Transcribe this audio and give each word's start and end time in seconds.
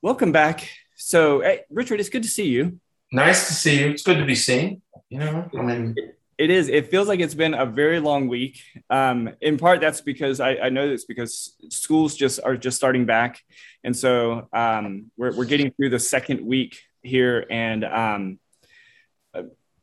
Welcome 0.00 0.30
back. 0.30 0.70
So, 0.94 1.40
hey, 1.40 1.62
Richard, 1.70 1.98
it's 1.98 2.08
good 2.08 2.22
to 2.22 2.28
see 2.28 2.46
you. 2.46 2.78
Nice 3.10 3.48
to 3.48 3.52
see 3.52 3.80
you. 3.80 3.90
It's 3.90 4.04
good 4.04 4.18
to 4.18 4.24
be 4.24 4.36
seen. 4.36 4.80
You 5.08 5.18
know, 5.18 5.50
I 5.58 5.60
mean, 5.60 5.96
it 6.38 6.50
is. 6.50 6.68
It 6.68 6.88
feels 6.88 7.08
like 7.08 7.18
it's 7.18 7.34
been 7.34 7.52
a 7.52 7.66
very 7.66 7.98
long 7.98 8.28
week. 8.28 8.60
Um, 8.90 9.30
in 9.40 9.58
part, 9.58 9.80
that's 9.80 10.00
because 10.00 10.38
I, 10.38 10.50
I 10.54 10.68
know 10.68 10.88
this 10.88 11.04
because 11.04 11.56
schools 11.70 12.14
just 12.14 12.38
are 12.44 12.56
just 12.56 12.76
starting 12.76 13.06
back, 13.06 13.42
and 13.82 13.96
so 13.96 14.46
um, 14.52 15.10
we're 15.16 15.36
we're 15.36 15.46
getting 15.46 15.72
through 15.72 15.90
the 15.90 15.98
second 15.98 16.46
week 16.46 16.80
here, 17.02 17.44
and 17.50 17.84
um, 17.84 18.38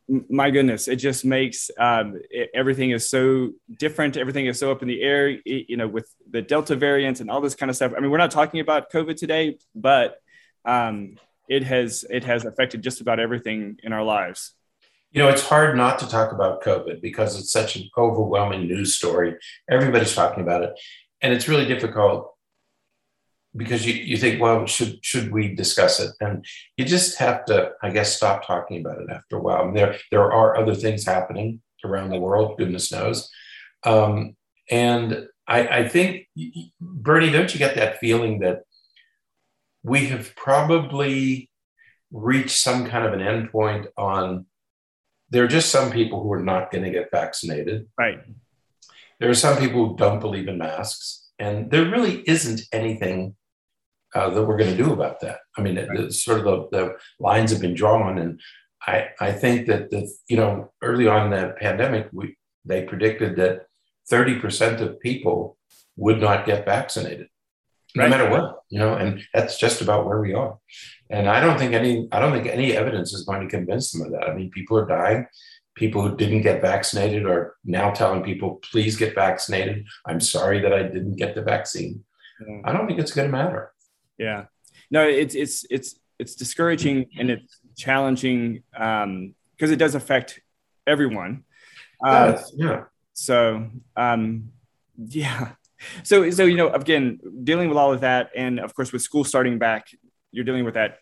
my 0.08 0.50
goodness, 0.50 0.88
it 0.88 0.96
just 0.96 1.24
makes 1.24 1.70
um, 1.78 2.20
it, 2.30 2.50
everything 2.54 2.90
is 2.90 3.08
so 3.08 3.52
different. 3.78 4.16
Everything 4.16 4.46
is 4.46 4.58
so 4.58 4.70
up 4.70 4.82
in 4.82 4.88
the 4.88 5.02
air, 5.02 5.28
it, 5.28 5.68
you 5.68 5.76
know, 5.76 5.88
with 5.88 6.08
the 6.30 6.42
Delta 6.42 6.76
variant 6.76 7.20
and 7.20 7.30
all 7.30 7.40
this 7.40 7.54
kind 7.54 7.70
of 7.70 7.76
stuff. 7.76 7.92
I 7.96 8.00
mean, 8.00 8.10
we're 8.10 8.18
not 8.18 8.30
talking 8.30 8.60
about 8.60 8.90
COVID 8.92 9.16
today, 9.16 9.58
but 9.74 10.20
um, 10.64 11.16
it 11.48 11.64
has 11.64 12.04
it 12.08 12.24
has 12.24 12.44
affected 12.44 12.82
just 12.82 13.00
about 13.00 13.18
everything 13.18 13.78
in 13.82 13.92
our 13.92 14.04
lives. 14.04 14.52
You 15.10 15.22
know, 15.22 15.28
it's 15.28 15.42
hard 15.42 15.76
not 15.76 15.98
to 16.00 16.08
talk 16.08 16.32
about 16.32 16.62
COVID 16.62 17.00
because 17.00 17.38
it's 17.38 17.50
such 17.50 17.76
an 17.76 17.88
overwhelming 17.96 18.66
news 18.66 18.94
story. 18.94 19.36
Everybody's 19.68 20.14
talking 20.14 20.42
about 20.42 20.62
it, 20.62 20.72
and 21.20 21.32
it's 21.32 21.48
really 21.48 21.66
difficult 21.66 22.35
because 23.56 23.86
you, 23.86 23.94
you 23.94 24.16
think, 24.16 24.40
well, 24.40 24.66
should 24.66 25.04
should 25.04 25.32
we 25.32 25.54
discuss 25.54 26.00
it? 26.00 26.10
And 26.20 26.44
you 26.76 26.84
just 26.84 27.18
have 27.18 27.44
to, 27.46 27.72
I 27.82 27.90
guess, 27.90 28.16
stop 28.16 28.46
talking 28.46 28.80
about 28.80 29.00
it 29.00 29.10
after 29.10 29.36
a 29.36 29.40
while. 29.40 29.62
I 29.62 29.64
mean, 29.64 29.74
there 29.74 29.96
there 30.10 30.32
are 30.32 30.56
other 30.56 30.74
things 30.74 31.04
happening 31.04 31.60
around 31.84 32.10
the 32.10 32.20
world, 32.20 32.58
goodness 32.58 32.90
knows. 32.90 33.30
Um, 33.84 34.36
and 34.70 35.28
I, 35.46 35.68
I 35.68 35.88
think, 35.88 36.26
Berney, 36.80 37.30
don't 37.30 37.52
you 37.52 37.58
get 37.58 37.76
that 37.76 38.00
feeling 38.00 38.40
that 38.40 38.62
we 39.82 40.06
have 40.06 40.34
probably 40.34 41.50
reached 42.10 42.58
some 42.58 42.86
kind 42.86 43.04
of 43.04 43.12
an 43.12 43.20
endpoint 43.20 43.86
on 43.96 44.46
there 45.30 45.44
are 45.44 45.48
just 45.48 45.70
some 45.70 45.90
people 45.90 46.22
who 46.22 46.32
are 46.32 46.42
not 46.42 46.70
going 46.70 46.84
to 46.84 46.90
get 46.90 47.10
vaccinated. 47.10 47.88
Right. 47.98 48.20
There 49.18 49.30
are 49.30 49.34
some 49.34 49.58
people 49.58 49.88
who 49.88 49.96
don't 49.96 50.20
believe 50.20 50.48
in 50.48 50.58
masks. 50.58 51.28
And 51.38 51.70
there 51.70 51.90
really 51.90 52.22
isn't 52.26 52.62
anything 52.72 53.34
uh, 54.14 54.30
that 54.30 54.44
we're 54.44 54.56
going 54.56 54.74
to 54.74 54.82
do 54.82 54.92
about 54.92 55.20
that. 55.20 55.38
I 55.56 55.62
mean, 55.62 55.76
right. 55.76 56.12
sort 56.12 56.38
of 56.38 56.44
the, 56.44 56.68
the, 56.70 56.96
lines 57.18 57.50
have 57.50 57.60
been 57.60 57.74
drawn, 57.74 58.18
and 58.18 58.40
I, 58.86 59.08
I 59.20 59.32
think 59.32 59.66
that 59.66 59.90
the 59.90 60.10
you 60.28 60.36
know 60.36 60.72
early 60.82 61.06
on 61.06 61.32
in 61.32 61.40
the 61.40 61.54
pandemic, 61.58 62.08
we 62.12 62.36
they 62.64 62.84
predicted 62.84 63.36
that 63.36 63.66
thirty 64.08 64.38
percent 64.38 64.80
of 64.80 65.00
people 65.00 65.58
would 65.96 66.20
not 66.20 66.46
get 66.46 66.64
vaccinated, 66.66 67.28
no 67.94 68.04
right. 68.04 68.10
matter 68.10 68.30
what, 68.30 68.60
you 68.68 68.78
know, 68.78 68.94
and 68.94 69.22
that's 69.32 69.58
just 69.58 69.80
about 69.80 70.06
where 70.06 70.20
we 70.20 70.34
are. 70.34 70.58
And 71.10 71.28
I 71.28 71.40
don't 71.40 71.58
think 71.58 71.72
any 71.72 72.08
I 72.12 72.20
don't 72.20 72.32
think 72.32 72.46
any 72.46 72.72
evidence 72.72 73.12
is 73.12 73.24
going 73.24 73.42
to 73.42 73.48
convince 73.48 73.90
them 73.90 74.06
of 74.06 74.12
that. 74.12 74.28
I 74.28 74.34
mean, 74.34 74.50
people 74.50 74.78
are 74.78 74.86
dying. 74.86 75.26
People 75.74 76.00
who 76.00 76.16
didn't 76.16 76.42
get 76.42 76.62
vaccinated 76.62 77.26
are 77.26 77.54
now 77.64 77.90
telling 77.90 78.22
people, 78.22 78.60
please 78.70 78.96
get 78.96 79.14
vaccinated. 79.14 79.86
I'm 80.06 80.20
sorry 80.20 80.60
that 80.60 80.72
I 80.72 80.84
didn't 80.84 81.16
get 81.16 81.34
the 81.34 81.42
vaccine. 81.42 82.02
I 82.64 82.72
don't 82.72 82.86
think 82.86 82.98
it's 82.98 83.12
going 83.12 83.28
to 83.28 83.32
matter. 83.32 83.72
Yeah. 84.18 84.46
No, 84.90 85.06
it's 85.06 85.34
it's 85.34 85.64
it's 85.70 85.98
it's 86.18 86.34
discouraging 86.34 87.06
and 87.18 87.30
it's 87.30 87.60
challenging 87.76 88.62
um, 88.76 89.34
because 89.56 89.70
it 89.70 89.76
does 89.76 89.94
affect 89.94 90.40
everyone. 90.86 91.44
Uh, 92.04 92.38
yeah. 92.54 92.84
So 93.12 93.68
um, 93.96 94.52
yeah. 94.96 95.52
So 96.04 96.30
so 96.30 96.44
you 96.44 96.56
know 96.56 96.70
again 96.70 97.20
dealing 97.44 97.68
with 97.68 97.76
all 97.76 97.92
of 97.92 98.00
that 98.00 98.30
and 98.34 98.58
of 98.58 98.74
course 98.74 98.92
with 98.92 99.02
school 99.02 99.24
starting 99.24 99.58
back, 99.58 99.88
you're 100.32 100.44
dealing 100.44 100.64
with 100.64 100.74
that, 100.74 100.98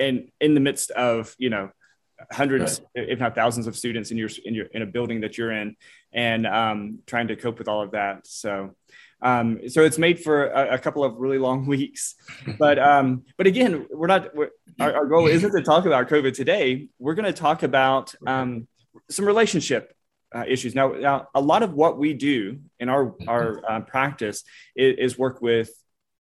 and 0.00 0.30
in 0.40 0.54
the 0.54 0.60
midst 0.60 0.90
of 0.92 1.34
you 1.38 1.50
know 1.50 1.70
hundreds 2.32 2.80
right. 2.96 3.08
if 3.10 3.18
not 3.18 3.34
thousands 3.34 3.66
of 3.66 3.76
students 3.76 4.10
in 4.10 4.16
your 4.16 4.30
in 4.44 4.54
your 4.54 4.66
in 4.66 4.82
a 4.82 4.86
building 4.86 5.20
that 5.20 5.36
you're 5.36 5.52
in 5.52 5.76
and 6.12 6.46
um, 6.46 7.00
trying 7.06 7.28
to 7.28 7.36
cope 7.36 7.58
with 7.58 7.68
all 7.68 7.82
of 7.82 7.90
that 7.90 8.26
so 8.26 8.74
um, 9.22 9.60
so 9.68 9.82
it's 9.82 9.98
made 9.98 10.20
for 10.20 10.48
a, 10.48 10.74
a, 10.74 10.78
couple 10.78 11.02
of 11.02 11.16
really 11.16 11.38
long 11.38 11.66
weeks, 11.74 12.16
but 12.58 12.78
um, 12.78 13.24
but 13.36 13.46
again, 13.46 13.86
we're 13.90 14.06
not. 14.06 14.34
We're, 14.34 14.50
our, 14.78 14.94
our, 14.94 15.06
goal 15.06 15.26
isn't 15.26 15.52
to 15.52 15.62
talk 15.62 15.86
about 15.86 16.08
COVID 16.08 16.34
today. 16.34 16.88
We're 16.98 17.14
going 17.14 17.24
to 17.24 17.32
talk 17.32 17.62
about 17.62 18.14
um, 18.26 18.68
some 19.08 19.24
relationship 19.24 19.96
uh, 20.34 20.44
issues. 20.46 20.74
Now, 20.74 20.88
now, 20.88 21.28
a 21.34 21.40
lot 21.40 21.62
of 21.62 21.72
what 21.72 21.98
we 21.98 22.12
do 22.12 22.60
in 22.78 22.90
our 22.90 23.14
our 23.26 23.62
uh, 23.68 23.80
practice 23.80 24.44
is, 24.74 25.12
is, 25.12 25.18
work 25.18 25.40
with. 25.40 25.70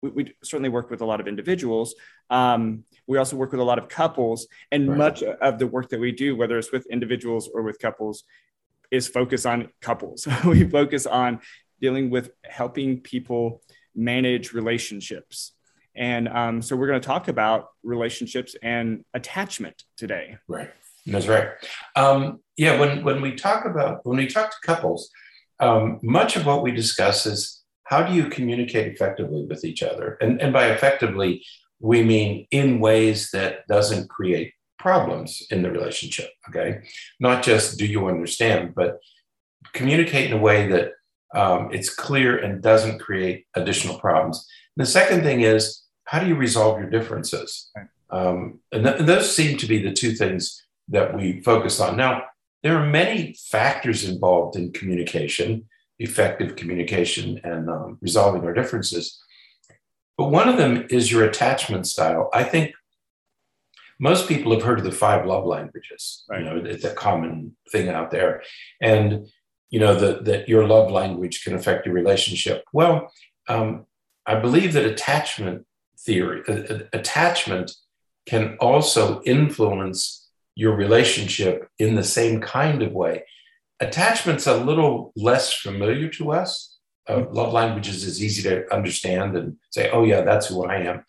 We, 0.02 0.10
we, 0.10 0.34
certainly 0.42 0.70
work 0.70 0.90
with 0.90 1.00
a 1.00 1.04
lot 1.04 1.20
of 1.20 1.28
individuals. 1.28 1.94
Um, 2.28 2.84
we 3.06 3.18
also 3.18 3.36
work 3.36 3.52
with 3.52 3.60
a 3.60 3.64
lot 3.64 3.78
of 3.78 3.88
couples, 3.88 4.48
and 4.72 4.88
right. 4.88 4.98
much 4.98 5.22
of 5.22 5.58
the 5.60 5.66
work 5.66 5.90
that 5.90 6.00
we 6.00 6.10
do, 6.10 6.34
whether 6.34 6.58
it's 6.58 6.72
with 6.72 6.86
individuals 6.86 7.48
or 7.52 7.62
with 7.62 7.78
couples, 7.78 8.24
is 8.90 9.06
focus 9.06 9.46
on 9.46 9.68
couples. 9.80 10.26
we 10.44 10.68
focus 10.68 11.06
on 11.06 11.40
dealing 11.80 12.10
with 12.10 12.30
helping 12.44 13.00
people 13.00 13.62
manage 13.94 14.52
relationships. 14.52 15.52
And 15.94 16.28
um, 16.28 16.62
so 16.62 16.76
we're 16.76 16.86
going 16.86 17.00
to 17.00 17.06
talk 17.06 17.28
about 17.28 17.68
relationships 17.82 18.54
and 18.62 19.04
attachment 19.12 19.82
today. 19.96 20.38
Right. 20.46 20.70
That's 21.06 21.26
right. 21.26 21.48
Um, 21.96 22.40
yeah. 22.56 22.78
When 22.78 23.02
when 23.02 23.20
we 23.20 23.34
talk 23.34 23.64
about 23.64 24.04
when 24.04 24.18
we 24.18 24.26
talk 24.26 24.50
to 24.50 24.66
couples, 24.66 25.10
um, 25.58 25.98
much 26.02 26.36
of 26.36 26.46
what 26.46 26.62
we 26.62 26.72
discuss 26.72 27.26
is 27.26 27.62
how 27.84 28.02
do 28.02 28.14
you 28.14 28.26
communicate 28.26 28.92
effectively 28.92 29.44
with 29.48 29.64
each 29.64 29.82
other, 29.82 30.18
and 30.20 30.40
and 30.40 30.52
by 30.52 30.66
effectively 30.66 31.44
we 31.80 32.04
mean 32.04 32.46
in 32.50 32.80
ways 32.80 33.30
that 33.30 33.66
doesn't 33.66 34.08
create 34.08 34.52
problems 34.78 35.42
in 35.50 35.62
the 35.62 35.70
relationship. 35.70 36.30
Okay, 36.48 36.82
not 37.18 37.42
just 37.42 37.78
do 37.78 37.86
you 37.86 38.06
understand, 38.06 38.74
but 38.74 38.98
communicate 39.72 40.30
in 40.30 40.36
a 40.36 40.40
way 40.40 40.68
that 40.68 40.92
um, 41.34 41.70
it's 41.72 41.92
clear 41.94 42.38
and 42.38 42.62
doesn't 42.62 42.98
create 42.98 43.46
additional 43.54 43.98
problems. 43.98 44.46
And 44.76 44.86
the 44.86 44.90
second 44.90 45.22
thing 45.22 45.42
is, 45.42 45.82
how 46.04 46.18
do 46.20 46.26
you 46.26 46.34
resolve 46.34 46.80
your 46.80 46.90
differences? 46.90 47.70
Um, 48.10 48.60
and, 48.72 48.84
th- 48.84 48.96
and 48.98 49.08
those 49.08 49.34
seem 49.34 49.56
to 49.58 49.66
be 49.66 49.82
the 49.82 49.92
two 49.92 50.12
things 50.12 50.66
that 50.88 51.14
we 51.14 51.40
focus 51.42 51.80
on. 51.80 51.96
Now, 51.96 52.24
there 52.62 52.76
are 52.76 52.86
many 52.86 53.36
factors 53.48 54.08
involved 54.08 54.56
in 54.56 54.72
communication, 54.72 55.68
effective 55.98 56.56
communication, 56.56 57.40
and 57.44 57.70
um, 57.70 57.98
resolving 58.00 58.44
our 58.44 58.52
differences. 58.52 59.22
But 60.18 60.30
one 60.30 60.48
of 60.48 60.56
them 60.56 60.86
is 60.90 61.10
your 61.10 61.24
attachment 61.24 61.86
style. 61.86 62.28
I 62.34 62.42
think 62.42 62.74
most 63.98 64.28
people 64.28 64.52
have 64.52 64.62
heard 64.62 64.78
of 64.78 64.84
the 64.84 64.92
five 64.92 65.26
love 65.26 65.46
languages. 65.46 66.24
Right. 66.28 66.40
You 66.40 66.44
know, 66.44 66.56
it's 66.64 66.84
a 66.84 66.94
common 66.94 67.56
thing 67.70 67.88
out 67.88 68.10
there. 68.10 68.42
And 68.80 69.28
you 69.70 69.80
know 69.80 69.94
that 69.94 70.24
that 70.24 70.48
your 70.48 70.66
love 70.66 70.90
language 70.90 71.42
can 71.44 71.54
affect 71.54 71.86
your 71.86 71.94
relationship. 71.94 72.64
Well 72.72 73.12
um, 73.48 73.86
i 74.26 74.34
believe 74.34 74.72
that 74.74 74.84
attachment 74.84 75.66
theory 75.98 76.42
uh, 76.48 76.80
attachment 76.92 77.72
can 78.26 78.56
also 78.60 79.22
influence 79.22 80.28
your 80.54 80.74
relationship 80.76 81.68
in 81.78 81.94
the 81.94 82.04
same 82.04 82.40
kind 82.40 82.82
of 82.82 82.92
way. 82.92 83.24
Attachment's 83.80 84.46
a 84.46 84.56
little 84.56 85.12
less 85.16 85.54
familiar 85.54 86.08
to 86.10 86.32
us. 86.32 86.76
Uh, 87.08 87.24
love 87.30 87.52
languages 87.52 88.04
is 88.04 88.22
easy 88.22 88.42
to 88.42 88.72
understand 88.72 89.36
and 89.36 89.56
say 89.70 89.90
oh 89.90 90.04
yeah 90.04 90.20
that's 90.20 90.46
who 90.48 90.64
i 90.64 90.76
am. 90.76 91.04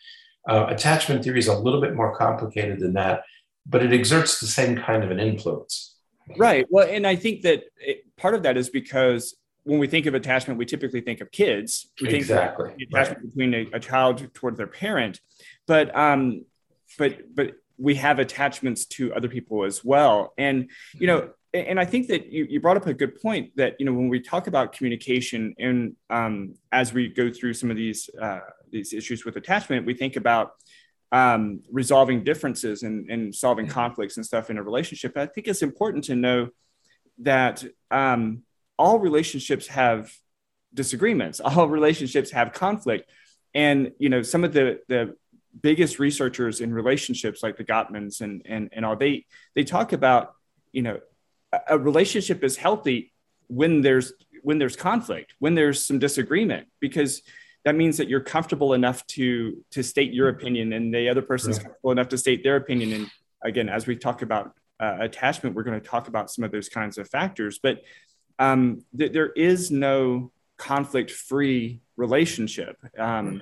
Uh, 0.49 0.65
attachment 0.69 1.23
theory 1.23 1.39
is 1.39 1.47
a 1.47 1.59
little 1.59 1.81
bit 1.81 1.95
more 1.95 2.15
complicated 2.15 2.79
than 2.79 2.93
that 2.93 3.21
but 3.65 3.83
it 3.83 3.93
exerts 3.93 4.39
the 4.39 4.47
same 4.47 4.75
kind 4.75 5.03
of 5.03 5.11
an 5.11 5.19
influence 5.19 5.90
Right. 6.37 6.65
Well, 6.69 6.87
and 6.87 7.05
I 7.05 7.15
think 7.15 7.41
that 7.43 7.63
it, 7.77 8.05
part 8.17 8.33
of 8.33 8.43
that 8.43 8.57
is 8.57 8.69
because 8.69 9.35
when 9.63 9.79
we 9.79 9.87
think 9.87 10.05
of 10.05 10.13
attachment, 10.13 10.57
we 10.57 10.65
typically 10.65 11.01
think 11.01 11.21
of 11.21 11.31
kids. 11.31 11.89
We 12.01 12.07
think 12.07 12.21
exactly 12.21 12.73
attachment 12.81 13.19
right. 13.19 13.27
between 13.27 13.53
a, 13.53 13.67
a, 13.73 13.79
child 13.79 14.33
toward 14.33 14.57
their 14.57 14.67
parent, 14.67 15.19
but 15.67 15.95
um, 15.95 16.45
but 16.97 17.35
but 17.35 17.53
we 17.77 17.95
have 17.95 18.19
attachments 18.19 18.85
to 18.85 19.13
other 19.13 19.27
people 19.27 19.63
as 19.63 19.83
well. 19.83 20.33
And 20.37 20.69
you 20.93 21.07
know, 21.07 21.29
and 21.53 21.79
I 21.79 21.85
think 21.85 22.07
that 22.07 22.31
you, 22.31 22.45
you 22.49 22.59
brought 22.59 22.77
up 22.77 22.87
a 22.87 22.93
good 22.93 23.21
point 23.21 23.55
that 23.57 23.75
you 23.79 23.85
know 23.85 23.93
when 23.93 24.09
we 24.09 24.19
talk 24.19 24.47
about 24.47 24.73
communication 24.73 25.53
and 25.59 25.95
um, 26.09 26.55
as 26.71 26.93
we 26.93 27.07
go 27.07 27.31
through 27.31 27.53
some 27.53 27.69
of 27.69 27.77
these 27.77 28.09
uh, 28.19 28.39
these 28.71 28.93
issues 28.93 29.25
with 29.25 29.35
attachment, 29.35 29.85
we 29.85 29.93
think 29.93 30.15
about 30.15 30.53
um, 31.11 31.61
resolving 31.71 32.23
differences 32.23 32.83
and, 32.83 33.09
and 33.09 33.35
solving 33.35 33.67
conflicts 33.67 34.17
and 34.17 34.25
stuff 34.25 34.49
in 34.49 34.57
a 34.57 34.63
relationship. 34.63 35.17
I 35.17 35.25
think 35.25 35.47
it's 35.47 35.61
important 35.61 36.05
to 36.05 36.15
know 36.15 36.49
that 37.19 37.63
um, 37.89 38.43
all 38.77 38.99
relationships 38.99 39.67
have 39.67 40.11
disagreements. 40.73 41.39
All 41.43 41.67
relationships 41.67 42.31
have 42.31 42.53
conflict, 42.53 43.09
and 43.53 43.91
you 43.99 44.09
know 44.09 44.21
some 44.21 44.43
of 44.43 44.53
the 44.53 44.79
the 44.87 45.15
biggest 45.61 45.99
researchers 45.99 46.61
in 46.61 46.73
relationships, 46.73 47.43
like 47.43 47.57
the 47.57 47.65
Gottmans 47.65 48.21
and 48.21 48.41
and 48.45 48.69
and 48.71 48.85
all, 48.85 48.95
they 48.95 49.25
they 49.53 49.63
talk 49.63 49.91
about 49.91 50.33
you 50.71 50.81
know 50.81 50.99
a, 51.51 51.59
a 51.71 51.77
relationship 51.77 52.43
is 52.43 52.55
healthy 52.55 53.13
when 53.47 53.81
there's 53.81 54.13
when 54.43 54.57
there's 54.57 54.75
conflict, 54.75 55.35
when 55.39 55.55
there's 55.55 55.85
some 55.85 55.99
disagreement, 55.99 56.67
because 56.79 57.21
that 57.63 57.75
means 57.75 57.97
that 57.97 58.09
you're 58.09 58.21
comfortable 58.21 58.73
enough 58.73 59.05
to 59.07 59.63
to 59.71 59.83
state 59.83 60.13
your 60.13 60.29
opinion 60.29 60.73
and 60.73 60.93
the 60.93 61.09
other 61.09 61.21
person's 61.21 61.57
right. 61.57 61.65
comfortable 61.65 61.91
enough 61.91 62.09
to 62.09 62.17
state 62.17 62.43
their 62.43 62.55
opinion. 62.55 62.93
And 62.93 63.11
again 63.43 63.69
as 63.69 63.87
we 63.87 63.95
talk 63.95 64.21
about 64.21 64.53
uh, 64.79 64.97
attachment 64.99 65.55
we're 65.55 65.63
going 65.63 65.79
to 65.79 65.87
talk 65.87 66.07
about 66.07 66.31
some 66.31 66.43
of 66.43 66.51
those 66.51 66.69
kinds 66.69 66.97
of 66.97 67.07
factors 67.07 67.59
but 67.61 67.81
um, 68.39 68.83
th- 68.97 69.11
there 69.11 69.29
is 69.29 69.69
no 69.69 70.31
conflict 70.57 71.11
free 71.11 71.81
relationship. 71.95 72.77
Um, 72.97 73.41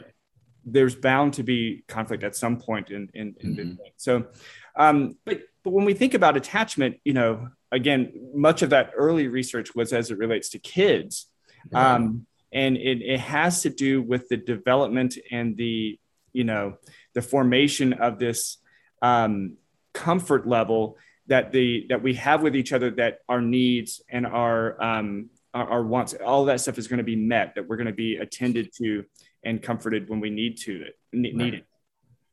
there's 0.65 0.95
bound 0.95 1.33
to 1.35 1.43
be 1.43 1.83
conflict 1.87 2.23
at 2.23 2.35
some 2.35 2.57
point 2.57 2.91
in 2.91 3.09
in, 3.13 3.35
in 3.39 3.55
mm-hmm. 3.55 3.73
so 3.95 4.27
um, 4.75 5.17
but 5.25 5.41
but 5.63 5.71
when 5.71 5.85
we 5.85 5.93
think 5.93 6.13
about 6.13 6.37
attachment 6.37 6.97
you 7.05 7.13
know 7.13 7.49
again 7.71 8.11
much 8.33 8.61
of 8.61 8.69
that 8.71 8.91
early 8.95 9.27
research 9.27 9.73
was 9.73 9.93
as 9.93 10.11
it 10.11 10.17
relates 10.17 10.49
to 10.49 10.59
kids. 10.59 11.27
Um, 11.73 12.25
and 12.51 12.77
it, 12.77 13.01
it 13.01 13.19
has 13.19 13.61
to 13.63 13.69
do 13.69 14.01
with 14.01 14.27
the 14.29 14.37
development 14.37 15.17
and 15.31 15.57
the 15.57 15.99
you 16.33 16.43
know 16.43 16.77
the 17.13 17.21
formation 17.21 17.93
of 17.93 18.19
this 18.19 18.57
um, 19.01 19.57
comfort 19.93 20.47
level 20.47 20.97
that 21.27 21.51
the 21.51 21.85
that 21.89 22.01
we 22.01 22.15
have 22.15 22.41
with 22.41 22.55
each 22.55 22.73
other 22.73 22.91
that 22.91 23.19
our 23.27 23.41
needs 23.41 24.01
and 24.09 24.25
our 24.25 24.81
um, 24.81 25.29
our, 25.53 25.69
our 25.69 25.83
wants 25.83 26.13
all 26.13 26.45
that 26.45 26.59
stuff 26.61 26.77
is 26.77 26.87
going 26.87 26.97
to 26.97 27.03
be 27.03 27.15
met 27.15 27.53
that 27.55 27.67
we're 27.67 27.77
going 27.77 27.87
to 27.87 27.93
be 27.93 28.17
attended 28.17 28.71
to 28.75 29.03
and 29.43 29.61
comforted 29.61 30.09
when 30.09 30.19
we 30.19 30.29
need 30.29 30.57
to 30.57 30.83
it 30.83 30.95
need 31.13 31.37
right. 31.37 31.53
it 31.55 31.65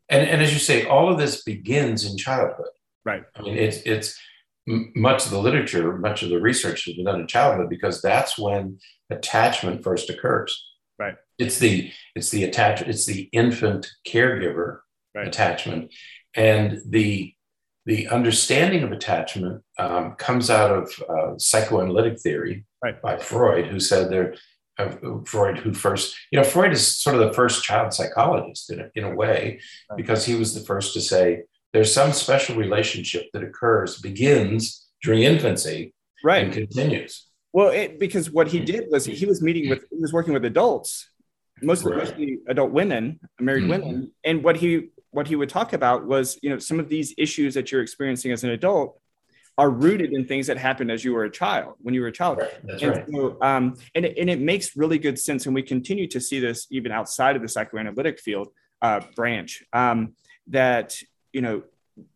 and, 0.08 0.28
and 0.28 0.42
as 0.42 0.52
you 0.52 0.58
say 0.58 0.86
all 0.86 1.10
of 1.10 1.18
this 1.18 1.42
begins 1.42 2.10
in 2.10 2.16
childhood. 2.16 2.66
Right. 3.04 3.22
I 3.36 3.42
mean 3.42 3.56
it's 3.56 3.78
it's 3.78 4.18
much 4.66 5.24
of 5.24 5.30
the 5.30 5.38
literature 5.38 5.96
much 5.98 6.22
of 6.22 6.30
the 6.30 6.40
research 6.40 6.84
has 6.84 6.96
been 6.96 7.04
done 7.04 7.20
in 7.20 7.26
childhood 7.26 7.70
because 7.70 8.02
that's 8.02 8.38
when 8.38 8.78
attachment 9.10 9.82
first 9.82 10.10
occurs. 10.10 10.64
Right. 10.98 11.14
It's 11.38 11.58
the 11.58 11.92
it's 12.14 12.30
the 12.30 12.44
attach 12.44 12.82
it's 12.82 13.06
the 13.06 13.28
infant 13.32 13.86
caregiver 14.08 14.78
right. 15.14 15.28
attachment, 15.28 15.92
and 16.34 16.80
the 16.86 17.34
the 17.84 18.08
understanding 18.08 18.82
of 18.82 18.92
attachment 18.92 19.62
um, 19.78 20.14
comes 20.14 20.50
out 20.50 20.72
of 20.72 20.92
uh, 21.08 21.38
psychoanalytic 21.38 22.18
theory 22.20 22.64
right. 22.82 23.00
by 23.00 23.16
Freud, 23.18 23.66
who 23.66 23.80
said 23.80 24.10
there. 24.10 24.34
Uh, 24.78 24.94
Freud, 25.24 25.56
who 25.56 25.72
first, 25.72 26.14
you 26.30 26.38
know, 26.38 26.44
Freud 26.44 26.70
is 26.70 26.86
sort 26.86 27.16
of 27.16 27.22
the 27.22 27.32
first 27.32 27.64
child 27.64 27.94
psychologist 27.94 28.70
in 28.70 28.80
a, 28.80 28.90
in 28.94 29.04
a 29.04 29.14
way, 29.14 29.58
because 29.96 30.26
he 30.26 30.34
was 30.34 30.52
the 30.52 30.60
first 30.60 30.92
to 30.92 31.00
say 31.00 31.44
there's 31.76 31.92
some 31.92 32.10
special 32.10 32.56
relationship 32.56 33.30
that 33.34 33.42
occurs, 33.42 34.00
begins 34.00 34.88
during 35.02 35.24
infancy, 35.24 35.92
right. 36.24 36.44
and 36.44 36.50
continues. 36.50 37.26
Well, 37.52 37.68
it, 37.68 38.00
because 38.00 38.30
what 38.30 38.48
he 38.48 38.60
did 38.60 38.86
was 38.90 39.04
he 39.04 39.26
was 39.26 39.42
meeting 39.42 39.68
with 39.68 39.84
he 39.90 39.98
was 39.98 40.10
working 40.10 40.32
with 40.32 40.46
adults, 40.46 41.10
mostly, 41.60 41.92
right. 41.92 42.04
mostly 42.04 42.38
adult 42.48 42.70
women, 42.70 43.20
married 43.38 43.64
mm-hmm. 43.64 43.70
women, 43.72 44.12
and 44.24 44.42
what 44.42 44.56
he 44.56 44.88
what 45.10 45.28
he 45.28 45.36
would 45.36 45.50
talk 45.50 45.74
about 45.74 46.06
was 46.06 46.38
you 46.42 46.48
know 46.48 46.58
some 46.58 46.80
of 46.80 46.88
these 46.88 47.12
issues 47.18 47.52
that 47.52 47.70
you're 47.70 47.82
experiencing 47.82 48.32
as 48.32 48.42
an 48.42 48.50
adult 48.50 48.98
are 49.58 49.68
rooted 49.68 50.14
in 50.14 50.26
things 50.26 50.46
that 50.46 50.56
happened 50.56 50.90
as 50.90 51.04
you 51.04 51.12
were 51.12 51.24
a 51.24 51.30
child 51.30 51.74
when 51.82 51.92
you 51.92 52.00
were 52.00 52.08
a 52.08 52.12
child 52.12 52.38
right. 52.38 52.54
That's 52.64 52.82
and 52.82 52.90
right. 52.92 53.06
So, 53.10 53.36
um, 53.42 53.76
and, 53.94 54.04
it, 54.04 54.16
and 54.18 54.28
it 54.28 54.38
makes 54.38 54.76
really 54.76 54.98
good 54.98 55.18
sense 55.18 55.46
and 55.46 55.54
we 55.54 55.62
continue 55.62 56.06
to 56.08 56.20
see 56.20 56.40
this 56.40 56.66
even 56.70 56.92
outside 56.92 57.36
of 57.36 57.42
the 57.42 57.48
psychoanalytic 57.48 58.20
field 58.20 58.48
uh, 58.82 59.00
branch 59.14 59.64
um, 59.72 60.12
that 60.48 60.94
you 61.36 61.42
know 61.42 61.62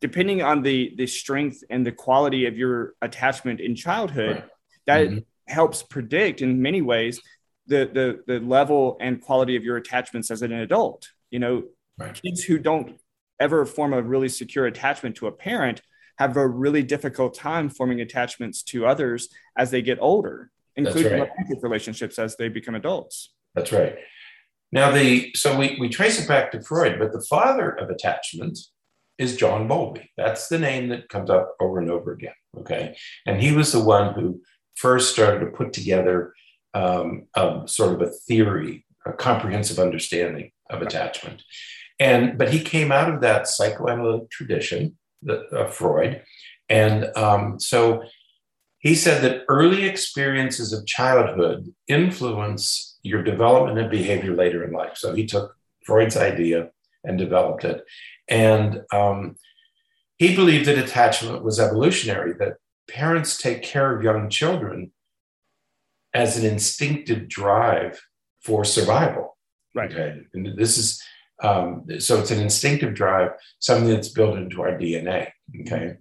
depending 0.00 0.43
on 0.50 0.56
the 0.62 0.78
the 1.00 1.06
strength 1.06 1.58
and 1.72 1.81
the 1.88 1.93
quality 2.06 2.43
of 2.46 2.55
your 2.62 2.94
attachment 3.00 3.58
in 3.61 3.75
childhood 3.75 4.37
right. 4.37 4.50
that 4.87 5.06
mm-hmm 5.06 5.19
helps 5.50 5.82
predict 5.82 6.40
in 6.40 6.62
many 6.62 6.81
ways 6.81 7.20
the, 7.67 7.90
the, 7.93 8.22
the 8.26 8.40
level 8.40 8.96
and 9.00 9.20
quality 9.20 9.56
of 9.56 9.64
your 9.64 9.76
attachments 9.76 10.31
as 10.31 10.43
an 10.43 10.52
adult. 10.52 11.08
You 11.31 11.40
know, 11.40 11.64
right. 11.99 12.19
kids 12.20 12.43
who 12.43 12.58
don't 12.58 12.99
ever 13.38 13.67
form 13.67 13.93
a 13.93 14.02
really 14.02 14.28
secure 14.28 14.67
attachment 14.67 15.17
to 15.17 15.26
a 15.26 15.32
parent 15.32 15.82
have 16.19 16.37
a 16.37 16.46
really 16.46 16.82
difficult 16.82 17.34
time 17.34 17.69
forming 17.69 18.00
attachments 18.00 18.62
to 18.62 18.87
others 18.87 19.28
as 19.56 19.70
they 19.70 19.82
get 19.82 19.99
older, 20.00 20.50
including 20.76 21.12
right. 21.12 21.31
romantic 21.31 21.62
relationships 21.62 22.19
as 22.19 22.37
they 22.37 22.49
become 22.49 22.75
adults. 22.75 23.32
That's 23.55 23.72
right. 23.72 23.96
Now, 24.72 24.90
the 24.93 25.32
so 25.34 25.58
we, 25.58 25.76
we 25.81 25.88
trace 25.88 26.22
it 26.22 26.28
back 26.28 26.52
to 26.52 26.62
Freud, 26.62 26.99
but 26.99 27.12
the 27.12 27.25
father 27.28 27.70
of 27.70 27.90
attachment 27.90 28.58
is 29.20 29.37
John 29.37 29.69
Bowlby. 29.69 30.11
That's 30.17 30.49
the 30.49 30.58
name 30.58 30.88
that 30.88 31.11
comes 31.11 31.28
up 31.28 31.55
over 31.61 31.78
and 31.78 31.90
over 31.90 32.12
again. 32.12 32.32
Okay. 32.58 32.96
And 33.26 33.40
he 33.40 33.52
was 33.52 33.70
the 33.70 33.84
one 33.84 34.14
who 34.14 34.40
first 34.75 35.12
started 35.12 35.40
to 35.40 35.52
put 35.52 35.75
together 35.75 36.32
um, 36.72 37.26
a, 37.34 37.62
sort 37.67 37.93
of 37.94 38.00
a 38.00 38.11
theory, 38.11 38.87
a 39.06 39.12
comprehensive 39.12 39.78
understanding 39.78 40.52
of 40.70 40.81
attachment. 40.81 41.43
And 41.99 42.38
but 42.38 42.50
he 42.50 42.61
came 42.61 42.90
out 42.90 43.12
of 43.12 43.20
that 43.20 43.46
psychoanalytic 43.46 44.31
tradition, 44.31 44.96
the, 45.22 45.46
uh, 45.50 45.69
Freud, 45.69 46.22
and 46.70 47.14
um, 47.14 47.61
so 47.61 48.02
he 48.78 48.94
said 48.94 49.22
that 49.22 49.43
early 49.49 49.84
experiences 49.84 50.72
of 50.72 50.87
childhood 50.87 51.70
influence 51.88 52.99
your 53.02 53.22
development 53.22 53.78
and 53.78 53.90
behavior 53.90 54.34
later 54.34 54.64
in 54.64 54.72
life. 54.72 54.96
So 54.96 55.14
he 55.14 55.26
took 55.26 55.55
Freud's 55.84 56.17
idea 56.17 56.70
and 57.05 57.19
developed 57.19 57.64
it, 57.64 57.82
and 58.29 58.82
um, 58.93 59.37
he 60.19 60.35
believed 60.35 60.67
that 60.67 60.79
attachment 60.79 61.43
was 61.43 61.58
evolutionary, 61.58 62.35
that 62.38 62.55
parents 62.88 63.38
take 63.38 63.62
care 63.62 63.97
of 63.97 64.02
young 64.02 64.29
children 64.29 64.93
as 66.12 66.37
an 66.37 66.44
instinctive 66.44 67.29
drive 67.29 68.00
for 68.43 68.64
survival. 68.64 69.37
Right. 69.75 69.91
Okay. 69.91 70.20
And 70.35 70.58
this 70.58 70.76
is 70.76 71.02
um, 71.43 71.87
so 71.99 72.20
it's 72.20 72.31
an 72.31 72.41
instinctive 72.41 72.94
drive, 72.94 73.31
something 73.58 73.88
that's 73.88 74.08
built 74.11 74.37
into 74.37 74.62
our 74.62 74.73
DNA. 74.73 75.31
Okay. 75.62 75.96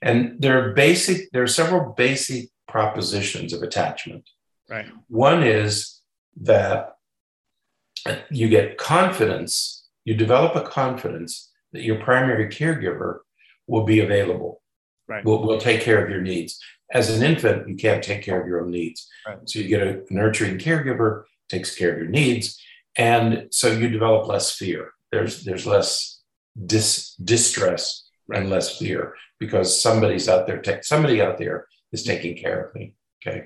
And 0.00 0.40
there 0.40 0.62
are 0.62 0.72
basic, 0.72 1.30
there 1.30 1.42
are 1.42 1.48
several 1.48 1.92
basic 1.92 2.48
propositions 2.66 3.52
of 3.52 3.62
attachment. 3.62 4.28
Right. 4.68 4.86
One 5.08 5.42
is 5.42 6.00
that 6.40 6.96
you 8.30 8.48
get 8.48 8.78
confidence, 8.78 9.81
you 10.04 10.14
develop 10.14 10.56
a 10.56 10.62
confidence 10.68 11.50
that 11.72 11.82
your 11.82 12.00
primary 12.02 12.48
caregiver 12.48 13.18
will 13.66 13.84
be 13.84 14.00
available 14.00 14.62
Right. 15.08 15.24
We'll, 15.24 15.42
we'll 15.42 15.58
take 15.60 15.82
care 15.82 16.02
of 16.02 16.10
your 16.10 16.20
needs. 16.20 16.58
As 16.92 17.10
an 17.10 17.22
infant, 17.22 17.68
you 17.68 17.76
can't 17.76 18.02
take 18.02 18.22
care 18.22 18.40
of 18.40 18.46
your 18.46 18.62
own 18.62 18.70
needs. 18.70 19.08
Right. 19.26 19.38
So 19.44 19.58
you 19.58 19.68
get 19.68 19.86
a 19.86 20.02
nurturing 20.10 20.58
caregiver, 20.58 21.24
takes 21.48 21.74
care 21.74 21.92
of 21.92 21.98
your 21.98 22.08
needs. 22.08 22.60
And 22.96 23.48
so 23.50 23.70
you 23.70 23.88
develop 23.88 24.26
less 24.28 24.52
fear. 24.52 24.92
There's 25.10 25.44
there's 25.44 25.66
less 25.66 26.20
dis, 26.66 27.14
distress 27.16 28.08
right. 28.28 28.40
and 28.40 28.50
less 28.50 28.78
fear 28.78 29.14
because 29.38 29.80
somebody's 29.80 30.28
out 30.28 30.46
there, 30.46 30.60
ta- 30.62 30.80
somebody 30.82 31.20
out 31.20 31.38
there 31.38 31.66
is 31.92 32.02
taking 32.02 32.36
care 32.36 32.64
of 32.64 32.74
me. 32.74 32.94
Okay. 33.26 33.44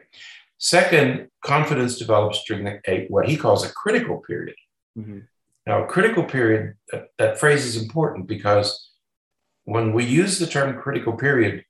Second, 0.59 1.29
confidence 1.45 1.99
develops 1.99 2.45
during 2.45 2.65
the, 2.65 2.81
a, 2.89 3.07
what 3.09 3.29
he 3.29 3.37
calls 3.37 3.65
a 3.65 3.73
critical 3.73 4.19
period. 4.19 4.57
Mm-hmm. 4.99 5.21
Now, 5.67 5.83
a 5.83 5.87
critical 5.87 6.25
period, 6.25 6.75
that, 6.93 7.09
that 7.19 7.41
phrase 7.41 7.65
is 7.65 7.83
important 7.83 8.27
because 8.29 8.93
when 9.65 9.93
we 9.93 10.05
use 10.05 10.39
the 10.39 10.47
term 10.47 10.81
critical 10.81 11.15
period, 11.15 11.65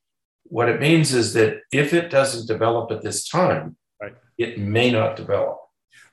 what 0.44 0.68
it 0.68 0.80
means 0.80 1.14
is 1.14 1.32
that 1.32 1.60
if 1.72 1.94
it 1.94 2.10
doesn't 2.10 2.46
develop 2.46 2.90
at 2.92 3.02
this 3.02 3.26
time, 3.28 3.76
right. 4.00 4.14
it 4.38 4.58
may 4.58 4.90
not 4.90 5.16
develop. 5.16 5.58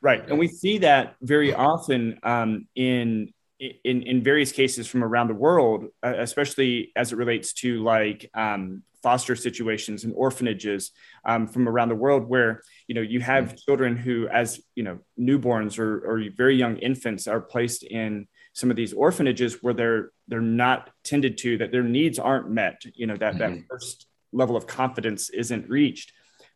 Right, 0.01 0.27
and 0.27 0.37
we 0.37 0.47
see 0.47 0.79
that 0.79 1.15
very 1.21 1.53
often 1.53 2.19
um, 2.23 2.67
in 2.75 3.33
in 3.59 4.01
in 4.03 4.23
various 4.23 4.51
cases 4.51 4.87
from 4.87 5.03
around 5.03 5.27
the 5.27 5.33
world, 5.33 5.85
uh, 6.03 6.13
especially 6.17 6.91
as 6.95 7.13
it 7.13 7.17
relates 7.17 7.53
to 7.53 7.81
like 7.83 8.29
um, 8.33 8.83
foster 9.03 9.35
situations 9.35 10.05
and 10.05 10.13
orphanages 10.15 10.91
um, 11.25 11.45
from 11.45 11.69
around 11.69 11.89
the 11.89 11.95
world, 11.95 12.27
where 12.27 12.61
you 12.87 12.95
know 12.95 13.01
you 13.01 13.19
have 13.19 13.45
mm-hmm. 13.45 13.57
children 13.65 13.97
who, 13.97 14.27
as 14.29 14.59
you 14.73 14.83
know, 14.83 14.99
newborns 15.19 15.77
or 15.77 15.99
or 15.99 16.23
very 16.35 16.55
young 16.55 16.77
infants, 16.77 17.27
are 17.27 17.41
placed 17.41 17.83
in 17.83 18.27
some 18.53 18.69
of 18.69 18.75
these 18.75 18.93
orphanages 18.93 19.61
where 19.61 19.73
they're 19.73 20.11
they're 20.27 20.41
not 20.41 20.89
tended 21.03 21.37
to 21.39 21.57
that 21.57 21.71
their 21.71 21.83
needs 21.83 22.17
aren't 22.19 22.49
met 22.49 22.81
you 22.95 23.05
know 23.07 23.17
that 23.17 23.35
mm-hmm. 23.35 23.55
that 23.55 23.63
first 23.69 24.07
level 24.31 24.55
of 24.55 24.65
confidence 24.65 25.29
isn't 25.29 25.69
reached 25.69 26.13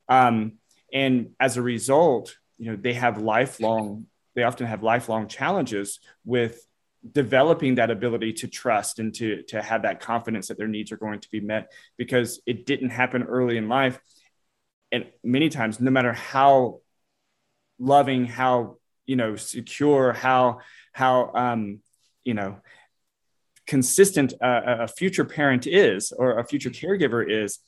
um, 0.07 0.53
and 0.93 1.31
as 1.39 1.57
a 1.57 1.61
result 1.61 2.35
you 2.57 2.71
know 2.71 2.77
they 2.79 2.93
have 2.93 3.21
lifelong 3.21 4.05
they 4.35 4.43
often 4.43 4.67
have 4.67 4.83
lifelong 4.83 5.27
challenges 5.27 5.99
with 6.23 6.66
developing 7.11 7.75
that 7.75 7.91
ability 7.91 8.33
to 8.33 8.47
trust 8.47 8.99
and 8.99 9.13
to 9.13 9.43
to 9.43 9.61
have 9.61 9.83
that 9.83 9.99
confidence 9.99 10.47
that 10.47 10.57
their 10.57 10.67
needs 10.67 10.91
are 10.91 10.97
going 10.97 11.19
to 11.19 11.29
be 11.29 11.39
met 11.39 11.71
because 11.97 12.41
it 12.45 12.65
didn't 12.65 12.89
happen 12.89 13.23
early 13.23 13.57
in 13.57 13.69
life 13.69 13.99
and 14.91 15.05
many 15.23 15.49
times 15.49 15.79
no 15.79 15.91
matter 15.91 16.13
how 16.13 16.79
loving 17.79 18.25
how 18.25 18.77
you 19.05 19.15
know 19.15 19.35
secure 19.35 20.11
how 20.11 20.59
how 20.91 21.31
um 21.33 21.79
you 22.23 22.33
know 22.33 22.59
consistent 23.67 24.33
uh, 24.41 24.61
a 24.65 24.87
future 24.87 25.25
parent 25.25 25.67
is 25.67 26.11
or 26.11 26.39
a 26.39 26.43
future 26.43 26.71
caregiver 26.71 27.23
is 27.29 27.59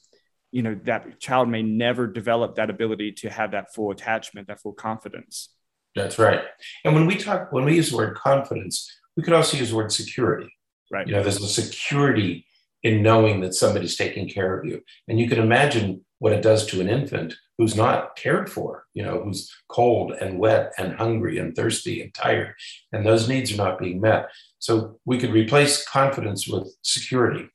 you 0.51 0.63
know 0.63 0.77
that 0.85 1.19
child 1.19 1.47
may 1.47 1.61
never 1.61 2.07
develop 2.07 2.55
that 2.55 2.69
ability 2.69 3.11
to 3.11 3.29
have 3.29 3.51
that 3.51 3.73
full 3.73 3.91
attachment 3.91 4.47
that 4.47 4.59
full 4.59 4.73
confidence 4.73 5.49
That's 5.95 6.19
right. 6.19 6.41
And 6.85 6.93
when 6.93 7.07
we 7.07 7.17
talk, 7.17 7.51
when 7.51 7.65
we 7.65 7.75
use 7.75 7.89
the 7.89 7.97
word 7.97 8.15
confidence, 8.15 8.98
we 9.19 9.23
could 9.23 9.33
also 9.33 9.57
use 9.57 9.71
the 9.71 9.75
word 9.75 9.91
security. 9.91 10.49
Right. 10.89 11.05
You 11.05 11.11
know, 11.11 11.21
there's 11.21 11.41
a 11.41 11.47
security 11.47 12.45
in 12.83 13.03
knowing 13.03 13.41
that 13.41 13.53
somebody's 13.53 13.97
taking 13.97 14.29
care 14.29 14.57
of 14.57 14.65
you. 14.65 14.81
And 15.09 15.19
you 15.19 15.27
can 15.27 15.39
imagine 15.39 16.05
what 16.19 16.31
it 16.31 16.41
does 16.41 16.65
to 16.67 16.79
an 16.79 16.87
infant 16.87 17.33
who's 17.57 17.75
not 17.75 18.15
cared 18.15 18.49
for, 18.49 18.85
you 18.93 19.03
know, 19.03 19.21
who's 19.21 19.53
cold 19.67 20.13
and 20.13 20.39
wet 20.39 20.71
and 20.77 20.93
hungry 20.93 21.37
and 21.37 21.53
thirsty 21.53 22.01
and 22.01 22.13
tired, 22.13 22.55
and 22.93 23.05
those 23.05 23.27
needs 23.27 23.51
are 23.51 23.57
not 23.57 23.77
being 23.77 23.99
met. 23.99 24.29
So 24.59 25.01
we 25.03 25.17
could 25.17 25.31
replace 25.31 25.85
confidence 25.85 26.47
with 26.47 26.73
security. 26.83 27.49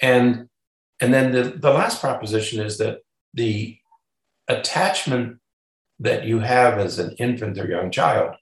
And 0.00 0.48
and 0.98 1.12
then 1.12 1.32
the, 1.32 1.42
the 1.42 1.72
last 1.72 2.00
proposition 2.00 2.64
is 2.64 2.78
that 2.78 3.00
the 3.34 3.76
attachment 4.48 5.40
that 5.98 6.24
you 6.24 6.38
have 6.38 6.78
as 6.78 6.98
an 6.98 7.14
infant 7.18 7.58
or 7.58 7.68
young 7.68 7.90
child 7.90 8.36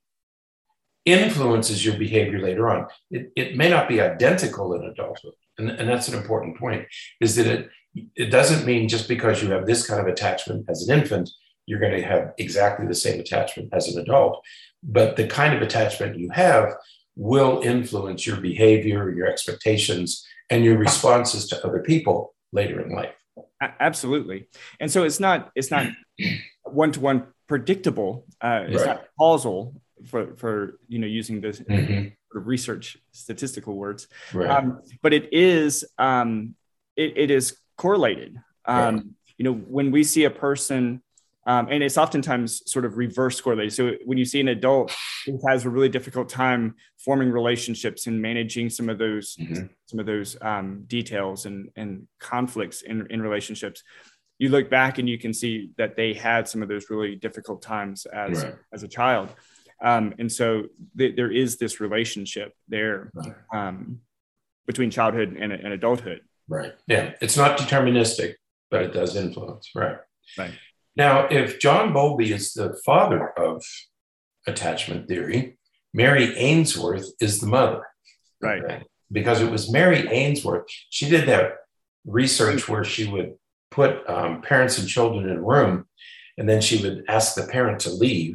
influences 1.05 1.85
your 1.85 1.97
behavior 1.97 2.39
later 2.39 2.69
on. 2.69 2.87
It, 3.11 3.33
it 3.37 3.57
may 3.57 3.69
not 3.69 3.89
be 3.89 4.01
identical 4.01 4.75
in 4.75 4.85
adulthood. 4.85 5.35
And, 5.59 5.71
and 5.71 5.89
that's 5.89 6.09
an 6.09 6.19
important 6.19 6.59
point, 6.59 6.87
is 7.21 7.37
that 7.37 7.47
it, 7.47 7.71
it 8.17 8.31
doesn't 8.31 8.67
mean 8.67 8.89
just 8.89 9.09
because 9.09 9.43
you 9.43 9.51
have 9.51 9.67
this 9.67 9.87
kind 9.87 10.01
of 10.01 10.07
attachment 10.07 10.67
as 10.69 10.89
an 10.89 10.99
infant, 10.99 11.31
you're 11.67 11.81
going 11.81 11.97
to 11.97 12.03
have 12.03 12.33
exactly 12.39 12.87
the 12.87 12.95
same 12.95 13.21
attachment 13.21 13.69
as 13.73 13.89
an 13.89 14.01
adult. 14.01 14.45
But 14.83 15.17
the 15.17 15.27
kind 15.27 15.55
of 15.55 15.63
attachment 15.63 16.19
you 16.19 16.31
have 16.31 16.75
will 17.17 17.61
influence 17.63 18.27
your 18.27 18.41
behavior, 18.41 19.11
your 19.11 19.27
expectations, 19.27 20.27
and 20.49 20.65
your 20.65 20.79
responses 20.79 21.47
to 21.49 21.67
other 21.67 21.81
people 21.81 22.35
later 22.53 22.81
in 22.81 22.93
life. 22.93 23.15
Absolutely. 23.79 24.49
And 24.81 24.91
so 24.91 25.05
it's 25.05 25.21
not 25.21 25.51
it's 25.55 25.71
not 25.71 25.87
one 26.65 26.93
to 26.93 27.01
one 27.01 27.27
predictable. 27.47 28.25
Uh, 28.41 28.65
it's 28.69 28.85
right. 28.85 28.97
not 28.97 29.05
causal 29.19 29.81
for 30.07 30.37
for 30.37 30.79
you 30.89 30.99
know 30.99 31.07
using 31.07 31.41
this 31.41 31.61
mm-hmm. 31.61 32.09
sort 32.31 32.43
of 32.43 32.47
research 32.47 32.99
statistical 33.13 33.75
words, 33.75 34.09
right. 34.33 34.51
um, 34.51 34.81
but 35.03 35.13
it 35.13 35.33
is 35.33 35.85
um, 35.99 36.55
it, 36.97 37.15
it 37.17 37.31
is 37.31 37.57
correlated. 37.77 38.37
Um, 38.65 38.95
right. 38.95 39.05
You 39.39 39.45
know, 39.45 39.55
when 39.55 39.91
we 39.91 40.05
see 40.05 40.25
a 40.25 40.31
person, 40.31 41.03
um, 41.47 41.69
and 41.71 41.83
it's 41.83 41.97
oftentimes 41.97 42.63
sort 42.71 42.85
of 42.85 42.99
reverse 42.99 43.41
correlated. 43.41 43.73
So 43.73 43.93
when 44.05 44.19
you 44.19 44.25
see 44.25 44.41
an 44.41 44.49
adult 44.49 44.95
who 45.25 45.41
has 45.49 45.65
a 45.65 45.71
really 45.71 45.89
difficult 45.89 46.29
time 46.29 46.75
forming 46.99 47.31
relationships 47.31 48.07
and 48.07 48.21
managing 48.21 48.69
some 48.69 48.89
of 48.89 48.99
those 48.99 49.37
mm-hmm. 49.37 49.67
some 49.87 49.99
of 49.99 50.07
those 50.07 50.37
um, 50.43 50.85
details 50.87 51.47
and 51.47 51.71
and 51.77 52.07
conflicts 52.19 52.83
in 52.83 53.07
in 53.11 53.23
relationships, 53.23 53.83
you 54.39 54.49
look 54.49 54.71
back 54.71 54.99
and 54.99 55.09
you 55.09 55.19
can 55.19 55.33
see 55.33 55.71
that 55.77 55.97
they 55.97 56.15
had 56.15 56.47
some 56.49 56.63
of 56.63 56.69
those 56.69 56.91
really 56.91 57.15
difficult 57.15 57.63
times 57.63 58.07
as 58.07 58.45
right. 58.45 58.55
as 58.73 58.83
a 58.83 58.89
child. 58.89 59.31
Um, 59.83 60.15
and 60.19 60.31
so 60.31 60.65
th- 60.99 61.17
there 61.17 61.31
is 61.31 61.57
this 61.57 61.81
relationship 61.81 62.55
there 62.69 63.11
um, 63.53 64.01
between 64.67 64.91
childhood 64.91 65.37
and, 65.39 65.53
and 65.53 65.73
adulthood. 65.73 66.21
Right. 66.49 66.73
Yeah. 66.87 67.15
It's 67.21 67.37
not 67.37 67.59
deterministic, 67.59 68.35
but 68.71 68.83
it 68.83 68.93
does 68.93 69.17
influence. 69.17 69.71
Right. 69.75 69.97
Right. 70.37 70.53
Now, 70.97 71.27
if 71.27 71.61
John 71.61 71.93
Bowlby 71.93 72.33
is 72.33 72.53
the 72.53 72.79
father 72.85 73.31
of 73.39 73.65
attachment 74.47 75.09
theory, 75.09 75.59
Mary 75.95 76.37
Ainsworth 76.37 77.11
is 77.21 77.41
the 77.41 77.47
mother. 77.47 77.87
Right. 78.43 78.63
Okay? 78.63 78.83
Because 79.11 79.41
it 79.41 79.51
was 79.51 79.73
Mary 79.73 80.07
Ainsworth. 80.09 80.67
She 80.91 81.09
did 81.09 81.29
that 81.29 81.55
research 82.05 82.69
where 82.69 82.85
she 82.85 83.09
would 83.09 83.35
put 83.71 84.09
um, 84.09 84.43
parents 84.43 84.79
and 84.79 84.89
children 84.89 85.29
in 85.29 85.37
a 85.37 85.43
room, 85.43 85.87
and 86.37 86.49
then 86.49 86.61
she 86.61 86.83
would 86.83 87.05
ask 87.09 87.35
the 87.35 87.47
parent 87.47 87.81
to 87.81 87.91
leave. 87.91 88.35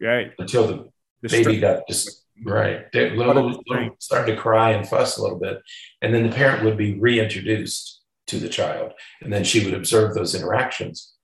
Right. 0.00 0.32
Until 0.38 0.66
the, 0.66 0.88
the 1.22 1.28
baby 1.28 1.60
got 1.60 1.86
just 1.88 2.24
Right. 2.44 2.90
They 2.92 3.10
little, 3.10 3.62
little, 3.66 3.96
started 3.98 4.34
to 4.34 4.40
cry 4.40 4.70
and 4.70 4.88
fuss 4.88 5.16
a 5.16 5.22
little 5.22 5.38
bit. 5.38 5.60
And 6.02 6.14
then 6.14 6.28
the 6.28 6.34
parent 6.34 6.64
would 6.64 6.76
be 6.76 6.98
reintroduced 6.98 8.02
to 8.28 8.38
the 8.38 8.48
child. 8.48 8.92
And 9.20 9.32
then 9.32 9.44
she 9.44 9.64
would 9.64 9.74
observe 9.74 10.14
those 10.14 10.34
interactions. 10.34 11.14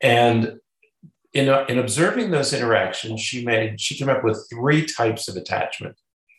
And 0.00 0.58
in, 1.32 1.48
uh, 1.48 1.64
in 1.68 1.78
observing 1.78 2.30
those 2.30 2.52
interactions, 2.52 3.20
she 3.20 3.44
made, 3.44 3.80
she 3.80 3.96
came 3.96 4.08
up 4.08 4.24
with 4.24 4.46
three 4.50 4.86
types 4.86 5.28
of 5.28 5.36
attachment. 5.36 5.96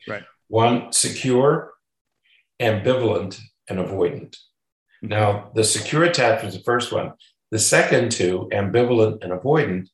Right. 0.08 0.24
One, 0.48 0.92
secure, 0.92 1.74
ambivalent, 2.60 3.40
and 3.70 3.80
avoidant. 3.80 4.36
Mm-hmm. 5.04 5.08
Now, 5.08 5.52
the 5.56 5.64
secure 5.64 6.04
attachment 6.04 6.54
is 6.54 6.60
the 6.60 6.64
first 6.64 6.92
one. 6.92 7.14
The 7.52 7.60
second 7.60 8.12
two, 8.12 8.50
ambivalent 8.52 9.24
and 9.24 9.32
avoidant, 9.32 9.90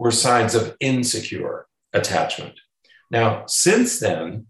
were 0.00 0.10
signs 0.10 0.54
of 0.54 0.74
insecure 0.80 1.66
attachment. 1.92 2.58
Now, 3.10 3.44
since 3.46 4.00
then, 4.00 4.46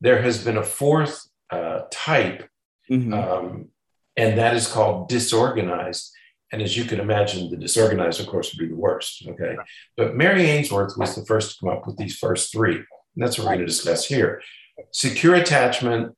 there 0.00 0.20
has 0.22 0.44
been 0.44 0.56
a 0.56 0.62
fourth 0.62 1.28
uh, 1.50 1.82
type, 1.92 2.48
mm-hmm. 2.90 3.14
um, 3.14 3.68
and 4.16 4.36
that 4.38 4.56
is 4.56 4.66
called 4.66 5.08
disorganized. 5.08 6.10
And 6.50 6.60
as 6.60 6.76
you 6.76 6.84
can 6.84 6.98
imagine, 6.98 7.48
the 7.48 7.56
disorganized, 7.56 8.20
of 8.20 8.26
course, 8.26 8.52
would 8.52 8.58
be 8.58 8.74
the 8.74 8.80
worst. 8.80 9.24
Okay. 9.28 9.54
But 9.96 10.16
Mary 10.16 10.46
Ainsworth 10.46 10.98
was 10.98 11.14
the 11.14 11.24
first 11.26 11.52
to 11.52 11.56
come 11.60 11.68
up 11.74 11.86
with 11.86 11.96
these 11.96 12.18
first 12.18 12.50
three. 12.50 12.74
And 12.74 13.18
that's 13.18 13.38
what 13.38 13.44
we're 13.44 13.54
going 13.54 13.60
to 13.60 13.66
discuss 13.66 14.04
here. 14.04 14.42
Secure 14.90 15.36
attachment 15.36 16.16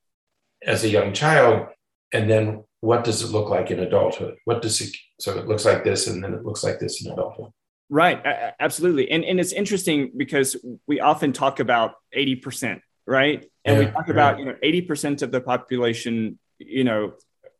as 0.64 0.84
a 0.84 0.88
young 0.88 1.12
child, 1.12 1.66
and 2.14 2.30
then 2.30 2.64
what 2.80 3.04
does 3.04 3.22
it 3.22 3.30
look 3.30 3.50
like 3.50 3.70
in 3.70 3.80
adulthood? 3.80 4.36
What 4.46 4.62
does 4.62 4.80
it, 4.80 4.96
so 5.18 5.38
it 5.38 5.48
looks 5.48 5.66
like 5.66 5.84
this, 5.84 6.06
and 6.06 6.24
then 6.24 6.32
it 6.32 6.44
looks 6.46 6.64
like 6.64 6.78
this 6.78 7.04
in 7.04 7.12
adulthood. 7.12 7.50
Right, 7.92 8.24
absolutely, 8.60 9.10
and 9.10 9.24
and 9.24 9.40
it's 9.40 9.52
interesting 9.52 10.12
because 10.16 10.56
we 10.86 11.00
often 11.00 11.32
talk 11.32 11.58
about 11.58 11.94
eighty 12.12 12.36
percent, 12.36 12.82
right? 13.04 13.44
And 13.64 13.78
yeah, 13.78 13.86
we 13.86 13.90
talk 13.90 14.08
about 14.08 14.38
you 14.38 14.44
know 14.44 14.54
eighty 14.62 14.80
percent 14.80 15.22
of 15.22 15.32
the 15.32 15.40
population, 15.40 16.38
you 16.58 16.84
know, 16.84 17.14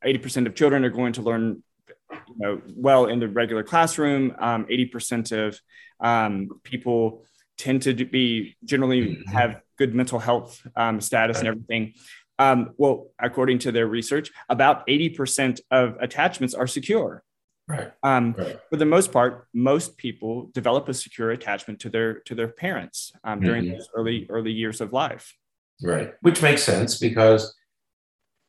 eighty 0.05 0.21
percent 0.21 0.47
of 0.47 0.55
children 0.55 0.85
are 0.85 0.91
going 0.91 1.15
to 1.15 1.23
learn, 1.23 1.65
you 2.11 2.35
know, 2.37 2.63
well 2.77 3.07
in 3.07 3.19
the 3.19 3.29
regular 3.29 3.65
classroom. 3.65 4.37
Um, 4.39 4.67
eighty 4.71 4.87
percent 4.87 5.33
of 5.33 5.61
um, 5.99 6.61
people 6.63 7.25
tend 7.59 7.83
to 7.83 7.93
be 7.93 8.57
generally 8.65 9.17
mm-hmm. 9.17 9.31
have 9.33 9.61
good 9.79 9.97
mental 9.97 10.21
health 10.21 10.65
um, 10.77 11.01
status 11.01 11.41
and 11.41 11.49
everything. 11.49 11.95
Um, 12.39 12.71
well, 12.79 13.09
according 13.19 13.59
to 13.61 13.73
their 13.73 13.87
research, 13.87 14.31
about 14.49 14.87
80% 14.87 15.61
of 15.71 15.97
attachments 16.01 16.55
are 16.55 16.67
secure. 16.67 17.23
Right. 17.71 17.93
Um, 18.03 18.35
right. 18.37 18.59
For 18.69 18.77
the 18.77 18.85
most 18.85 19.13
part, 19.13 19.47
most 19.55 19.97
people 19.97 20.51
develop 20.53 20.89
a 20.89 20.95
secure 20.95 21.31
attachment 21.31 21.79
to 21.81 21.89
their 21.89 22.15
to 22.21 22.35
their 22.35 22.49
parents 22.49 23.13
um, 23.23 23.41
during 23.41 23.65
mm-hmm. 23.65 23.75
those 23.75 23.89
early 23.95 24.27
early 24.29 24.51
years 24.51 24.81
of 24.81 24.93
life. 24.93 25.37
Right, 25.83 26.13
which 26.21 26.43
makes 26.43 26.63
sense 26.65 26.99
because 26.99 27.55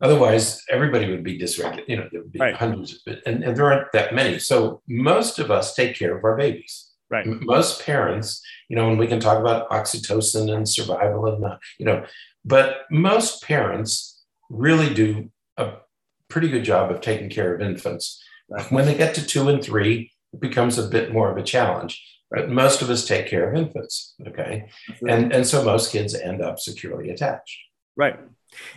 otherwise 0.02 0.64
everybody 0.70 1.10
would 1.12 1.24
be 1.24 1.38
dysregulated. 1.40 1.88
You 1.88 1.98
know, 1.98 2.10
there 2.12 2.22
would 2.22 2.32
be 2.32 2.40
right. 2.40 2.56
hundreds 2.56 2.94
of 2.94 3.18
and, 3.28 3.44
and 3.44 3.56
there 3.56 3.72
aren't 3.72 3.92
that 3.94 4.16
many. 4.16 4.40
So 4.40 4.82
most 4.88 5.38
of 5.38 5.52
us 5.52 5.76
take 5.76 5.96
care 5.96 6.18
of 6.18 6.24
our 6.24 6.36
babies. 6.36 6.90
Right. 7.12 7.28
Most 7.28 7.86
parents, 7.86 8.42
you 8.70 8.76
know, 8.76 8.90
and 8.90 8.98
we 8.98 9.06
can 9.06 9.20
talk 9.20 9.38
about 9.38 9.70
oxytocin 9.70 10.52
and 10.56 10.68
survival 10.68 11.28
and 11.28 11.46
uh, 11.46 11.58
you 11.78 11.86
know, 11.86 12.06
but 12.44 12.86
most 12.90 13.44
parents 13.44 14.24
really 14.50 14.92
do 14.92 15.30
a 15.58 15.74
pretty 16.28 16.48
good 16.48 16.64
job 16.64 16.90
of 16.90 17.02
taking 17.02 17.30
care 17.30 17.54
of 17.54 17.62
infants 17.62 18.22
when 18.70 18.86
they 18.86 18.96
get 18.96 19.16
to 19.16 19.26
two 19.26 19.50
and 19.50 19.64
three, 19.64 20.12
it 20.34 20.40
becomes 20.40 20.78
a 20.78 20.88
bit 20.88 21.12
more 21.12 21.32
of 21.32 21.38
a 21.38 21.44
challenge. 21.44 22.02
But 22.30 22.50
most 22.50 22.82
of 22.82 22.90
us 22.90 23.06
take 23.06 23.28
care 23.28 23.50
of 23.50 23.58
infants, 23.58 24.16
okay? 24.26 24.70
And, 25.08 25.34
and 25.34 25.46
so 25.46 25.66
most 25.66 25.92
kids 25.92 26.16
end 26.16 26.42
up 26.42 26.60
securely 26.60 27.10
attached. 27.10 27.60
Right. 27.98 28.18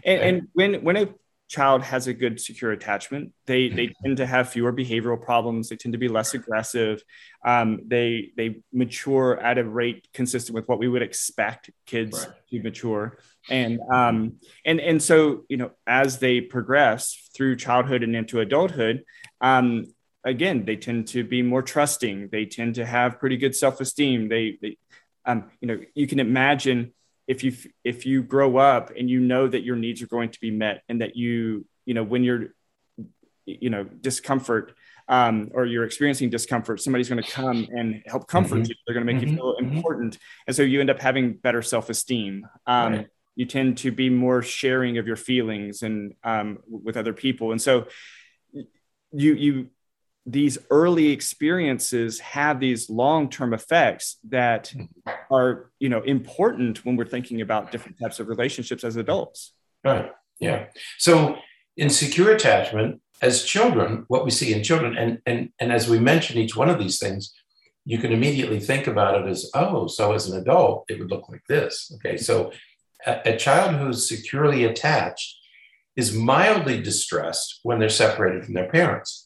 And, 0.05 0.21
and 0.21 0.49
when, 0.55 0.83
when 0.83 0.97
a 0.97 1.09
child 1.49 1.83
has 1.83 2.09
a 2.09 2.15
good 2.15 2.41
secure 2.41 2.73
attachment, 2.73 3.33
they, 3.47 3.69
they 3.69 3.87
mm-hmm. 3.87 4.07
tend 4.07 4.17
to 4.17 4.27
have 4.27 4.49
fewer 4.49 4.73
behavioral 4.73 5.23
problems. 5.23 5.69
They 5.69 5.77
tend 5.77 5.93
to 5.93 5.99
be 5.99 6.09
less 6.09 6.35
aggressive. 6.35 7.05
Um, 7.45 7.83
they, 7.87 8.33
they 8.37 8.63
mature 8.73 9.39
at 9.39 9.57
a 9.57 9.65
rate 9.65 10.09
consistent 10.13 10.57
with 10.57 10.69
what 10.69 10.81
we 10.81 10.89
would 10.89 11.03
expect 11.03 11.71
kids 11.87 12.27
right. 12.27 12.35
to 12.51 12.63
mature. 12.63 13.19
And, 13.51 13.81
um, 13.93 14.35
and, 14.65 14.81
and 14.81 15.03
so, 15.03 15.45
you 15.49 15.57
know, 15.57 15.73
as 15.87 16.19
they 16.19 16.41
progress 16.41 17.29
through 17.35 17.57
childhood 17.57 18.03
and 18.03 18.17
into 18.17 18.41
adulthood, 18.41 19.05
um, 19.41 19.87
again, 20.25 20.65
they 20.65 20.77
tend 20.77 21.09
to 21.09 21.25
be 21.25 21.43
more 21.43 21.63
trusting. 21.63 22.29
They 22.33 22.47
tend 22.47 22.77
to 22.77 22.87
have 22.87 23.21
pretty 23.21 23.37
good 23.37 23.55
self-esteem. 23.55 24.29
They, 24.29 24.59
they 24.61 24.79
um, 25.27 25.51
you 25.61 25.69
know, 25.69 25.81
you 25.95 26.07
can 26.07 26.21
imagine 26.21 26.93
if 27.27 27.43
you 27.43 27.55
if 27.83 28.07
you 28.07 28.23
grow 28.23 28.57
up 28.57 28.91
and 28.97 29.09
you 29.09 29.21
know 29.21 29.49
that 29.49 29.63
your 29.63 29.77
needs 29.77 30.03
are 30.03 30.07
going 30.07 30.31
to 30.31 30.41
be 30.41 30.51
met 30.51 30.83
and 30.89 31.01
that 31.01 31.17
you 31.17 31.65
you 31.87 31.95
know 31.95 32.03
when 32.03 32.23
you're 32.23 32.49
you 33.47 33.71
know 33.71 33.85
discomfort 33.85 34.75
um, 35.09 35.51
or 35.53 35.67
you're 35.67 35.85
experiencing 35.85 36.31
discomfort 36.31 36.81
somebody's 36.81 37.09
going 37.09 37.23
to 37.23 37.31
come 37.31 37.67
and 37.71 38.03
help 38.07 38.27
comfort 38.27 38.57
mm-hmm. 38.57 38.71
you 38.71 38.75
they're 38.87 38.95
going 38.95 39.07
to 39.07 39.13
make 39.13 39.23
mm-hmm. 39.23 39.31
you 39.31 39.37
feel 39.37 39.57
mm-hmm. 39.57 39.77
important 39.77 40.19
and 40.47 40.55
so 40.55 40.63
you 40.63 40.81
end 40.81 40.91
up 40.91 41.01
having 41.01 41.35
better 41.35 41.63
self-esteem 41.63 42.47
um, 42.67 42.93
right. 42.93 43.09
You 43.37 43.47
tend 43.47 43.79
to 43.79 43.91
be 43.91 44.11
more 44.11 44.43
sharing 44.43 44.99
of 44.99 45.07
your 45.07 45.17
feelings 45.17 45.83
and 45.83 46.15
um, 46.23 46.59
with 46.69 46.97
other 46.97 47.13
people. 47.13 47.53
And 47.53 47.61
so 47.61 47.87
you 49.13 49.35
you 49.35 49.67
these 50.27 50.57
early 50.71 51.11
experiences 51.11 52.19
have 52.21 52.59
these 52.59 52.89
long-term 52.89 53.53
effects 53.53 54.17
that 54.29 54.73
are 55.31 55.71
you 55.79 55.89
know 55.89 56.01
important 56.03 56.85
when 56.85 56.97
we're 56.97 57.05
thinking 57.05 57.41
about 57.41 57.71
different 57.71 57.99
types 58.01 58.21
of 58.21 58.29
relationships 58.29 58.85
as 58.85 58.97
adults. 58.97 59.53
Right. 59.85 60.11
Yeah. 60.41 60.67
So 60.99 61.37
in 61.77 61.91
secure 61.91 62.33
attachment 62.33 63.01
as 63.21 63.45
children 63.45 64.05
what 64.09 64.25
we 64.25 64.31
see 64.31 64.53
in 64.53 64.63
children 64.63 64.97
and 64.97 65.19
and 65.27 65.51
and 65.59 65.73
as 65.73 65.89
we 65.89 65.99
mention 65.99 66.39
each 66.39 66.57
one 66.57 66.69
of 66.69 66.79
these 66.79 66.99
things 66.99 67.33
you 67.85 67.99
can 67.99 68.13
immediately 68.13 68.59
think 68.59 68.87
about 68.87 69.21
it 69.21 69.29
as 69.29 69.51
oh 69.55 69.87
so 69.87 70.13
as 70.13 70.29
an 70.29 70.41
adult 70.41 70.85
it 70.89 70.99
would 70.99 71.11
look 71.11 71.29
like 71.29 71.43
this. 71.49 71.93
Okay. 71.97 72.17
So 72.17 72.53
a, 73.07 73.37
child 73.37 73.77
who's 73.77 74.09
securely 74.09 74.65
attached 74.65 75.37
is 75.97 76.15
mildly 76.15 76.83
distressed 76.83 77.61
when 77.63 77.79
they're 77.79 77.89
separated 77.89 78.45
from 78.45 78.55
their 78.55 78.69
parents 78.69 79.25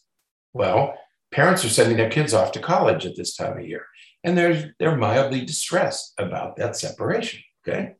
well, 0.52 0.98
parents 1.30 1.64
are 1.64 1.68
sending 1.68 1.96
their 1.96 2.10
kids 2.10 2.34
off 2.34 2.52
to 2.52 2.60
college 2.60 3.06
at 3.06 3.16
this 3.16 3.36
time 3.36 3.58
of 3.58 3.66
year, 3.66 3.86
and 4.24 4.36
they're, 4.36 4.74
they're 4.78 4.96
mildly 4.96 5.44
distressed 5.44 6.12
about 6.18 6.56
that 6.56 6.76
separation. 6.76 7.40
Okay. 7.66 7.94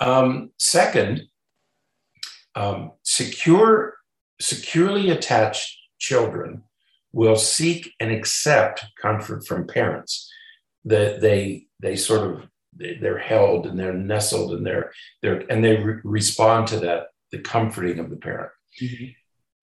Um, 0.00 0.50
second, 0.58 1.22
um, 2.54 2.92
secure, 3.02 3.94
securely 4.40 5.10
attached 5.10 5.78
children 5.98 6.64
will 7.12 7.36
seek 7.36 7.92
and 8.00 8.10
accept 8.10 8.84
comfort 9.00 9.46
from 9.46 9.66
parents. 9.66 10.28
That 10.84 11.20
they 11.20 11.66
they 11.78 11.94
sort 11.94 12.28
of 12.28 12.48
they're 12.74 13.18
held 13.18 13.66
and 13.66 13.78
they're 13.78 13.92
nestled 13.92 14.52
and 14.52 14.66
they're 14.66 14.92
they're 15.22 15.44
and 15.50 15.62
they 15.62 15.76
re- 15.76 16.00
respond 16.04 16.66
to 16.68 16.80
that 16.80 17.08
the 17.30 17.38
comforting 17.38 17.98
of 17.98 18.10
the 18.10 18.16
parent. 18.16 18.50
Mm-hmm. 18.80 19.04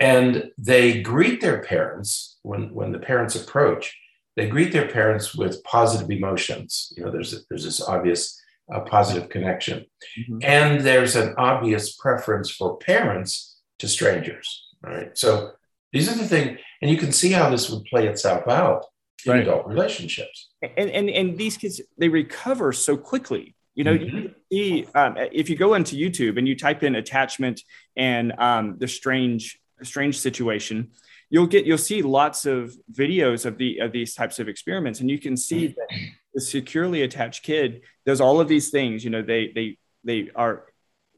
And 0.01 0.51
they 0.57 1.01
greet 1.01 1.41
their 1.41 1.61
parents 1.61 2.37
when 2.43 2.73
when 2.73 2.91
the 2.91 2.99
parents 2.99 3.35
approach 3.35 3.97
they 4.35 4.47
greet 4.47 4.71
their 4.71 4.87
parents 4.87 5.35
with 5.35 5.63
positive 5.63 6.09
emotions. 6.09 6.93
You 6.95 7.03
know 7.03 7.11
there's 7.11 7.45
there's 7.49 7.65
this 7.65 7.81
obvious 7.81 8.39
uh, 8.73 8.81
positive 8.81 9.29
connection. 9.29 9.85
Mm-hmm. 10.19 10.39
and 10.43 10.81
there's 10.81 11.15
an 11.15 11.33
obvious 11.37 11.95
preference 11.95 12.49
for 12.51 12.77
parents 12.77 13.57
to 13.79 13.87
strangers 13.87 14.69
right? 14.81 15.17
So 15.17 15.51
these 15.91 16.11
are 16.11 16.17
the 16.17 16.27
things 16.27 16.59
and 16.81 16.89
you 16.89 16.97
can 16.97 17.11
see 17.11 17.31
how 17.31 17.49
this 17.49 17.69
would 17.69 17.83
play 17.85 18.07
itself 18.07 18.47
out 18.47 18.85
in 19.25 19.31
right. 19.31 19.41
adult 19.41 19.67
relationships 19.67 20.49
and, 20.61 20.89
and 20.89 21.09
and 21.09 21.37
these 21.37 21.57
kids 21.57 21.81
they 21.97 22.09
recover 22.09 22.71
so 22.73 22.97
quickly 22.97 23.55
you 23.79 23.85
know, 23.85 23.97
mm-hmm. 23.97 24.17
you 24.49 24.83
see, 24.83 24.87
um, 24.93 25.15
if 25.31 25.49
you 25.49 25.55
go 25.55 25.73
into 25.75 25.95
YouTube 25.95 26.37
and 26.37 26.45
you 26.45 26.53
type 26.53 26.83
in 26.83 26.95
attachment 26.95 27.61
and 27.95 28.33
um, 28.37 28.75
the 28.77 28.89
strange 28.89 29.57
strange 29.83 30.19
situation, 30.19 30.89
you'll 31.29 31.47
get 31.47 31.65
you'll 31.65 31.77
see 31.77 32.01
lots 32.01 32.45
of 32.45 32.73
videos 32.91 33.45
of 33.45 33.57
the 33.57 33.77
of 33.79 33.93
these 33.93 34.13
types 34.13 34.37
of 34.37 34.49
experiments, 34.49 34.99
and 34.99 35.09
you 35.09 35.17
can 35.17 35.37
see 35.37 35.67
that 35.67 35.87
the 36.33 36.41
securely 36.41 37.03
attached 37.03 37.43
kid 37.43 37.81
does 38.05 38.19
all 38.19 38.41
of 38.41 38.49
these 38.49 38.69
things. 38.69 39.05
You 39.05 39.11
know, 39.11 39.21
they 39.21 39.53
they 39.55 39.77
they 40.03 40.29
are 40.35 40.65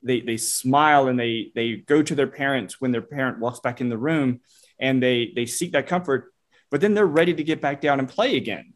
they 0.04 0.22
they 0.22 0.38
smile 0.38 1.08
and 1.08 1.20
they 1.20 1.52
they 1.56 1.78
go 1.78 2.04
to 2.04 2.14
their 2.14 2.28
parents 2.28 2.80
when 2.80 2.92
their 2.92 3.02
parent 3.02 3.40
walks 3.40 3.60
back 3.60 3.82
in 3.82 3.90
the 3.90 3.98
room, 3.98 4.42
and 4.80 5.02
they 5.02 5.32
they 5.36 5.48
seek 5.48 5.72
that 5.72 5.88
comfort, 5.88 6.31
but 6.72 6.82
then 6.82 6.94
they're 6.94 7.06
ready 7.06 7.34
to 7.34 7.44
get 7.44 7.62
back 7.62 7.82
down 7.82 8.00
and 8.00 8.10
play 8.10 8.38
again. 8.38 8.74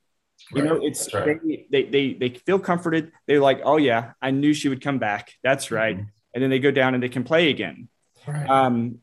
You 0.54 0.62
right. 0.62 0.70
know, 0.70 0.86
it's 0.86 1.12
right. 1.14 1.40
they, 1.44 1.66
they 1.72 1.84
they 1.84 2.14
they 2.14 2.30
feel 2.30 2.60
comforted. 2.60 3.12
They're 3.26 3.40
like, 3.40 3.62
oh 3.64 3.78
yeah, 3.78 4.12
I 4.22 4.32
knew 4.32 4.54
she 4.54 4.70
would 4.70 4.82
come 4.82 5.00
back. 5.00 5.32
That's 5.44 5.72
right. 5.72 5.96
Mm-hmm. 5.96 6.10
And 6.34 6.44
then 6.44 6.50
they 6.50 6.60
go 6.60 6.72
down 6.72 6.94
and 6.94 7.02
they 7.02 7.10
can 7.10 7.24
play 7.24 7.50
again. 7.50 7.88
Right. 8.28 8.48
Um, 8.50 9.00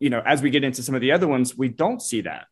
you 0.00 0.10
know, 0.10 0.22
as 0.24 0.42
we 0.42 0.50
get 0.50 0.64
into 0.64 0.82
some 0.82 0.94
of 0.94 1.02
the 1.02 1.12
other 1.12 1.28
ones, 1.28 1.56
we 1.56 1.68
don't 1.68 2.00
see 2.00 2.22
that. 2.22 2.48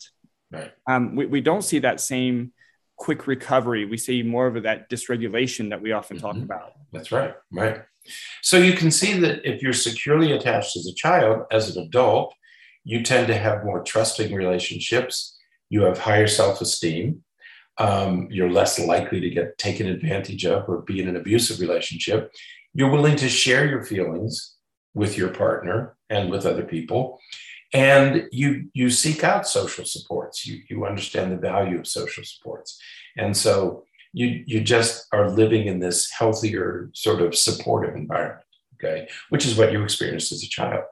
Right. 0.51 0.73
Um, 0.87 1.17
we, 1.17 1.27
we 1.27 1.41
don't 1.41 1.63
see 1.63 1.79
that 1.81 2.01
same 2.01 2.53
quick 2.97 3.27
recovery. 3.27 3.87
We 3.87 3.97
see 3.97 4.23
more 4.23 4.47
of 4.47 4.63
that 4.63 4.91
dysregulation 4.91 5.71
that 5.71 5.81
we 5.81 5.93
often 5.93 6.19
mm-hmm. 6.19 6.27
talk 6.27 6.37
about. 6.37 6.73
That's 6.93 7.11
right. 7.11 7.35
Right. 7.51 7.83
So 8.43 8.59
you 8.59 8.75
can 8.75 8.91
see 8.91 9.19
that 9.21 9.49
if 9.51 9.63
you're 9.63 9.73
securely 9.73 10.33
attached 10.33 10.77
as 10.77 10.87
a 10.87 10.95
child, 10.95 11.47
as 11.51 11.75
an 11.75 11.83
adult, 11.83 12.35
you 12.85 13.03
tend 13.03 13.29
to 13.29 13.37
have 13.37 13.65
more 13.65 13.83
trusting 13.83 14.35
relationships. 14.35 15.34
You 15.75 15.83
have 15.83 15.99
higher 15.99 16.29
self 16.29 16.61
esteem. 16.61 17.25
Um, 17.79 18.29
you're 18.31 18.57
less 18.61 18.79
likely 18.79 19.19
to 19.21 19.29
get 19.29 19.59
taken 19.59 19.89
advantage 19.89 20.47
of 20.47 20.69
or 20.69 20.83
be 20.83 21.01
in 21.01 21.09
an 21.09 21.17
abusive 21.17 21.59
relationship. 21.59 22.33
You're 22.75 22.93
willing 22.93 23.17
to 23.17 23.29
share 23.29 23.67
your 23.67 23.83
feelings 23.83 24.55
with 24.95 25.19
your 25.19 25.31
partner 25.31 25.97
and 26.09 26.31
with 26.31 26.47
other 26.47 26.63
people 26.63 27.19
and 27.73 28.29
you 28.31 28.69
you 28.73 28.89
seek 28.89 29.25
out 29.25 29.47
social 29.47 29.85
supports 29.85 30.47
you 30.47 30.63
you 30.71 30.87
understand 30.87 31.33
the 31.33 31.37
value 31.37 31.79
of 31.79 31.87
social 31.87 32.25
supports 32.25 32.81
and 33.17 33.37
so 33.37 33.85
you 34.13 34.45
you 34.47 34.61
just 34.61 35.07
are 35.13 35.29
living 35.31 35.67
in 35.67 35.81
this 35.81 36.11
healthier 36.13 36.91
sort 36.95 37.21
of 37.21 37.35
supportive 37.35 37.97
environment 37.97 38.47
okay 38.75 39.09
which 39.31 39.45
is 39.45 39.59
what 39.59 39.73
you 39.73 39.83
experienced 39.83 40.31
as 40.33 40.45
a 40.45 40.49
child 40.49 40.85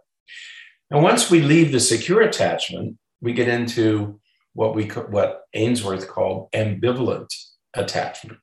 and 0.91 1.03
once 1.03 1.31
we 1.31 1.41
leave 1.41 1.71
the 1.71 1.81
secure 1.81 2.23
attachment 2.23 2.97
we 3.21 3.33
get 3.33 3.49
into 3.49 4.21
what 4.55 4.75
we 4.75 4.85
what 4.87 5.43
ainsworth 5.55 6.09
called 6.09 6.51
ambivalent 6.53 7.29
attachment 7.75 8.39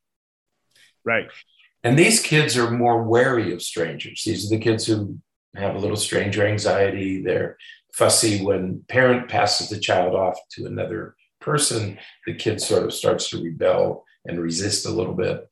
right 1.06 1.28
and 1.84 1.98
these 1.98 2.22
kids 2.22 2.58
are 2.58 2.72
more 2.72 3.04
wary 3.04 3.54
of 3.54 3.62
strangers 3.62 4.24
these 4.26 4.46
are 4.46 4.56
the 4.56 4.62
kids 4.62 4.86
who 4.86 5.20
have 5.56 5.76
a 5.76 5.80
little 5.80 5.98
stranger 5.98 6.46
anxiety. 6.46 7.22
They're 7.22 7.58
fussy 7.94 8.44
when 8.44 8.84
parent 8.88 9.30
passes 9.30 9.70
the 9.70 9.80
child 9.80 10.16
off 10.16 10.38
to 10.52 10.66
another 10.66 11.16
person. 11.42 11.98
The 12.26 12.36
kid 12.36 12.62
sort 12.62 12.84
of 12.84 12.94
starts 12.94 13.30
to 13.30 13.44
rebel 13.44 14.06
and 14.26 14.40
resist 14.40 14.86
a 14.86 14.92
little 14.92 15.14
bit. 15.14 15.50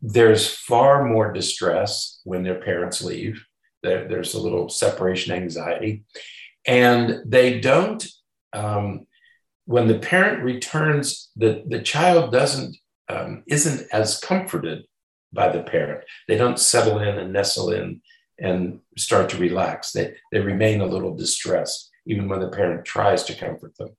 There's 0.00 0.48
far 0.48 1.04
more 1.04 1.32
distress 1.32 2.20
when 2.24 2.42
their 2.42 2.60
parents 2.60 3.02
leave. 3.02 3.44
There, 3.82 4.06
there's 4.06 4.34
a 4.34 4.40
little 4.40 4.68
separation 4.68 5.34
anxiety. 5.34 6.04
And 6.66 7.20
they 7.26 7.58
don't, 7.58 8.06
um, 8.52 9.06
when 9.66 9.86
the 9.86 9.98
parent 9.98 10.42
returns, 10.42 11.30
the, 11.36 11.62
the 11.66 11.80
child 11.80 12.32
doesn't, 12.32 12.76
um, 13.08 13.42
isn't 13.46 13.86
as 13.92 14.18
comforted 14.18 14.84
by 15.32 15.50
the 15.50 15.62
parent. 15.62 16.04
They 16.28 16.36
don't 16.36 16.58
settle 16.58 16.98
in 16.98 17.18
and 17.18 17.32
nestle 17.32 17.70
in 17.70 18.02
and 18.38 18.80
start 18.98 19.28
to 19.30 19.36
relax. 19.38 19.92
They, 19.92 20.14
they 20.32 20.40
remain 20.40 20.80
a 20.80 20.86
little 20.86 21.14
distressed, 21.14 21.90
even 22.06 22.28
when 22.28 22.40
the 22.40 22.48
parent 22.48 22.84
tries 22.84 23.24
to 23.24 23.34
comfort 23.34 23.76
them. 23.78 23.90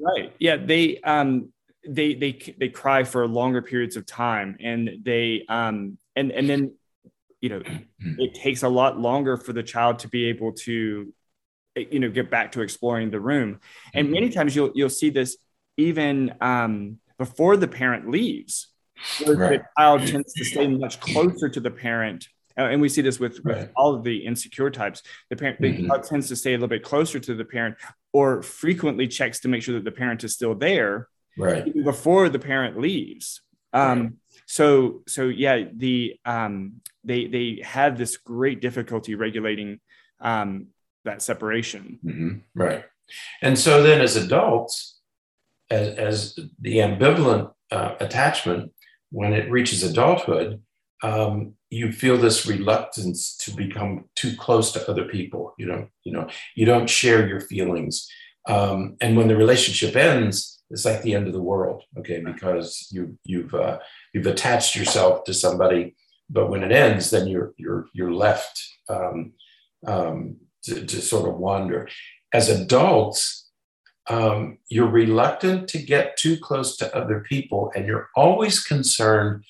Right. 0.00 0.32
Yeah. 0.38 0.56
They, 0.56 1.00
um, 1.00 1.52
they, 1.88 2.14
they, 2.14 2.54
they 2.58 2.68
cry 2.68 3.04
for 3.04 3.26
longer 3.26 3.62
periods 3.62 3.96
of 3.96 4.06
time 4.06 4.56
and 4.60 4.90
they, 5.02 5.44
um, 5.48 5.98
and, 6.16 6.32
and 6.32 6.48
then, 6.48 6.72
you 7.40 7.48
know, 7.50 7.62
it 8.00 8.34
takes 8.34 8.62
a 8.62 8.68
lot 8.68 8.98
longer 8.98 9.36
for 9.36 9.52
the 9.52 9.62
child 9.62 10.00
to 10.00 10.08
be 10.08 10.26
able 10.26 10.52
to, 10.52 11.12
you 11.76 12.00
know, 12.00 12.10
get 12.10 12.30
back 12.30 12.52
to 12.52 12.62
exploring 12.62 13.10
the 13.10 13.20
room. 13.20 13.60
And 13.94 14.10
many 14.10 14.30
times 14.30 14.56
you'll, 14.56 14.72
you'll 14.74 14.88
see 14.88 15.10
this 15.10 15.36
even, 15.76 16.34
um, 16.40 16.98
before 17.18 17.56
the 17.56 17.68
parent 17.68 18.10
leaves, 18.10 18.68
right. 19.26 19.60
the 19.60 19.64
child 19.78 20.06
tends 20.06 20.32
to 20.34 20.44
stay 20.44 20.66
much 20.66 21.00
closer 21.00 21.48
to 21.48 21.60
the 21.60 21.70
parent 21.70 22.28
uh, 22.58 22.62
and 22.62 22.80
we 22.80 22.88
see 22.88 23.02
this 23.02 23.20
with, 23.20 23.40
right. 23.44 23.58
with 23.58 23.70
all 23.76 23.94
of 23.94 24.02
the 24.02 24.24
insecure 24.24 24.70
types. 24.70 25.02
The 25.30 25.36
parent 25.36 25.60
mm-hmm. 25.60 25.88
the 25.88 25.98
tends 25.98 26.28
to 26.28 26.36
stay 26.36 26.52
a 26.52 26.56
little 26.56 26.68
bit 26.68 26.82
closer 26.82 27.20
to 27.20 27.34
the 27.34 27.44
parent, 27.44 27.76
or 28.12 28.42
frequently 28.42 29.08
checks 29.08 29.40
to 29.40 29.48
make 29.48 29.62
sure 29.62 29.74
that 29.74 29.84
the 29.84 29.90
parent 29.90 30.24
is 30.24 30.34
still 30.34 30.54
there, 30.54 31.08
right 31.36 31.72
before 31.84 32.28
the 32.28 32.38
parent 32.38 32.78
leaves. 32.80 33.42
Um, 33.72 34.02
right. 34.02 34.12
So 34.46 35.02
so 35.06 35.24
yeah, 35.28 35.64
the 35.74 36.14
um, 36.24 36.80
they 37.04 37.26
they 37.26 37.60
have 37.62 37.98
this 37.98 38.16
great 38.16 38.60
difficulty 38.62 39.14
regulating 39.14 39.80
um, 40.20 40.68
that 41.06 41.22
separation. 41.22 41.98
Mm-hmm. 42.04 42.30
Right, 42.54 42.84
and 43.42 43.58
so 43.58 43.82
then 43.82 44.00
as 44.00 44.16
adults, 44.16 45.00
as, 45.70 45.96
as 45.96 46.38
the 46.60 46.76
ambivalent 46.78 47.52
uh, 47.70 47.94
attachment, 47.98 48.72
when 49.10 49.32
it 49.32 49.50
reaches 49.50 49.82
adulthood, 49.82 50.60
um, 51.02 51.54
you 51.70 51.92
feel 51.92 52.16
this 52.16 52.46
reluctance 52.46 53.36
to 53.38 53.50
become 53.54 54.04
too 54.14 54.36
close 54.36 54.72
to 54.72 54.90
other 54.90 55.04
people. 55.04 55.54
You 55.58 55.66
know, 55.66 55.88
you 56.04 56.12
know, 56.12 56.28
you 56.54 56.66
don't 56.66 56.88
share 56.88 57.26
your 57.26 57.40
feelings, 57.40 58.08
um, 58.48 58.96
and 59.00 59.16
when 59.16 59.28
the 59.28 59.36
relationship 59.36 59.96
ends, 59.96 60.62
it's 60.70 60.84
like 60.84 61.02
the 61.02 61.14
end 61.14 61.26
of 61.26 61.32
the 61.32 61.42
world. 61.42 61.82
Okay, 61.98 62.20
because 62.20 62.88
you 62.90 63.18
you've 63.24 63.54
uh, 63.54 63.78
you've 64.12 64.26
attached 64.26 64.76
yourself 64.76 65.24
to 65.24 65.34
somebody, 65.34 65.94
but 66.30 66.50
when 66.50 66.62
it 66.62 66.72
ends, 66.72 67.10
then 67.10 67.26
you're 67.26 67.52
you're 67.56 67.86
you're 67.92 68.12
left 68.12 68.62
um, 68.88 69.32
um, 69.86 70.36
to, 70.66 70.84
to 70.84 71.00
sort 71.00 71.28
of 71.28 71.36
wander. 71.36 71.88
As 72.32 72.48
adults, 72.48 73.50
um, 74.08 74.58
you're 74.68 74.88
reluctant 74.88 75.68
to 75.68 75.78
get 75.78 76.16
too 76.16 76.36
close 76.38 76.76
to 76.76 76.96
other 76.96 77.24
people, 77.28 77.72
and 77.74 77.86
you're 77.86 78.08
always 78.14 78.62
concerned 78.62 79.44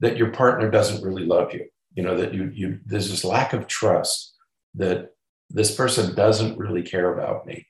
that 0.00 0.16
your 0.16 0.30
partner 0.30 0.70
doesn't 0.70 1.04
really 1.04 1.24
love 1.24 1.52
you. 1.52 1.66
You 1.94 2.04
know, 2.04 2.16
that 2.16 2.32
you, 2.32 2.50
you 2.54 2.80
there's 2.86 3.10
this 3.10 3.24
lack 3.24 3.52
of 3.52 3.66
trust 3.66 4.34
that 4.74 5.10
this 5.50 5.74
person 5.74 6.14
doesn't 6.14 6.58
really 6.58 6.82
care 6.82 7.12
about 7.18 7.46
me 7.46 7.66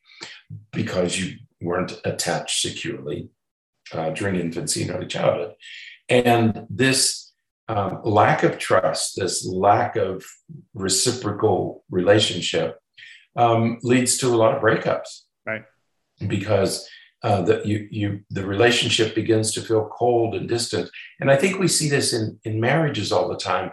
because 0.72 1.18
you 1.18 1.38
weren't 1.61 2.00
attached 2.04 2.61
securely 2.61 3.30
uh, 3.92 4.11
during 4.11 4.37
infancy 4.37 4.82
and 4.82 4.90
early 4.90 5.06
childhood. 5.06 5.54
And 6.08 6.66
this 6.68 7.32
um, 7.68 8.00
lack 8.04 8.42
of 8.42 8.58
trust, 8.58 9.16
this 9.16 9.46
lack 9.46 9.96
of 9.96 10.24
reciprocal 10.74 11.84
relationship 11.90 12.78
um, 13.37 13.79
leads 13.83 14.19
to 14.19 14.29
a 14.29 14.37
lot 14.37 14.55
of 14.55 14.62
breakups. 14.62 15.23
Right. 15.47 15.62
Because 16.27 16.88
uh, 17.23 17.43
that 17.43 17.67
you 17.67 17.88
you 17.91 18.21
the 18.31 18.47
relationship 18.47 19.14
begins 19.14 19.53
to 19.53 19.61
feel 19.61 19.91
cold 19.93 20.35
and 20.35 20.49
distant, 20.49 20.88
and 21.21 21.31
I 21.31 21.37
think 21.37 21.59
we 21.59 21.69
see 21.69 21.88
this 21.88 22.12
in 22.12 22.38
in 22.45 22.61
marriages 22.61 23.11
all 23.11 23.29
the 23.29 23.37
time, 23.37 23.73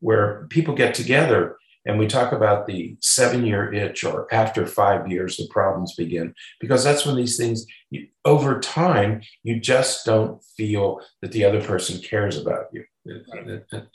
where 0.00 0.46
people 0.50 0.74
get 0.74 0.94
together 0.94 1.56
and 1.86 1.98
we 1.98 2.06
talk 2.06 2.32
about 2.32 2.66
the 2.66 2.96
seven 3.00 3.46
year 3.46 3.72
itch 3.72 4.04
or 4.04 4.32
after 4.34 4.66
five 4.66 5.08
years 5.08 5.36
the 5.36 5.46
problems 5.50 5.94
begin 5.94 6.34
because 6.60 6.82
that's 6.84 7.06
when 7.06 7.16
these 7.16 7.36
things 7.36 7.64
over 8.24 8.60
time 8.60 9.22
you 9.44 9.58
just 9.60 10.04
don't 10.04 10.42
feel 10.56 11.00
that 11.22 11.32
the 11.32 11.44
other 11.44 11.62
person 11.62 12.00
cares 12.00 12.36
about 12.36 12.66
you 12.72 12.84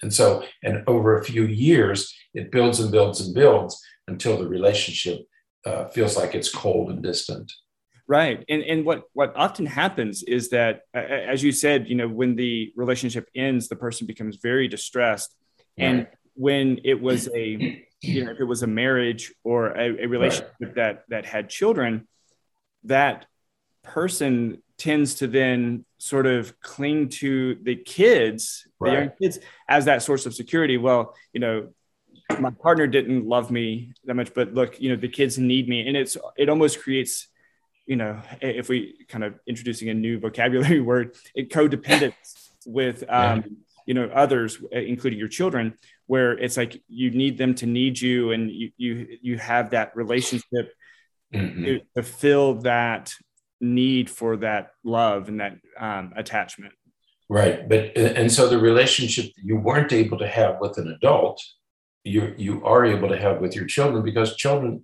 and 0.01 0.13
so 0.13 0.43
and 0.63 0.83
over 0.87 1.17
a 1.17 1.23
few 1.23 1.45
years 1.45 2.13
it 2.33 2.51
builds 2.51 2.79
and 2.79 2.91
builds 2.91 3.21
and 3.21 3.33
builds 3.33 3.81
until 4.07 4.37
the 4.37 4.47
relationship 4.47 5.19
uh, 5.65 5.87
feels 5.89 6.17
like 6.17 6.33
it's 6.33 6.49
cold 6.49 6.89
and 6.89 7.03
distant. 7.03 7.51
Right. 8.07 8.43
And 8.49 8.61
and 8.63 8.85
what 8.85 9.03
what 9.13 9.33
often 9.35 9.65
happens 9.65 10.23
is 10.23 10.49
that 10.49 10.81
as 10.93 11.43
you 11.43 11.51
said 11.51 11.87
you 11.87 11.95
know 11.95 12.07
when 12.07 12.35
the 12.35 12.73
relationship 12.75 13.29
ends 13.35 13.67
the 13.67 13.75
person 13.75 14.07
becomes 14.07 14.37
very 14.41 14.67
distressed. 14.67 15.35
And 15.77 16.07
when 16.35 16.79
it 16.83 17.01
was 17.01 17.29
a 17.33 17.85
you 18.01 18.25
know 18.25 18.31
if 18.31 18.39
it 18.39 18.43
was 18.43 18.63
a 18.63 18.67
marriage 18.67 19.33
or 19.43 19.67
a, 19.67 20.03
a 20.03 20.07
relationship 20.07 20.53
right. 20.59 20.75
that 20.75 21.03
that 21.09 21.25
had 21.25 21.49
children 21.49 22.07
that 22.83 23.25
person 23.83 24.61
tends 24.77 25.15
to 25.15 25.27
then 25.27 25.85
sort 26.01 26.25
of 26.25 26.59
cling 26.61 27.09
to 27.09 27.55
the 27.61 27.75
kids 27.75 28.67
right. 28.79 28.89
the 28.89 28.97
young 28.97 29.11
kids 29.21 29.39
as 29.67 29.85
that 29.85 30.01
source 30.01 30.25
of 30.25 30.33
security 30.33 30.77
well 30.77 31.15
you 31.33 31.39
know 31.39 31.69
my 32.39 32.49
partner 32.49 32.87
didn't 32.87 33.27
love 33.27 33.51
me 33.51 33.93
that 34.05 34.15
much 34.15 34.33
but 34.33 34.53
look 34.53 34.79
you 34.81 34.89
know 34.89 34.95
the 34.95 35.07
kids 35.07 35.37
need 35.37 35.67
me 35.67 35.87
and 35.87 35.97
it's 35.97 36.17
it 36.37 36.49
almost 36.49 36.81
creates 36.81 37.27
you 37.85 37.97
know, 37.97 38.21
if 38.39 38.69
we 38.69 39.05
kind 39.09 39.23
of 39.23 39.37
introducing 39.45 39.89
a 39.89 39.93
new 39.93 40.17
vocabulary 40.17 40.79
word, 40.91 41.15
it 41.35 41.49
codependence 41.49 42.49
with, 42.65 43.03
um, 43.09 43.39
yeah. 43.39 43.43
you 43.85 43.93
know, 43.93 44.09
others, 44.13 44.59
including 44.71 45.19
your 45.19 45.27
children, 45.27 45.73
where 46.07 46.31
it's 46.31 46.55
like 46.55 46.81
you 46.87 47.11
need 47.11 47.37
them 47.37 47.55
to 47.55 47.65
need 47.65 47.99
you, 47.99 48.31
and 48.31 48.49
you 48.49 48.71
you 48.77 49.17
you 49.21 49.37
have 49.37 49.71
that 49.71 49.95
relationship 49.95 50.73
mm-hmm. 51.33 51.65
to, 51.65 51.81
to, 51.95 52.03
fill 52.03 52.55
that 52.61 53.13
need 53.61 54.09
for 54.09 54.37
that 54.37 54.71
love 54.83 55.29
and 55.29 55.39
that 55.39 55.57
um, 55.79 56.13
attachment. 56.15 56.73
Right, 57.29 57.67
but 57.69 57.97
and 57.97 58.29
so 58.29 58.49
the 58.49 58.59
relationship 58.59 59.25
that 59.25 59.43
you 59.43 59.55
weren't 59.55 59.93
able 59.93 60.17
to 60.17 60.27
have 60.27 60.57
with 60.59 60.77
an 60.77 60.89
adult, 60.89 61.41
you 62.03 62.35
you 62.37 62.65
are 62.65 62.85
able 62.85 63.07
to 63.07 63.17
have 63.17 63.39
with 63.39 63.55
your 63.55 63.65
children 63.65 64.03
because 64.03 64.35
children 64.35 64.83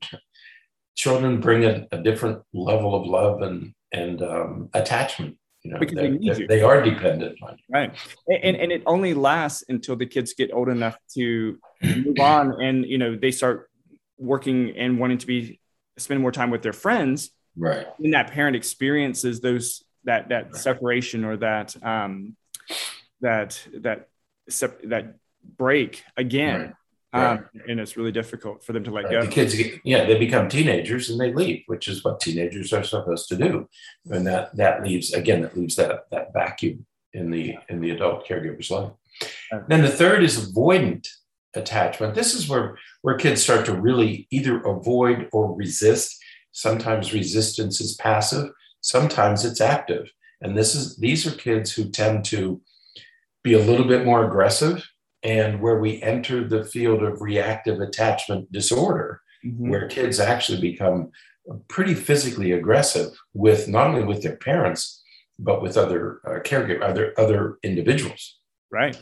children 0.96 1.42
bring 1.42 1.66
a, 1.66 1.88
a 1.92 2.02
different 2.02 2.42
level 2.54 2.96
of 2.96 3.06
love 3.06 3.42
and 3.42 3.74
and 3.92 4.22
um, 4.22 4.70
attachment. 4.74 5.38
You 5.64 5.74
know, 5.74 5.80
because 5.80 5.98
they, 5.98 6.10
need 6.10 6.38
you. 6.38 6.48
they 6.48 6.62
are 6.62 6.82
dependent 6.82 7.38
on 7.44 7.58
you. 7.58 7.64
Right, 7.70 7.94
and 8.30 8.56
and 8.56 8.72
it 8.72 8.84
only 8.86 9.14
lasts 9.14 9.66
until 9.68 9.98
the 9.98 10.06
kids 10.06 10.34
get 10.34 10.54
old 10.54 10.70
enough 10.70 10.98
to 11.16 11.58
move 11.84 12.20
on, 12.22 12.62
and 12.62 12.86
you 12.86 12.98
know 12.98 13.18
they 13.18 13.32
start 13.32 13.70
working 14.18 14.74
and 14.78 15.00
wanting 15.00 15.18
to 15.18 15.28
be 15.28 15.60
spend 15.98 16.22
more 16.22 16.32
time 16.32 16.50
with 16.50 16.62
their 16.62 16.74
friends. 16.74 17.32
Right. 17.58 17.88
And 18.00 18.14
that 18.14 18.32
parent 18.32 18.56
experiences 18.56 19.42
those 19.42 19.84
that 20.04 20.30
that 20.30 20.46
right. 20.46 20.56
separation 20.56 21.26
or 21.26 21.38
that 21.38 21.76
um 21.84 22.36
that 23.22 23.62
that 23.82 24.10
that 24.84 25.16
break 25.58 26.04
again. 26.16 26.62
Right. 26.62 26.74
Right. 27.14 27.40
Um, 27.40 27.50
and 27.68 27.80
it's 27.80 27.96
really 27.96 28.12
difficult 28.12 28.66
for 28.66 28.74
them 28.74 28.84
to 28.84 28.92
let 28.92 29.06
right. 29.06 29.12
go. 29.12 29.22
The 29.22 29.28
kids, 29.28 29.56
get, 29.56 29.80
yeah, 29.86 30.04
they 30.04 30.20
become 30.20 30.50
teenagers 30.50 31.10
and 31.10 31.20
they 31.20 31.34
leave, 31.34 31.64
which 31.68 31.88
is 31.88 32.04
what 32.04 32.20
teenagers 32.20 32.74
are 32.74 32.84
supposed 32.84 33.30
to 33.30 33.38
do, 33.38 33.70
and 34.12 34.28
that 34.28 34.56
that 34.58 34.84
leaves 34.84 35.14
again 35.14 35.42
that 35.42 35.56
leaves 35.58 35.78
that 35.78 36.10
that 36.12 36.34
vacuum 36.34 36.86
in 37.14 37.32
the 37.32 37.58
in 37.70 37.80
the 37.80 37.92
adult 37.92 38.28
caregiver's 38.28 38.70
life. 38.70 38.92
Right. 39.52 39.68
Then 39.70 39.82
the 39.82 39.90
third 39.90 40.22
is 40.22 40.52
avoidant 40.52 41.08
attachment. 41.56 42.14
This 42.14 42.34
is 42.34 42.50
where 42.50 42.78
where 43.02 43.16
kids 43.16 43.42
start 43.42 43.66
to 43.66 43.74
really 43.74 44.28
either 44.30 44.60
avoid 44.60 45.30
or 45.32 45.56
resist. 45.56 46.17
Sometimes 46.58 47.14
resistance 47.14 47.80
is 47.80 47.94
passive, 47.98 48.50
sometimes 48.82 49.46
it's 49.46 49.62
active, 49.62 50.12
and 50.42 50.58
this 50.58 50.74
is 50.74 50.98
these 50.98 51.28
are 51.28 51.38
kids 51.38 51.72
who 51.72 51.88
tend 51.88 52.26
to 52.26 52.60
be 53.44 53.54
a 53.54 53.60
little 53.60 53.88
bit 53.88 54.06
more 54.06 54.26
aggressive 54.26 54.84
and 55.22 55.62
where 55.62 55.80
we 55.80 56.02
enter 56.02 56.48
the 56.48 56.66
field 56.66 57.04
of 57.04 57.22
reactive 57.22 57.80
attachment 57.80 58.52
disorder, 58.52 59.22
mm-hmm. 59.46 59.70
where 59.70 59.88
kids 59.88 60.20
actually 60.20 60.60
become 60.60 61.12
pretty 61.68 61.94
physically 61.94 62.52
aggressive 62.54 63.10
with 63.36 63.68
not 63.68 63.86
only 63.86 64.04
with 64.04 64.24
their 64.24 64.38
parents 64.38 65.04
but 65.38 65.62
with 65.62 65.78
other 65.78 66.22
uh, 66.26 66.40
caregivers, 66.40 66.82
other 66.82 67.14
other 67.20 67.60
individuals. 67.62 68.40
Right. 68.72 69.00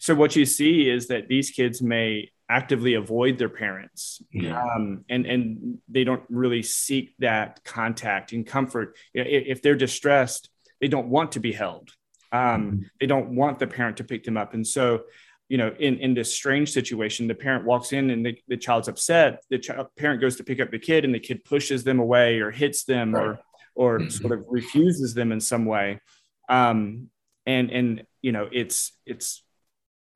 So 0.00 0.14
what 0.14 0.34
you 0.34 0.46
see 0.46 0.88
is 0.88 1.08
that 1.08 1.28
these 1.28 1.50
kids 1.50 1.82
may 1.82 2.30
actively 2.48 2.94
avoid 2.94 3.38
their 3.38 3.50
parents, 3.50 4.22
yeah. 4.32 4.60
um, 4.60 5.04
and 5.10 5.26
and 5.26 5.78
they 5.88 6.04
don't 6.04 6.24
really 6.30 6.62
seek 6.62 7.14
that 7.18 7.62
contact 7.64 8.32
and 8.32 8.46
comfort. 8.46 8.96
You 9.12 9.22
know, 9.22 9.30
if, 9.30 9.44
if 9.46 9.62
they're 9.62 9.76
distressed, 9.76 10.48
they 10.80 10.88
don't 10.88 11.08
want 11.08 11.32
to 11.32 11.40
be 11.40 11.52
held. 11.52 11.90
Um, 12.32 12.40
mm-hmm. 12.40 12.82
They 12.98 13.06
don't 13.06 13.36
want 13.36 13.58
the 13.58 13.66
parent 13.66 13.98
to 13.98 14.04
pick 14.04 14.24
them 14.24 14.38
up, 14.38 14.54
and 14.54 14.66
so 14.66 15.02
you 15.50 15.58
know, 15.58 15.74
in, 15.78 15.98
in 15.98 16.14
this 16.14 16.32
strange 16.32 16.70
situation, 16.70 17.26
the 17.26 17.34
parent 17.34 17.66
walks 17.66 17.92
in 17.92 18.08
and 18.10 18.24
the, 18.24 18.38
the 18.46 18.56
child's 18.56 18.86
upset. 18.86 19.42
The 19.50 19.58
child, 19.58 19.88
parent 19.98 20.20
goes 20.20 20.36
to 20.36 20.44
pick 20.44 20.60
up 20.60 20.70
the 20.70 20.78
kid 20.78 21.04
and 21.04 21.12
the 21.12 21.18
kid 21.18 21.44
pushes 21.44 21.82
them 21.82 21.98
away 21.98 22.38
or 22.38 22.52
hits 22.52 22.84
them 22.84 23.12
right. 23.12 23.24
or, 23.24 23.40
or 23.74 23.98
mm-hmm. 23.98 24.10
sort 24.10 24.32
of 24.32 24.44
refuses 24.48 25.12
them 25.12 25.32
in 25.32 25.40
some 25.40 25.64
way. 25.64 26.00
Um, 26.48 27.10
and, 27.46 27.68
and, 27.72 28.04
you 28.22 28.30
know, 28.30 28.48
it's, 28.52 28.92
it's, 29.04 29.42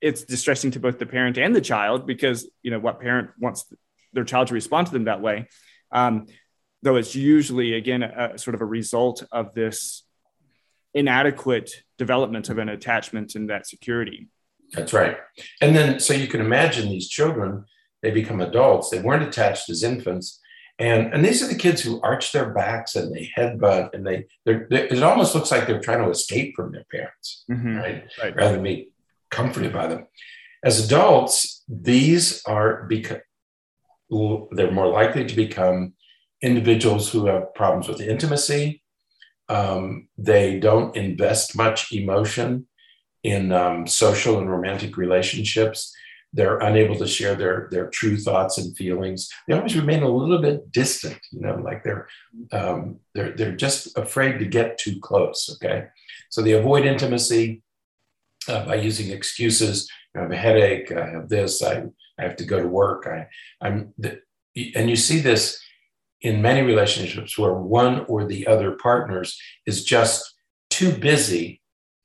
it's 0.01 0.25
distressing 0.25 0.71
to 0.73 0.81
both 0.81 0.99
the 0.99 1.07
parent 1.07 1.39
and 1.39 1.55
the 1.55 1.61
child 1.61 2.07
because, 2.07 2.49
you 2.63 2.71
know, 2.71 2.79
what 2.79 3.01
parent 3.01 3.31
wants 3.39 3.73
their 4.13 4.25
child 4.25 4.49
to 4.49 4.55
respond 4.55 4.87
to 4.87 4.93
them 4.93 5.05
that 5.05 5.21
way. 5.21 5.49
Um, 5.93 6.27
though 6.83 6.97
it's 6.97 7.15
usually, 7.15 7.75
again, 7.75 8.03
a, 8.03 8.33
a 8.35 8.39
sort 8.39 8.55
of 8.55 8.61
a 8.61 8.67
result 8.67 9.25
of 9.33 9.55
this 9.55 10.03
inadequate 10.93 11.71
development 11.99 12.49
of 12.49 12.59
an 12.59 12.69
attachment 12.69 13.35
and 13.35 13.51
that 13.51 13.67
security. 13.67 14.29
That's 14.73 14.93
right. 14.93 15.17
And 15.61 15.75
then, 15.75 16.01
so 16.01 16.15
you 16.15 16.27
can 16.27 16.41
imagine 16.41 16.89
these 16.89 17.09
children, 17.09 17.65
they 18.03 18.11
become 18.11 18.41
adults. 18.41 18.91
They 18.91 19.01
weren't 19.01 19.23
attached 19.23 19.71
as 19.71 19.83
infants. 19.83 20.41
And, 20.79 21.15
and 21.15 21.25
these 21.25 21.43
are 21.43 21.47
the 21.47 21.55
kids 21.55 21.81
who 21.83 22.01
arch 22.03 22.33
their 22.33 22.51
backs 22.51 22.97
and 22.97 23.15
they 23.15 23.31
headbutt 23.37 23.95
and 23.95 24.05
they, 24.07 24.27
they're, 24.45 24.67
they, 24.69 24.89
it 24.89 25.03
almost 25.03 25.35
looks 25.35 25.51
like 25.51 25.67
they're 25.67 25.81
trying 25.81 26.03
to 26.03 26.11
escape 26.11 26.55
from 26.57 26.73
their 26.73 26.85
parents, 26.91 27.45
mm-hmm. 27.51 27.77
right? 27.77 28.05
right? 28.21 28.37
Rather 28.37 28.55
than 28.55 28.65
be 28.65 28.91
comforted 29.35 29.73
by 29.73 29.87
them. 29.87 30.07
As 30.65 30.85
adults, 30.85 31.63
these 31.69 32.43
are 32.47 32.85
because 32.95 33.23
they're 34.53 34.79
more 34.81 34.93
likely 35.01 35.25
to 35.27 35.37
become 35.37 35.95
individuals 36.43 37.11
who 37.11 37.27
have 37.27 37.55
problems 37.55 37.89
with 37.89 38.01
intimacy. 38.01 38.83
Um, 39.49 40.09
they 40.17 40.59
don't 40.59 40.97
invest 40.97 41.57
much 41.57 41.93
emotion 41.93 42.67
in 43.23 43.53
um, 43.53 43.87
social 43.87 44.39
and 44.39 44.51
romantic 44.51 44.97
relationships. 44.97 45.93
They're 46.33 46.59
unable 46.59 46.97
to 46.97 47.07
share 47.07 47.35
their, 47.35 47.69
their 47.71 47.89
true 47.89 48.17
thoughts 48.17 48.59
and 48.59 48.77
feelings. 48.77 49.29
They 49.47 49.55
always 49.55 49.77
remain 49.77 50.03
a 50.03 50.09
little 50.09 50.41
bit 50.41 50.71
distant, 50.71 51.19
you 51.33 51.41
know, 51.41 51.57
like 51.57 51.85
they're, 51.85 52.09
um, 52.53 53.01
they're, 53.15 53.33
they're 53.37 53.57
just 53.57 53.97
afraid 53.97 54.39
to 54.39 54.47
get 54.47 54.79
too 54.79 54.99
close. 55.01 55.41
Okay. 55.55 55.87
So 56.31 56.43
they 56.43 56.53
avoid 56.53 56.85
intimacy 56.87 57.63
uh, 58.49 58.65
by 58.65 58.77
using 58.77 59.11
excuses. 59.11 59.89
I 60.17 60.21
have 60.21 60.31
a 60.31 60.37
headache. 60.37 60.93
I 60.93 61.07
have 61.11 61.29
this. 61.29 61.63
I, 61.63 61.85
I 62.19 62.23
have 62.23 62.37
to 62.37 62.45
go 62.45 62.61
to 62.61 62.69
work. 62.69 63.07
I, 63.07 63.27
I'm, 63.61 63.93
the, 63.99 64.21
and 64.77 64.89
you 64.89 64.97
see 64.97 65.21
this 65.21 65.61
in 66.23 66.41
many 66.41 66.63
relationships 66.63 67.37
where 67.37 67.55
one 67.55 68.07
or 68.07 68.25
the 68.25 68.47
other 68.47 68.73
partners 68.73 69.39
is 69.67 69.85
just 69.85 70.35
too 70.71 70.93
busy 70.93 71.61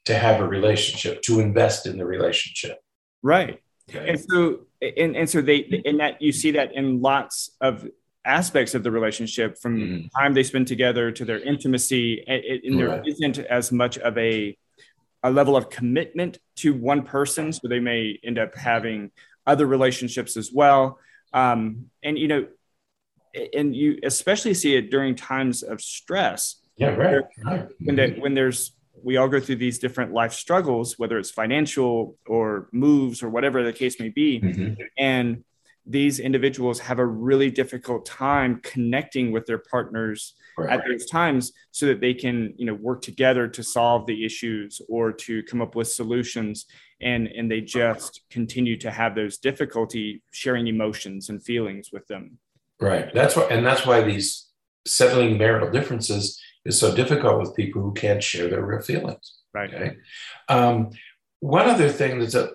to 0.05 0.15
have 0.15 0.41
a 0.41 0.47
relationship, 0.47 1.21
to 1.21 1.39
invest 1.39 1.85
in 1.85 1.97
the 1.97 2.05
relationship. 2.05 2.79
Right. 3.21 3.61
Okay. 3.89 4.09
And 4.09 4.19
so, 4.19 4.61
and, 4.81 5.15
and 5.15 5.29
so 5.29 5.41
they, 5.41 5.83
and 5.85 5.99
that 5.99 6.21
you 6.21 6.31
see 6.31 6.51
that 6.51 6.75
in 6.75 7.01
lots 7.01 7.51
of 7.61 7.87
aspects 8.25 8.75
of 8.75 8.83
the 8.83 8.91
relationship 8.91 9.57
from 9.57 9.77
mm-hmm. 9.77 10.07
time 10.19 10.33
they 10.33 10.43
spend 10.43 10.67
together 10.67 11.11
to 11.11 11.25
their 11.25 11.39
intimacy. 11.39 12.23
And, 12.27 12.43
and 12.43 12.79
there 12.79 12.89
right. 12.89 13.15
not 13.19 13.37
as 13.37 13.71
much 13.71 13.97
of 13.99 14.17
a, 14.17 14.57
a 15.23 15.31
level 15.31 15.57
of 15.57 15.69
commitment 15.69 16.37
to 16.57 16.73
one 16.73 17.03
person. 17.03 17.51
So 17.51 17.67
they 17.67 17.79
may 17.79 18.19
end 18.23 18.39
up 18.39 18.55
having 18.55 19.11
other 19.45 19.65
relationships 19.65 20.37
as 20.37 20.51
well. 20.53 20.99
Um, 21.33 21.85
and, 22.03 22.17
you 22.17 22.27
know, 22.27 22.47
and 23.55 23.75
you 23.75 23.99
especially 24.03 24.53
see 24.53 24.75
it 24.75 24.89
during 24.89 25.15
times 25.15 25.63
of 25.63 25.81
stress. 25.81 26.55
Yeah, 26.77 26.95
right. 26.95 27.23
right. 27.43 27.67
When, 27.79 27.95
the, 27.95 28.15
when 28.19 28.33
there's 28.33 28.73
we 29.03 29.17
all 29.17 29.27
go 29.27 29.39
through 29.39 29.57
these 29.57 29.79
different 29.79 30.13
life 30.13 30.33
struggles, 30.33 30.97
whether 30.97 31.17
it's 31.17 31.31
financial 31.31 32.17
or 32.25 32.67
moves 32.71 33.23
or 33.23 33.29
whatever 33.29 33.63
the 33.63 33.73
case 33.73 33.99
may 33.99 34.09
be, 34.09 34.39
mm-hmm. 34.39 34.73
and 34.97 35.43
these 35.85 36.19
individuals 36.19 36.79
have 36.79 36.99
a 36.99 37.05
really 37.05 37.49
difficult 37.49 38.05
time 38.05 38.59
connecting 38.61 39.31
with 39.31 39.45
their 39.45 39.57
partners 39.57 40.33
right. 40.65 40.79
at 40.79 40.85
those 40.87 41.05
times 41.05 41.51
so 41.71 41.85
that 41.87 42.01
they 42.01 42.13
can 42.13 42.53
you 42.57 42.65
know 42.65 42.73
work 42.73 43.01
together 43.01 43.47
to 43.47 43.63
solve 43.63 44.05
the 44.05 44.25
issues 44.25 44.81
or 44.89 45.11
to 45.11 45.43
come 45.43 45.61
up 45.61 45.75
with 45.75 45.87
solutions 45.87 46.65
and 47.01 47.27
and 47.27 47.49
they 47.49 47.61
just 47.61 48.21
continue 48.29 48.77
to 48.77 48.91
have 48.91 49.15
those 49.15 49.37
difficulty 49.37 50.21
sharing 50.31 50.67
emotions 50.67 51.29
and 51.29 51.43
feelings 51.43 51.91
with 51.91 52.07
them. 52.07 52.37
Right. 52.79 53.13
That's 53.13 53.35
why 53.35 53.43
and 53.43 53.65
that's 53.65 53.85
why 53.85 54.01
these 54.01 54.47
settling 54.85 55.37
marital 55.37 55.71
differences 55.71 56.41
is 56.65 56.79
so 56.79 56.95
difficult 56.95 57.39
with 57.39 57.55
people 57.55 57.81
who 57.81 57.93
can't 57.93 58.23
share 58.23 58.49
their 58.49 58.65
real 58.65 58.81
feelings. 58.81 59.35
Right. 59.53 59.73
Okay? 59.73 59.95
Um, 60.47 60.89
one 61.39 61.67
other 61.69 61.89
thing 61.89 62.19
that's 62.19 62.35
a 62.35 62.51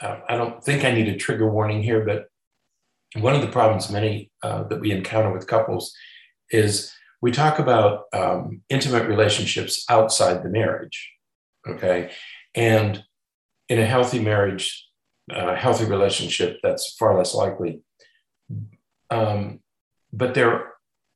uh, 0.00 0.20
I 0.28 0.36
don't 0.36 0.62
think 0.62 0.84
I 0.84 0.92
need 0.92 1.08
a 1.08 1.16
trigger 1.16 1.50
warning 1.50 1.82
here, 1.82 2.04
but 2.04 2.26
one 3.20 3.34
of 3.34 3.40
the 3.40 3.48
problems 3.48 3.90
many 3.90 4.30
uh, 4.42 4.64
that 4.64 4.80
we 4.80 4.92
encounter 4.92 5.32
with 5.32 5.46
couples 5.46 5.92
is 6.50 6.92
we 7.20 7.32
talk 7.32 7.58
about 7.58 8.04
um, 8.12 8.62
intimate 8.68 9.08
relationships 9.08 9.84
outside 9.88 10.42
the 10.42 10.48
marriage 10.48 11.12
okay? 11.68 12.10
And 12.54 13.02
in 13.68 13.78
a 13.78 13.86
healthy 13.86 14.20
marriage 14.20 14.84
a 15.30 15.48
uh, 15.48 15.56
healthy 15.56 15.84
relationship 15.84 16.58
that's 16.62 16.96
far 16.98 17.18
less 17.18 17.34
likely. 17.34 17.82
Um, 19.10 19.60
but 20.10 20.32
there 20.32 20.72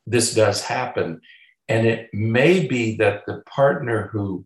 this 0.07 0.35
does 0.35 0.63
happen. 0.63 1.23
And 1.67 1.87
it 1.87 2.11
may 2.13 2.67
be 2.67 2.97
that 2.97 3.23
the 3.27 3.43
partner 3.47 4.11
who 4.13 4.45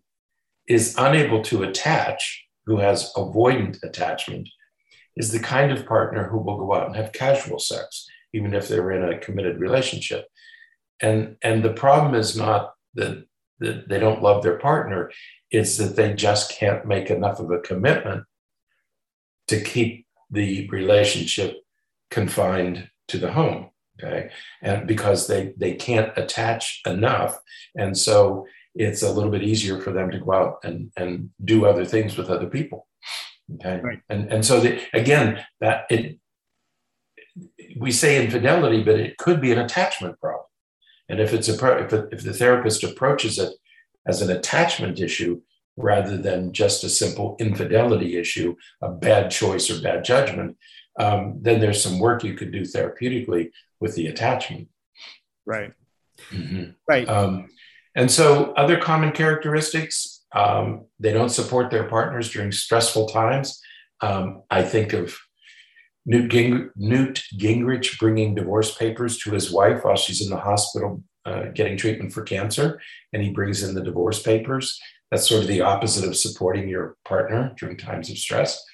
is 0.69 0.95
unable 0.97 1.43
to 1.43 1.65
attach 1.65 2.45
who 2.67 2.79
has 2.79 3.13
avoidant 3.15 3.83
attachment 3.83 4.49
is 5.17 5.33
the 5.33 5.41
kind 5.41 5.73
of 5.73 5.85
partner 5.85 6.29
who 6.29 6.39
will 6.39 6.59
go 6.59 6.75
out 6.75 6.87
and 6.87 6.95
have 6.95 7.13
casual 7.13 7.59
sex, 7.59 8.07
even 8.33 8.55
if 8.55 8.69
they're 8.69 8.93
in 8.93 9.03
a 9.03 9.19
committed 9.19 9.59
relationship. 9.59 10.27
And, 11.01 11.37
and 11.43 11.63
the 11.63 11.73
problem 11.73 12.15
is 12.15 12.37
not 12.37 12.75
that, 12.95 13.25
that 13.61 13.89
they 13.89 13.99
don't 13.99 14.23
love 14.23 14.43
their 14.43 14.59
partner, 14.59 15.11
it's 15.51 15.77
that 15.79 15.97
they 15.97 16.15
just 16.15 16.51
can't 16.51 16.87
make 16.87 17.11
enough 17.11 17.41
of 17.41 17.51
a 17.51 17.61
commitment 17.61 18.25
to 19.49 19.61
keep 19.61 20.07
the 20.31 20.69
relationship 20.69 21.57
confined 22.11 22.91
to 23.09 23.19
the 23.19 23.33
home. 23.33 23.71
Okay. 23.99 24.31
And 24.63 24.87
because 24.87 25.27
they, 25.27 25.55
they 25.57 25.75
can't 25.75 26.13
attach 26.17 26.83
enough. 26.87 27.39
And 27.75 27.97
so 27.97 28.47
it's 28.75 29.03
a 29.03 29.11
little 29.11 29.31
bit 29.31 29.43
easier 29.43 29.81
for 29.81 29.91
them 29.91 30.11
to 30.11 30.19
go 30.19 30.33
out 30.33 30.59
and, 30.65 30.93
and 30.97 31.31
do 31.43 31.65
other 31.65 31.85
things 31.85 32.17
with 32.17 32.29
other 32.29 32.47
people. 32.47 32.87
Okay. 33.55 33.81
Right. 33.83 34.01
And, 34.11 34.31
and 34.31 34.45
so 34.45 34.61
the, 34.61 34.81
again, 34.93 35.45
that 35.61 35.87
it, 35.89 36.19
we 37.79 37.91
say 37.91 38.23
infidelity, 38.23 38.83
but 38.83 38.99
it 38.99 39.17
could 39.17 39.41
be 39.41 39.53
an 39.53 39.59
attachment 39.59 40.21
problem. 40.21 40.45
And 41.09 41.21
if 41.21 41.33
it's 41.33 41.49
a, 41.49 41.79
if, 41.79 41.93
if 42.13 42.23
the 42.23 42.33
therapist 42.33 42.83
approaches 42.83 43.39
it 43.39 43.53
as 44.07 44.23
an 44.23 44.31
attachment 44.31 45.01
issue 45.01 45.41
rather 45.77 46.17
than 46.17 46.53
just 46.53 46.85
a 46.85 46.89
simple 46.89 47.37
infidelity 47.39 48.17
issue, 48.17 48.57
a 48.83 48.91
bad 48.91 49.31
choice 49.31 49.71
or 49.71 49.81
bad 49.83 50.05
judgment, 50.05 50.57
um, 50.99 51.39
then 51.43 51.61
there's 51.61 51.83
some 51.83 51.99
work 51.99 52.25
you 52.25 52.35
could 52.35 52.51
do 52.51 52.63
therapeutically 52.63 53.51
with 53.81 53.95
the 53.95 54.07
attachment. 54.07 54.69
Right. 55.45 55.73
Mm-hmm. 56.31 56.71
Right. 56.89 57.09
Um, 57.09 57.49
and 57.95 58.11
so, 58.11 58.53
other 58.55 58.79
common 58.79 59.13
characteristics 59.13 60.17
um, 60.37 60.85
they 61.01 61.13
don't 61.13 61.31
support 61.31 61.71
their 61.71 61.85
partners 61.85 62.31
during 62.31 62.53
stressful 62.53 63.09
times. 63.09 63.61
Um, 64.03 64.43
I 64.51 64.63
think 64.63 64.93
of 64.93 65.17
Newt, 66.07 66.31
Ging- 66.31 66.71
Newt, 66.77 67.23
Gingrich 67.37 67.99
bringing 67.99 68.35
divorce 68.35 68.75
papers 68.75 69.19
to 69.19 69.33
his 69.33 69.51
wife 69.51 69.85
while 69.85 69.97
she's 69.97 70.23
in 70.23 70.31
the 70.31 70.41
hospital 70.41 71.03
uh, 71.27 71.47
getting 71.53 71.77
treatment 71.77 72.13
for 72.13 72.23
cancer, 72.23 72.81
and 73.13 73.23
he 73.23 73.31
brings 73.31 73.63
in 73.63 73.75
the 73.75 73.83
divorce 73.83 74.23
papers. 74.23 74.81
That's 75.11 75.29
sort 75.29 75.43
of 75.43 75.49
the 75.49 75.61
opposite 75.61 76.07
of 76.07 76.17
supporting 76.17 76.69
your 76.69 76.97
partner 77.05 77.53
during 77.59 77.77
times 77.77 78.11
of 78.11 78.19
stress. 78.19 78.65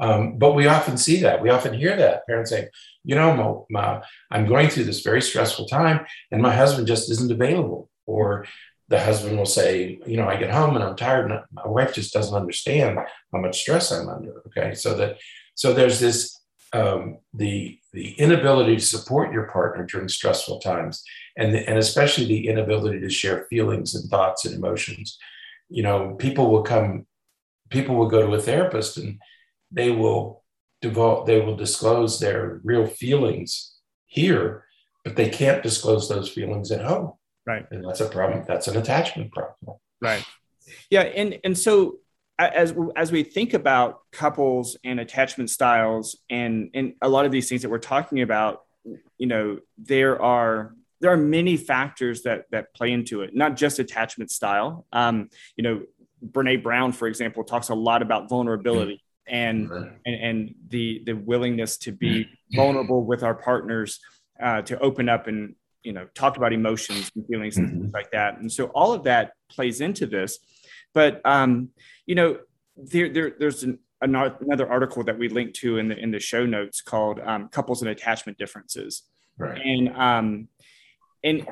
Um, 0.00 0.36
but 0.36 0.54
we 0.54 0.66
often 0.66 0.96
see 0.96 1.20
that. 1.20 1.40
We 1.40 1.50
often 1.50 1.74
hear 1.74 1.96
that 1.96 2.26
parents 2.26 2.50
saying, 2.50 2.68
you 3.04 3.14
know, 3.14 3.66
Ma, 3.70 4.02
I'm 4.30 4.46
going 4.46 4.68
through 4.68 4.84
this 4.84 5.02
very 5.02 5.22
stressful 5.22 5.66
time, 5.66 6.04
and 6.32 6.42
my 6.42 6.54
husband 6.54 6.88
just 6.88 7.10
isn't 7.10 7.30
available. 7.30 7.88
Or 8.06 8.46
the 8.88 9.00
husband 9.00 9.38
will 9.38 9.46
say, 9.46 10.00
you 10.04 10.16
know, 10.16 10.28
I 10.28 10.36
get 10.36 10.50
home 10.50 10.74
and 10.74 10.84
I'm 10.84 10.96
tired, 10.96 11.30
and 11.30 11.40
my 11.52 11.66
wife 11.68 11.94
just 11.94 12.12
doesn't 12.12 12.34
understand 12.34 12.98
how 13.32 13.38
much 13.38 13.60
stress 13.60 13.92
I'm 13.92 14.08
under. 14.08 14.42
Okay, 14.48 14.74
so 14.74 14.94
that 14.94 15.18
so 15.54 15.72
there's 15.72 16.00
this 16.00 16.39
um, 16.72 17.18
the 17.34 17.78
the 17.92 18.12
inability 18.12 18.76
to 18.76 18.84
support 18.84 19.32
your 19.32 19.50
partner 19.50 19.84
during 19.84 20.08
stressful 20.08 20.60
times, 20.60 21.02
and 21.36 21.54
the, 21.54 21.68
and 21.68 21.78
especially 21.78 22.26
the 22.26 22.48
inability 22.48 23.00
to 23.00 23.10
share 23.10 23.46
feelings 23.50 23.94
and 23.94 24.08
thoughts 24.08 24.44
and 24.44 24.54
emotions. 24.54 25.18
You 25.68 25.82
know, 25.82 26.14
people 26.14 26.50
will 26.50 26.62
come, 26.62 27.06
people 27.70 27.96
will 27.96 28.08
go 28.08 28.26
to 28.26 28.34
a 28.34 28.40
therapist 28.40 28.96
and 28.96 29.18
they 29.70 29.90
will 29.90 30.44
devote, 30.82 31.26
they 31.26 31.40
will 31.40 31.56
disclose 31.56 32.18
their 32.18 32.60
real 32.64 32.86
feelings 32.86 33.76
here, 34.06 34.64
but 35.04 35.16
they 35.16 35.28
can't 35.28 35.62
disclose 35.62 36.08
those 36.08 36.28
feelings 36.28 36.72
at 36.72 36.84
home 36.84 37.12
Right. 37.46 37.66
And 37.70 37.84
that's 37.84 38.00
a 38.00 38.08
problem. 38.08 38.44
That's 38.46 38.68
an 38.68 38.76
attachment 38.76 39.32
problem. 39.32 39.78
Right. 40.00 40.24
Yeah. 40.90 41.02
And, 41.02 41.38
and 41.42 41.58
so 41.58 41.96
as, 42.48 42.74
as 42.96 43.12
we 43.12 43.22
think 43.22 43.54
about 43.54 44.00
couples 44.12 44.76
and 44.84 44.98
attachment 45.00 45.50
styles 45.50 46.18
and, 46.28 46.70
and 46.74 46.94
a 47.02 47.08
lot 47.08 47.26
of 47.26 47.32
these 47.32 47.48
things 47.48 47.62
that 47.62 47.70
we're 47.70 47.78
talking 47.78 48.22
about, 48.22 48.62
you 49.18 49.26
know, 49.26 49.58
there 49.78 50.20
are, 50.20 50.74
there 51.00 51.12
are 51.12 51.16
many 51.16 51.56
factors 51.56 52.22
that, 52.22 52.44
that 52.50 52.74
play 52.74 52.92
into 52.92 53.22
it, 53.22 53.34
not 53.34 53.56
just 53.56 53.78
attachment 53.78 54.30
style. 54.30 54.86
Um, 54.92 55.28
you 55.56 55.64
know, 55.64 55.82
Brene 56.24 56.62
Brown, 56.62 56.92
for 56.92 57.08
example, 57.08 57.44
talks 57.44 57.68
a 57.68 57.74
lot 57.74 58.02
about 58.02 58.28
vulnerability 58.28 59.02
and, 59.26 59.70
and, 59.70 60.14
and 60.14 60.54
the, 60.68 61.02
the 61.06 61.12
willingness 61.12 61.78
to 61.78 61.92
be 61.92 62.28
vulnerable 62.54 63.04
with 63.04 63.22
our 63.22 63.34
partners, 63.34 64.00
uh, 64.42 64.62
to 64.62 64.78
open 64.78 65.08
up 65.08 65.26
and, 65.26 65.54
you 65.82 65.94
know 65.94 66.06
talked 66.14 66.36
about 66.36 66.52
emotions 66.52 67.10
and 67.14 67.26
feelings 67.26 67.56
and 67.56 67.68
mm-hmm. 67.68 67.80
things 67.80 67.92
like 67.94 68.10
that 68.10 68.38
and 68.38 68.52
so 68.52 68.66
all 68.66 68.92
of 68.92 69.04
that 69.04 69.32
plays 69.48 69.80
into 69.80 70.06
this 70.06 70.38
but 70.94 71.20
um 71.24 71.70
you 72.06 72.14
know 72.14 72.38
there, 72.76 73.08
there 73.12 73.32
there's 73.38 73.62
an, 73.62 73.78
another 74.00 74.68
article 74.68 75.04
that 75.04 75.18
we 75.18 75.28
linked 75.28 75.56
to 75.56 75.78
in 75.78 75.88
the 75.88 75.96
in 75.96 76.10
the 76.10 76.20
show 76.20 76.46
notes 76.46 76.80
called 76.80 77.20
um, 77.20 77.48
couples 77.48 77.82
and 77.82 77.90
attachment 77.90 78.38
differences. 78.38 79.02
Right. 79.38 79.60
And 79.60 79.88
um 79.96 80.48
and 81.22 81.46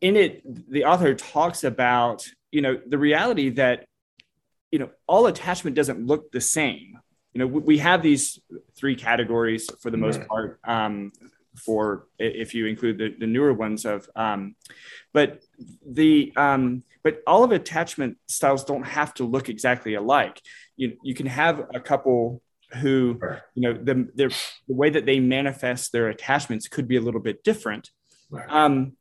in 0.00 0.16
it 0.16 0.42
the 0.70 0.84
author 0.84 1.14
talks 1.14 1.64
about 1.64 2.26
you 2.50 2.62
know 2.62 2.80
the 2.86 2.98
reality 2.98 3.50
that 3.50 3.86
you 4.70 4.78
know 4.78 4.90
all 5.06 5.26
attachment 5.26 5.76
doesn't 5.76 6.06
look 6.06 6.30
the 6.32 6.40
same. 6.40 6.98
You 7.34 7.40
know 7.40 7.46
we 7.46 7.78
have 7.78 8.02
these 8.02 8.40
three 8.76 8.96
categories 8.96 9.68
for 9.80 9.90
the 9.90 9.96
most 9.96 10.18
right. 10.18 10.28
part 10.28 10.60
um, 10.64 11.12
for 11.56 12.06
if 12.18 12.54
you 12.54 12.66
include 12.66 12.98
the, 12.98 13.14
the 13.18 13.26
newer 13.26 13.52
ones 13.52 13.84
of 13.84 14.08
um, 14.16 14.56
but 15.12 15.42
the 15.86 16.32
um, 16.36 16.82
but 17.02 17.22
all 17.26 17.44
of 17.44 17.52
attachment 17.52 18.18
styles 18.28 18.64
don't 18.64 18.84
have 18.84 19.14
to 19.14 19.24
look 19.24 19.48
exactly 19.48 19.94
alike. 19.94 20.40
You, 20.76 20.96
you 21.02 21.14
can 21.14 21.26
have 21.26 21.66
a 21.74 21.80
couple 21.80 22.42
who 22.74 23.18
you 23.54 23.62
know 23.62 23.72
the, 23.72 24.08
the 24.14 24.34
way 24.68 24.90
that 24.90 25.06
they 25.06 25.18
manifest 25.18 25.92
their 25.92 26.08
attachments 26.08 26.68
could 26.68 26.86
be 26.86 26.96
a 26.96 27.00
little 27.00 27.20
bit 27.20 27.42
different. 27.42 27.90
Um, 28.48 28.92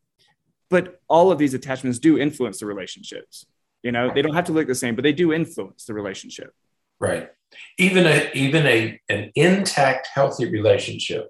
but 0.69 0.99
all 1.07 1.31
of 1.31 1.37
these 1.37 1.53
attachments 1.53 1.99
do 1.99 2.17
influence 2.17 2.59
the 2.59 2.65
relationships. 2.65 3.45
You 3.83 3.91
know 3.91 4.11
they 4.13 4.21
don't 4.21 4.33
have 4.33 4.45
to 4.45 4.53
look 4.53 4.67
the 4.67 4.75
same 4.75 4.95
but 4.95 5.03
they 5.03 5.13
do 5.13 5.33
influence 5.33 5.85
the 5.85 5.93
relationship. 5.93 6.51
Right. 6.99 7.29
Even 7.77 8.05
a 8.05 8.31
even 8.33 8.65
a 8.65 8.99
an 9.09 9.31
intact 9.35 10.07
healthy 10.13 10.49
relationship 10.49 11.29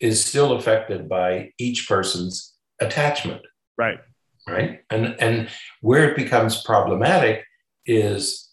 is 0.00 0.24
still 0.24 0.52
affected 0.52 1.08
by 1.08 1.52
each 1.58 1.88
person's 1.88 2.54
attachment. 2.80 3.42
Right. 3.76 3.98
Right. 4.46 4.80
And 4.90 5.16
and 5.20 5.48
where 5.80 6.08
it 6.08 6.16
becomes 6.16 6.62
problematic 6.62 7.44
is 7.86 8.50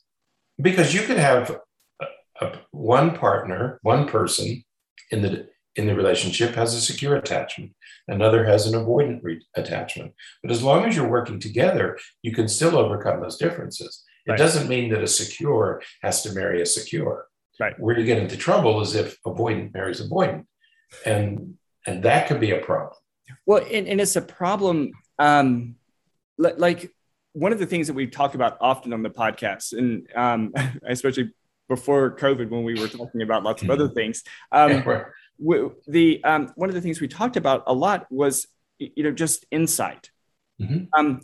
because 0.61 0.93
you 0.93 1.01
could 1.01 1.17
have 1.17 1.57
a, 2.01 2.05
a, 2.41 2.59
one 2.71 3.15
partner, 3.17 3.79
one 3.81 4.07
person 4.07 4.63
in 5.11 5.21
the 5.21 5.49
in 5.75 5.87
the 5.87 5.95
relationship 5.95 6.55
has 6.55 6.73
a 6.73 6.81
secure 6.81 7.15
attachment, 7.15 7.73
another 8.07 8.45
has 8.45 8.67
an 8.67 8.73
avoidant 8.73 9.19
re- 9.23 9.45
attachment. 9.55 10.13
But 10.41 10.51
as 10.51 10.63
long 10.63 10.85
as 10.85 10.95
you're 10.95 11.09
working 11.09 11.39
together, 11.39 11.97
you 12.21 12.33
can 12.33 12.47
still 12.47 12.77
overcome 12.77 13.21
those 13.21 13.37
differences. 13.37 14.03
It 14.25 14.31
right. 14.31 14.37
doesn't 14.37 14.69
mean 14.69 14.91
that 14.91 15.03
a 15.03 15.07
secure 15.07 15.81
has 16.03 16.21
to 16.23 16.33
marry 16.33 16.61
a 16.61 16.65
secure. 16.65 17.27
Right. 17.59 17.77
Where 17.79 17.97
you 17.97 18.05
get 18.05 18.17
into 18.17 18.37
trouble 18.37 18.81
is 18.81 18.95
if 18.95 19.21
avoidant 19.23 19.73
marries 19.73 20.01
avoidant 20.01 20.45
and 21.05 21.57
and 21.87 22.03
that 22.03 22.27
could 22.27 22.39
be 22.39 22.51
a 22.51 22.59
problem 22.59 22.97
Well, 23.45 23.63
and, 23.71 23.87
and 23.87 24.01
it's 24.01 24.15
a 24.15 24.21
problem. 24.21 24.91
Um, 25.19 25.75
like 26.41 26.91
one 27.33 27.53
of 27.53 27.59
the 27.59 27.65
things 27.65 27.87
that 27.87 27.93
we 27.93 28.07
talk 28.07 28.35
about 28.35 28.57
often 28.59 28.93
on 28.93 29.03
the 29.03 29.09
podcast, 29.09 29.73
and 29.73 30.07
um, 30.15 30.53
especially 30.87 31.31
before 31.69 32.15
COVID, 32.17 32.49
when 32.49 32.63
we 32.63 32.79
were 32.79 32.87
talking 32.87 33.21
about 33.21 33.43
lots 33.43 33.61
of 33.63 33.69
other 33.69 33.85
mm-hmm. 33.85 33.93
things, 33.93 34.23
um, 34.51 34.71
yeah, 34.71 35.67
the 35.87 36.23
um, 36.23 36.51
one 36.55 36.69
of 36.69 36.75
the 36.75 36.81
things 36.81 36.99
we 36.99 37.07
talked 37.07 37.37
about 37.37 37.63
a 37.67 37.73
lot 37.73 38.07
was 38.11 38.47
you 38.77 39.03
know 39.03 39.11
just 39.11 39.45
insight. 39.51 40.09
Mm-hmm. 40.61 40.85
Um, 40.97 41.21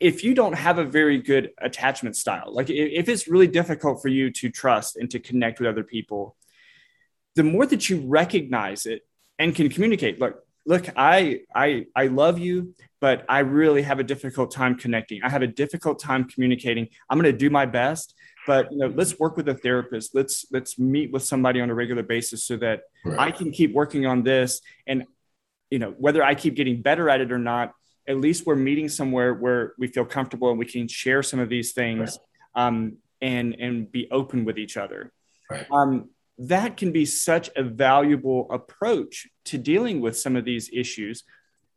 if 0.00 0.24
you 0.24 0.34
don't 0.34 0.54
have 0.54 0.78
a 0.78 0.84
very 0.84 1.18
good 1.18 1.50
attachment 1.60 2.16
style, 2.16 2.52
like 2.52 2.70
if 2.70 3.08
it's 3.08 3.28
really 3.28 3.46
difficult 3.46 4.00
for 4.00 4.08
you 4.08 4.30
to 4.30 4.50
trust 4.50 4.96
and 4.96 5.10
to 5.10 5.20
connect 5.20 5.60
with 5.60 5.68
other 5.68 5.84
people, 5.84 6.36
the 7.34 7.42
more 7.42 7.66
that 7.66 7.90
you 7.90 8.00
recognize 8.06 8.86
it 8.86 9.02
and 9.38 9.54
can 9.54 9.68
communicate, 9.68 10.18
look, 10.18 10.42
look, 10.64 10.88
I 10.96 11.40
I 11.54 11.86
I 11.94 12.06
love 12.06 12.38
you, 12.38 12.74
but 13.04 13.22
I 13.28 13.40
really 13.40 13.82
have 13.82 14.00
a 14.00 14.02
difficult 14.02 14.50
time 14.50 14.76
connecting. 14.76 15.22
I 15.22 15.28
have 15.28 15.42
a 15.42 15.46
difficult 15.46 15.98
time 15.98 16.24
communicating. 16.24 16.88
I'm 17.10 17.20
going 17.20 17.30
to 17.30 17.36
do 17.36 17.50
my 17.50 17.66
best, 17.66 18.14
but 18.46 18.72
you 18.72 18.78
know, 18.78 18.86
let's 18.86 19.18
work 19.18 19.36
with 19.36 19.46
a 19.50 19.52
therapist. 19.52 20.14
Let's 20.14 20.46
let's 20.50 20.78
meet 20.78 21.12
with 21.12 21.22
somebody 21.22 21.60
on 21.60 21.68
a 21.68 21.74
regular 21.74 22.02
basis 22.02 22.44
so 22.44 22.56
that 22.56 22.84
right. 23.04 23.18
I 23.18 23.30
can 23.30 23.50
keep 23.50 23.74
working 23.74 24.06
on 24.06 24.22
this 24.22 24.62
and 24.86 25.04
you 25.68 25.78
know, 25.78 25.90
whether 25.98 26.24
I 26.24 26.34
keep 26.34 26.54
getting 26.54 26.80
better 26.80 27.10
at 27.10 27.20
it 27.20 27.30
or 27.30 27.38
not, 27.38 27.74
at 28.08 28.16
least 28.16 28.46
we're 28.46 28.56
meeting 28.56 28.88
somewhere 28.88 29.34
where 29.34 29.74
we 29.78 29.86
feel 29.86 30.06
comfortable 30.06 30.48
and 30.48 30.58
we 30.58 30.64
can 30.64 30.88
share 30.88 31.22
some 31.22 31.40
of 31.40 31.50
these 31.50 31.74
things 31.74 32.18
right. 32.56 32.66
um, 32.66 32.96
and 33.20 33.54
and 33.60 33.92
be 33.92 34.08
open 34.10 34.46
with 34.46 34.56
each 34.56 34.78
other. 34.78 35.12
Right. 35.50 35.66
Um, 35.70 36.08
that 36.38 36.78
can 36.78 36.90
be 36.90 37.04
such 37.04 37.50
a 37.54 37.64
valuable 37.64 38.48
approach 38.50 39.28
to 39.44 39.58
dealing 39.58 40.00
with 40.00 40.16
some 40.16 40.36
of 40.36 40.46
these 40.46 40.70
issues 40.72 41.24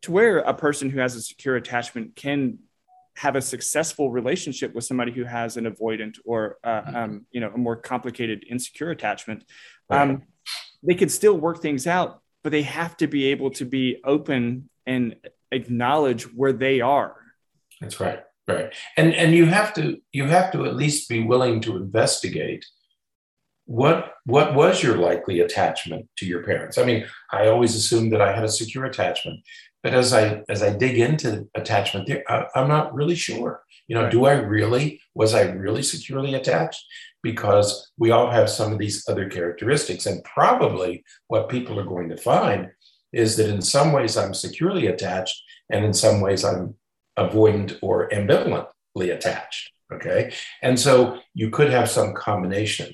to 0.04 0.12
where 0.12 0.40
a 0.40 0.54
person 0.54 0.90
who 0.90 1.00
has 1.00 1.16
a 1.16 1.22
secure 1.22 1.56
attachment 1.56 2.16
can 2.16 2.60
have 3.18 3.36
a 3.36 3.42
successful 3.42 4.12
relationship 4.12 4.76
with 4.76 4.84
somebody 4.84 5.12
who 5.12 5.24
has 5.24 5.58
an 5.58 5.66
avoidant 5.66 6.18
or 6.24 6.58
uh, 6.64 6.82
mm-hmm. 6.82 6.96
um, 6.96 7.26
you 7.32 7.42
know 7.42 7.52
a 7.54 7.58
more 7.58 7.76
complicated 7.76 8.46
insecure 8.50 8.92
attachment 8.92 9.44
right. 9.90 10.02
um, 10.02 10.24
they 10.84 10.94
can 10.94 11.10
still 11.10 11.38
work 11.38 11.62
things 11.62 11.88
out 11.88 12.22
but 12.44 12.52
they 12.52 12.62
have 12.62 12.96
to 12.96 13.08
be 13.08 13.26
able 13.26 13.50
to 13.52 13.66
be 13.66 14.00
open 14.06 14.70
and 14.86 15.18
acknowledge 15.52 16.24
where 16.34 16.54
they 16.54 16.82
are. 16.82 17.16
That's 17.82 18.00
right. 18.00 18.24
Right. 18.48 18.74
And 18.96 19.14
and 19.14 19.34
you 19.34 19.46
have 19.48 19.74
to 19.74 19.98
you 20.14 20.24
have 20.28 20.54
to 20.54 20.66
at 20.66 20.78
least 20.78 21.10
be 21.10 21.24
willing 21.24 21.60
to 21.62 21.76
investigate 21.76 22.66
what 23.66 24.14
what 24.24 24.56
was 24.56 24.82
your 24.82 24.96
likely 24.96 25.42
attachment 25.42 26.08
to 26.20 26.26
your 26.26 26.44
parents? 26.44 26.78
I 26.78 26.86
mean 26.86 27.06
i 27.34 27.48
always 27.48 27.76
assumed 27.76 28.14
that 28.14 28.22
i 28.22 28.34
had 28.34 28.46
a 28.46 28.50
secure 28.50 28.86
attachment 28.86 29.42
but 29.88 29.94
as 29.94 30.12
i 30.12 30.44
as 30.50 30.62
i 30.62 30.70
dig 30.70 31.00
into 31.00 31.48
attachment 31.56 32.06
there 32.08 32.22
I, 32.28 32.46
am 32.56 32.68
not 32.68 32.94
really 32.94 33.16
sure. 33.16 33.64
You 33.88 33.96
know 33.96 34.04
right. 34.04 34.12
do 34.12 34.26
i 34.26 34.34
really 34.34 35.00
was 35.16 35.34
i 35.34 35.44
really 35.44 35.82
securely 35.82 36.34
attached? 36.34 36.84
Because 37.24 37.90
we 37.98 38.12
all 38.12 38.30
have 38.30 38.50
some 38.50 38.74
of 38.74 38.80
these 38.80 39.08
other 39.08 39.30
characteristics. 39.30 40.06
And 40.06 40.22
probably 40.26 41.06
what 41.28 41.48
people 41.48 41.80
are 41.80 41.94
going 41.94 42.10
to 42.10 42.18
find 42.18 42.70
is 43.14 43.38
that 43.38 43.50
in 43.50 43.62
some 43.62 43.94
ways 43.94 44.18
i'm 44.18 44.34
securely 44.34 44.88
attached 44.88 45.42
and 45.72 45.86
in 45.86 45.94
some 45.94 46.20
ways 46.20 46.44
i'm 46.44 46.76
avoidant 47.18 47.80
or 47.82 48.10
ambivalently 48.10 49.14
attached 49.16 49.72
okay? 49.94 50.34
And 50.62 50.78
so 50.78 51.20
you 51.34 51.50
could 51.50 51.70
have 51.72 51.90
some 51.90 52.14
combination. 52.14 52.90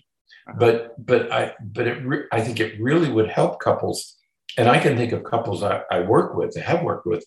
Uh-huh. 0.47 0.57
But 0.59 1.05
but 1.09 1.31
I 1.31 1.53
but 1.59 1.87
it 1.87 2.05
re- 2.05 2.27
I 2.31 2.41
think 2.41 2.59
it 2.59 2.79
really 2.79 3.09
would 3.09 3.29
help 3.29 3.59
couples, 3.59 4.15
and 4.57 4.69
I 4.69 4.79
can 4.79 4.97
think 4.97 5.11
of 5.11 5.23
couples 5.23 5.63
I, 5.63 5.81
I 5.89 6.01
work 6.01 6.35
with, 6.35 6.57
I 6.57 6.61
have 6.61 6.83
worked 6.83 7.05
with, 7.05 7.25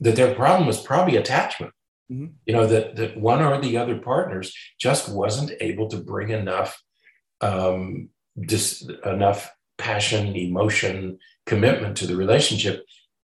that 0.00 0.16
their 0.16 0.34
problem 0.34 0.66
was 0.66 0.80
probably 0.80 1.16
attachment. 1.16 1.72
Mm-hmm. 2.10 2.26
You 2.46 2.54
know 2.54 2.66
that 2.66 2.96
that 2.96 3.16
one 3.16 3.40
or 3.40 3.60
the 3.60 3.76
other 3.76 3.98
partners 3.98 4.52
just 4.80 5.08
wasn't 5.08 5.52
able 5.60 5.88
to 5.88 5.96
bring 5.96 6.30
enough 6.30 6.82
um, 7.40 8.08
just 8.40 8.90
enough 9.04 9.50
passion, 9.78 10.34
emotion, 10.36 11.18
commitment 11.46 11.96
to 11.98 12.06
the 12.06 12.16
relationship, 12.16 12.84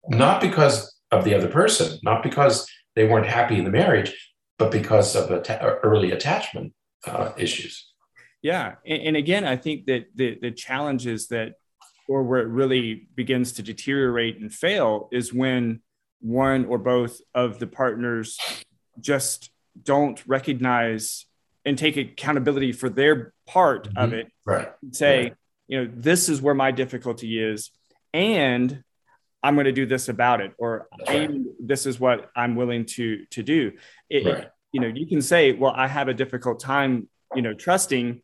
not 0.08 0.42
because 0.42 0.94
of 1.12 1.24
the 1.24 1.36
other 1.36 1.48
person, 1.48 2.00
not 2.04 2.24
because 2.24 2.70
they 2.96 3.08
weren't 3.08 3.28
happy 3.28 3.58
in 3.58 3.64
the 3.64 3.72
marriage, 3.72 4.34
but 4.58 4.72
because 4.72 5.16
of 5.16 5.32
atta- 5.32 5.80
early 5.84 6.12
attachment 6.12 6.74
uh, 7.06 7.32
issues. 7.38 7.92
Yeah, 8.42 8.76
and, 8.86 9.02
and 9.04 9.18
again, 9.18 9.46
I 9.46 9.56
think 9.56 9.86
that 9.86 10.08
the 10.16 10.38
the 10.42 10.52
challenge 10.52 11.08
is 11.08 11.28
that, 11.28 11.54
or 12.08 12.24
where 12.24 12.42
it 12.42 12.48
really 12.48 13.08
begins 13.16 13.54
to 13.54 13.64
deteriorate 13.64 14.40
and 14.40 14.54
fail, 14.54 15.10
is 15.12 15.34
when 15.34 15.82
one 16.20 16.66
or 16.66 16.78
both 16.78 17.20
of 17.34 17.60
the 17.60 17.68
partners 17.68 18.38
just 19.00 19.52
don't 19.82 20.22
recognize 20.28 21.26
and 21.66 21.78
take 21.78 21.98
accountability 21.98 22.72
for 22.72 22.90
their 22.90 23.34
part 23.48 23.88
mm-hmm. 23.88 23.98
of 23.98 24.14
it. 24.14 24.28
Right. 24.46 24.72
Say, 24.92 25.24
right. 25.24 25.34
you 25.68 25.82
know, 25.82 25.92
this 25.96 26.30
is 26.30 26.42
where 26.42 26.54
my 26.54 26.72
difficulty 26.72 27.42
is, 27.42 27.72
and 28.14 28.84
I'm 29.42 29.56
going 29.56 29.66
to 29.66 29.72
do 29.72 29.86
this 29.86 30.10
about 30.10 30.42
it, 30.42 30.54
or 30.58 30.88
right. 31.08 31.32
this 31.60 31.86
is 31.86 32.00
what 32.00 32.30
I'm 32.36 32.56
willing 32.56 32.86
to 32.98 33.26
to 33.32 33.44
do. 33.44 33.74
It, 34.10 34.26
right. 34.26 34.48
You 34.72 34.82
know, 34.82 34.88
you 34.88 35.06
can 35.06 35.22
say, 35.22 35.52
well, 35.52 35.74
I 35.76 35.88
have 35.88 36.08
a 36.08 36.14
difficult 36.14 36.60
time, 36.60 37.08
you 37.36 37.42
know, 37.42 37.54
trusting, 37.54 38.22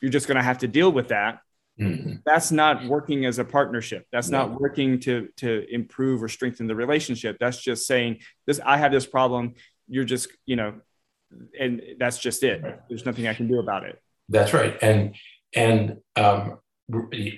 you're 0.00 0.10
just 0.10 0.26
going 0.26 0.36
to 0.36 0.42
have 0.42 0.58
to 0.58 0.68
deal 0.68 0.90
with 0.92 1.08
that 1.08 1.40
mm-hmm. 1.80 2.14
that's 2.24 2.50
not 2.52 2.84
working 2.86 3.24
as 3.24 3.38
a 3.38 3.44
partnership 3.44 4.06
that's 4.12 4.28
no. 4.28 4.38
not 4.38 4.60
working 4.60 5.00
to 5.00 5.28
to 5.36 5.64
improve 5.72 6.22
or 6.22 6.28
strengthen 6.28 6.66
the 6.66 6.74
relationship 6.74 7.36
that's 7.40 7.60
just 7.62 7.86
saying 7.86 8.18
this 8.46 8.60
i 8.64 8.76
have 8.76 8.92
this 8.92 9.06
problem 9.06 9.54
you're 9.88 10.04
just 10.04 10.28
you 10.46 10.56
know 10.56 10.74
and 11.58 11.82
that's 11.98 12.18
just 12.18 12.42
it 12.42 12.62
right. 12.62 12.80
there's 12.88 13.06
nothing 13.06 13.26
i 13.26 13.34
can 13.34 13.48
do 13.48 13.58
about 13.58 13.84
it 13.84 14.00
that's 14.28 14.52
right 14.52 14.76
and 14.82 15.14
and 15.54 15.96
um, 16.16 16.58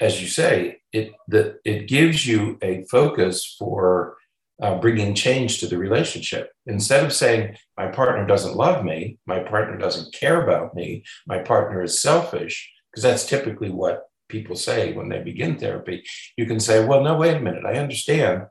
as 0.00 0.20
you 0.20 0.28
say 0.28 0.78
it 0.92 1.12
that 1.28 1.58
it 1.64 1.88
gives 1.88 2.26
you 2.26 2.58
a 2.62 2.82
focus 2.90 3.56
for 3.58 4.16
uh, 4.62 4.78
bringing 4.78 5.14
change 5.14 5.58
to 5.58 5.66
the 5.66 5.76
relationship. 5.76 6.52
Instead 6.66 7.04
of 7.04 7.12
saying, 7.12 7.56
my 7.76 7.88
partner 7.88 8.24
doesn't 8.26 8.54
love 8.54 8.84
me, 8.84 9.18
my 9.26 9.40
partner 9.40 9.76
doesn't 9.76 10.14
care 10.14 10.42
about 10.42 10.74
me, 10.74 11.02
my 11.26 11.38
partner 11.38 11.82
is 11.82 12.00
selfish, 12.00 12.72
because 12.90 13.02
that's 13.02 13.26
typically 13.26 13.70
what 13.70 14.08
people 14.32 14.56
say 14.56 14.92
when 14.92 15.08
they 15.08 15.20
begin 15.20 15.56
therapy, 15.56 16.02
you 16.36 16.46
can 16.46 16.58
say, 16.58 16.84
well, 16.84 17.02
no, 17.02 17.16
wait 17.16 17.36
a 17.36 17.40
minute, 17.40 17.64
I 17.64 17.74
understand 17.74 18.46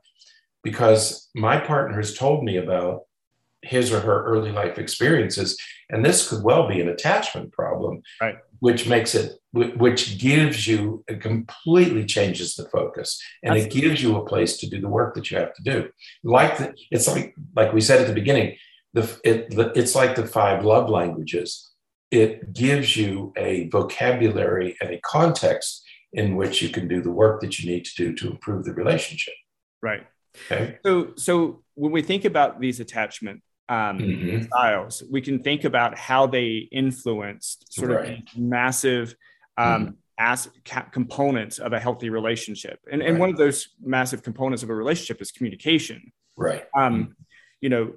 because 0.62 1.28
my 1.34 1.58
partner 1.58 1.96
has 1.96 2.14
told 2.14 2.44
me 2.44 2.56
about 2.56 3.02
his 3.62 3.92
or 3.92 4.00
her 4.00 4.24
early 4.24 4.50
life 4.50 4.78
experiences 4.78 5.56
and 5.90 6.04
this 6.04 6.28
could 6.28 6.42
well 6.42 6.68
be 6.68 6.80
an 6.80 6.88
attachment 6.88 7.52
problem 7.52 8.02
right. 8.20 8.36
which 8.58 8.88
makes 8.88 9.14
it 9.14 9.38
which 9.52 10.18
gives 10.18 10.66
you 10.66 11.04
it 11.06 11.20
completely 11.20 12.04
changes 12.04 12.54
the 12.54 12.68
focus 12.70 13.22
and 13.42 13.56
it 13.56 13.70
gives 13.70 14.02
you 14.02 14.16
a 14.16 14.26
place 14.26 14.56
to 14.56 14.68
do 14.68 14.80
the 14.80 14.88
work 14.88 15.14
that 15.14 15.30
you 15.30 15.36
have 15.36 15.54
to 15.54 15.62
do. 15.62 15.88
Like 16.24 16.58
the, 16.58 16.74
it's 16.90 17.06
like 17.06 17.36
like 17.54 17.72
we 17.72 17.80
said 17.80 18.00
at 18.00 18.08
the 18.08 18.14
beginning 18.14 18.56
the 18.94 19.20
it, 19.24 19.50
the, 19.50 19.72
it's 19.76 19.94
like 19.94 20.16
the 20.16 20.26
five 20.26 20.64
love 20.64 20.88
languages 20.88 21.71
it 22.12 22.52
gives 22.52 22.96
you 22.96 23.32
a 23.36 23.68
vocabulary 23.70 24.76
and 24.80 24.90
a 24.90 25.00
context 25.00 25.82
in 26.12 26.36
which 26.36 26.62
you 26.62 26.68
can 26.68 26.86
do 26.86 27.00
the 27.00 27.10
work 27.10 27.40
that 27.40 27.58
you 27.58 27.70
need 27.70 27.84
to 27.84 27.94
do 27.96 28.14
to 28.14 28.30
improve 28.30 28.64
the 28.64 28.74
relationship 28.74 29.34
right 29.80 30.06
okay 30.50 30.78
so 30.84 31.12
so 31.16 31.62
when 31.74 31.90
we 31.90 32.02
think 32.02 32.24
about 32.24 32.60
these 32.60 32.78
attachment 32.78 33.42
um, 33.72 33.98
mm-hmm. 33.98 34.42
styles, 34.42 35.02
we 35.10 35.22
can 35.22 35.42
think 35.42 35.64
about 35.64 35.98
how 35.98 36.26
they 36.26 36.68
influenced 36.70 37.72
sort 37.72 37.90
right. 37.90 38.18
of 38.18 38.38
massive 38.38 39.14
um, 39.56 39.66
mm-hmm. 39.66 39.92
as 40.18 40.50
components 40.90 41.58
of 41.58 41.72
a 41.72 41.80
healthy 41.80 42.10
relationship. 42.10 42.80
And, 42.90 43.00
right. 43.00 43.10
and 43.10 43.18
one 43.18 43.30
of 43.30 43.36
those 43.36 43.68
massive 43.82 44.22
components 44.22 44.62
of 44.62 44.68
a 44.68 44.74
relationship 44.74 45.22
is 45.22 45.32
communication. 45.32 46.12
Right. 46.36 46.64
Um, 46.76 46.94
mm-hmm. 46.94 47.12
You 47.62 47.68
know, 47.70 47.92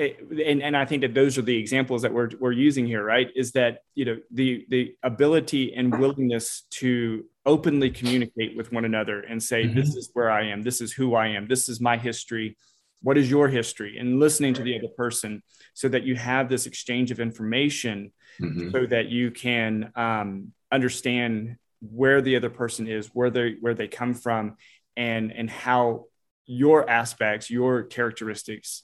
and, 0.00 0.62
and 0.62 0.76
I 0.76 0.84
think 0.84 1.02
that 1.02 1.14
those 1.14 1.36
are 1.38 1.42
the 1.42 1.56
examples 1.56 2.02
that 2.02 2.12
we're, 2.12 2.30
we're 2.38 2.52
using 2.52 2.86
here, 2.86 3.04
right? 3.04 3.28
Is 3.34 3.52
that, 3.52 3.82
you 3.94 4.04
know, 4.04 4.18
the, 4.30 4.66
the 4.68 4.94
ability 5.02 5.74
and 5.74 5.98
willingness 5.98 6.62
to 6.70 7.24
openly 7.44 7.90
communicate 7.90 8.56
with 8.56 8.72
one 8.72 8.84
another 8.84 9.20
and 9.20 9.42
say, 9.42 9.64
mm-hmm. 9.64 9.78
this 9.78 9.94
is 9.96 10.10
where 10.14 10.30
I 10.30 10.46
am, 10.46 10.62
this 10.62 10.80
is 10.80 10.92
who 10.92 11.14
I 11.14 11.28
am, 11.28 11.48
this 11.48 11.68
is 11.68 11.80
my 11.80 11.96
history, 11.96 12.56
what 13.02 13.16
is 13.16 13.30
your 13.30 13.48
history 13.48 13.98
and 13.98 14.20
listening 14.20 14.54
to 14.54 14.62
the 14.62 14.76
other 14.78 14.88
person 14.96 15.42
so 15.74 15.88
that 15.88 16.02
you 16.04 16.14
have 16.16 16.48
this 16.48 16.66
exchange 16.66 17.10
of 17.10 17.20
information 17.20 18.12
mm-hmm. 18.40 18.70
so 18.70 18.86
that 18.86 19.08
you 19.08 19.30
can 19.30 19.92
um, 19.96 20.52
understand 20.70 21.56
where 21.80 22.20
the 22.20 22.36
other 22.36 22.50
person 22.50 22.86
is 22.86 23.08
where 23.14 23.30
they 23.30 23.56
where 23.60 23.74
they 23.74 23.88
come 23.88 24.12
from 24.12 24.56
and 24.96 25.32
and 25.32 25.48
how 25.48 26.04
your 26.44 26.88
aspects 26.90 27.48
your 27.48 27.84
characteristics 27.84 28.82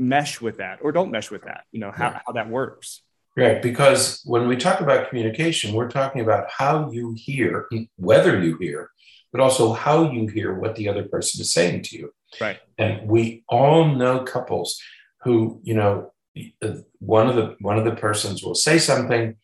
mesh 0.00 0.40
with 0.40 0.58
that 0.58 0.78
or 0.82 0.92
don't 0.92 1.10
mesh 1.10 1.30
with 1.30 1.42
that 1.42 1.64
you 1.72 1.80
know 1.80 1.90
how, 1.90 2.20
how 2.26 2.32
that 2.32 2.48
works 2.48 3.02
right 3.36 3.62
because 3.62 4.22
when 4.24 4.48
we 4.48 4.56
talk 4.56 4.80
about 4.80 5.08
communication 5.08 5.74
we're 5.74 5.90
talking 5.90 6.20
about 6.20 6.46
how 6.50 6.90
you 6.90 7.14
hear 7.16 7.68
whether 7.96 8.42
you 8.42 8.56
hear 8.58 8.90
but 9.32 9.40
also 9.40 9.72
how 9.72 10.10
you 10.10 10.26
hear 10.26 10.54
what 10.54 10.76
the 10.76 10.88
other 10.88 11.04
person 11.04 11.40
is 11.40 11.52
saying 11.52 11.82
to 11.82 11.96
you. 11.96 12.12
Right. 12.40 12.58
And 12.78 13.08
we 13.08 13.44
all 13.48 13.84
know 13.84 14.24
couples 14.24 14.80
who, 15.22 15.60
you 15.62 15.74
know, 15.74 16.12
one 17.00 17.28
of 17.28 17.36
the 17.36 17.56
one 17.60 17.78
of 17.78 17.84
the 17.84 17.94
persons 17.94 18.42
will 18.42 18.54
say 18.54 18.78
something 18.78 19.36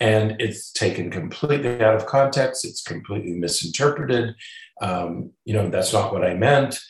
and 0.00 0.36
it's 0.40 0.72
taken 0.72 1.08
completely 1.08 1.80
out 1.80 1.94
of 1.94 2.04
context 2.04 2.64
it's 2.64 2.82
completely 2.82 3.30
misinterpreted 3.30 4.34
um, 4.80 5.30
you 5.44 5.54
know 5.54 5.70
that's 5.70 5.92
not 5.92 6.12
what 6.12 6.24
i 6.24 6.34
meant 6.34 6.80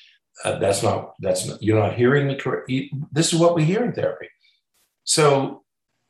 uh, 0.45 0.59
that's 0.59 0.83
not 0.83 1.15
that's 1.21 1.47
not, 1.47 1.63
you're 1.63 1.79
not 1.79 1.95
hearing 1.95 2.29
the 2.29 2.35
correct 2.35 2.71
this 3.13 3.33
is 3.33 3.39
what 3.39 3.55
we 3.55 3.65
hear 3.65 3.85
in 3.85 3.93
therapy. 3.93 4.29
So 5.05 5.63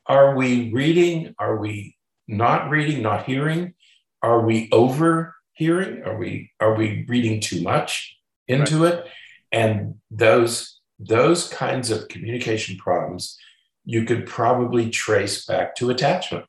are 0.06 0.34
we 0.34 0.72
reading 0.72 1.34
are 1.38 1.56
we 1.56 1.96
not 2.28 2.70
reading 2.70 3.02
not 3.02 3.26
hearing? 3.26 3.74
Are 4.22 4.44
we 4.44 4.68
over 4.72 5.34
hearing 5.52 6.02
are 6.04 6.16
we 6.16 6.50
are 6.60 6.74
we 6.74 7.04
reading 7.08 7.40
too 7.40 7.62
much 7.62 8.16
into 8.48 8.82
right. 8.82 8.94
it? 8.94 9.06
And 9.50 9.96
those 10.10 10.80
those 10.98 11.48
kinds 11.48 11.90
of 11.90 12.08
communication 12.08 12.76
problems 12.76 13.36
you 13.84 14.04
could 14.04 14.26
probably 14.26 14.90
trace 14.90 15.44
back 15.44 15.74
to 15.74 15.90
attachment. 15.90 16.44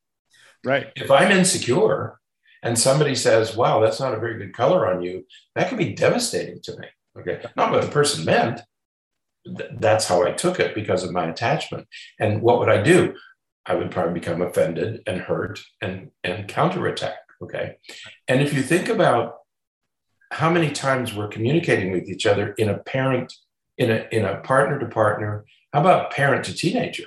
Right. 0.64 0.88
If 0.96 1.12
i'm 1.12 1.32
insecure 1.32 2.20
and 2.62 2.80
somebody 2.80 3.16
says 3.16 3.56
wow 3.56 3.82
that's 3.82 4.00
not 4.00 4.14
a 4.14 4.20
very 4.20 4.38
good 4.38 4.54
color 4.54 4.88
on 4.88 5.02
you 5.02 5.26
that 5.56 5.68
can 5.68 5.78
be 5.78 5.94
devastating 5.94 6.62
to 6.64 6.78
me 6.80 6.88
okay 7.18 7.44
not 7.56 7.72
what 7.72 7.82
the 7.82 7.92
person 7.92 8.26
meant 8.26 8.62
that's 9.74 10.08
how 10.08 10.24
i 10.24 10.32
took 10.32 10.60
it 10.60 10.74
because 10.74 11.04
of 11.04 11.12
my 11.12 11.28
attachment 11.28 11.88
and 12.20 12.42
what 12.42 12.60
would 12.60 12.70
i 12.70 12.82
do 12.82 13.14
i 13.66 13.76
would 13.76 13.92
probably 13.92 14.14
become 14.14 14.42
offended 14.42 15.02
and 15.06 15.22
hurt 15.22 15.60
and 15.82 16.12
and 16.24 16.48
counterattack 16.48 17.18
Okay. 17.44 17.76
And 18.28 18.42
if 18.42 18.54
you 18.54 18.62
think 18.62 18.88
about 18.88 19.40
how 20.32 20.50
many 20.50 20.72
times 20.72 21.14
we're 21.14 21.28
communicating 21.28 21.92
with 21.92 22.10
each 22.10 22.26
other 22.26 22.54
in 22.54 22.70
a 22.70 22.78
parent, 22.78 23.34
in 23.78 23.92
a, 23.92 24.08
in 24.12 24.26
a 24.26 24.38
partner 24.38 24.80
to 24.80 24.86
partner, 24.86 25.46
how 25.74 25.82
about 25.82 26.12
parent 26.12 26.46
to 26.46 26.54
teenager? 26.54 27.04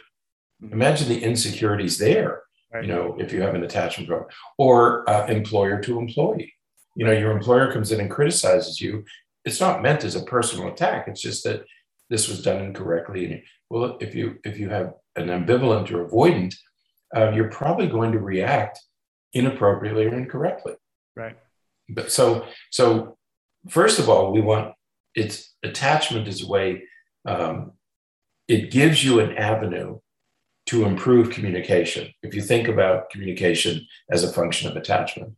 Mm-hmm. 0.63 0.75
Imagine 0.75 1.09
the 1.09 1.23
insecurities 1.23 1.99
there, 1.99 2.43
right. 2.73 2.85
you 2.85 2.93
know, 2.93 3.17
if 3.19 3.33
you 3.33 3.41
have 3.41 3.55
an 3.55 3.65
attachment 3.65 4.09
problem, 4.09 4.31
or 4.59 5.09
uh, 5.09 5.27
employer 5.27 5.81
to 5.83 5.99
employee. 5.99 6.53
You 6.97 7.07
know, 7.07 7.13
your 7.13 7.33
employer 7.33 7.73
comes 7.73 7.93
in 7.93 8.01
and 8.01 8.11
criticizes 8.11 8.81
you. 8.81 9.05
It's 9.47 9.61
not 9.61 9.81
meant 9.81 10.05
as 10.05 10.17
a 10.17 10.25
personal 10.25 10.69
attack. 10.69 11.09
It's 11.09 11.23
just 11.23 11.45
that 11.45 11.65
this 12.11 12.29
was 12.29 12.43
done 12.43 12.63
incorrectly. 12.63 13.25
And 13.25 13.43
well, 13.71 13.97
if 14.01 14.15
you 14.15 14.39
if 14.45 14.59
you 14.59 14.69
have 14.69 14.95
an 15.17 15.29
ambivalent 15.29 15.91
or 15.91 16.07
avoidant, 16.07 16.55
uh, 17.17 17.31
you're 17.31 17.51
probably 17.51 17.87
going 17.87 18.13
to 18.13 18.19
react 18.19 18.79
inappropriately 19.33 20.07
or 20.07 20.15
incorrectly. 20.15 20.75
Right. 21.15 21.37
But 21.89 22.13
so 22.13 22.47
so 22.71 23.17
first 23.69 23.99
of 23.99 24.09
all, 24.09 24.33
we 24.33 24.41
want 24.41 24.75
its 25.15 25.55
attachment 25.63 26.29
is 26.29 26.43
a 26.43 26.49
way 26.49 26.83
um, 27.25 27.73
it 28.49 28.71
gives 28.71 29.05
you 29.05 29.21
an 29.21 29.37
avenue 29.37 29.99
to 30.67 30.85
improve 30.85 31.31
communication. 31.31 32.13
If 32.23 32.35
you 32.35 32.43
think 32.43 32.69
about 32.69 33.11
communication 33.11 33.87
as 34.11 34.25
a 34.25 34.33
function 34.33 34.69
of 34.69 34.77
attachment. 34.77 35.35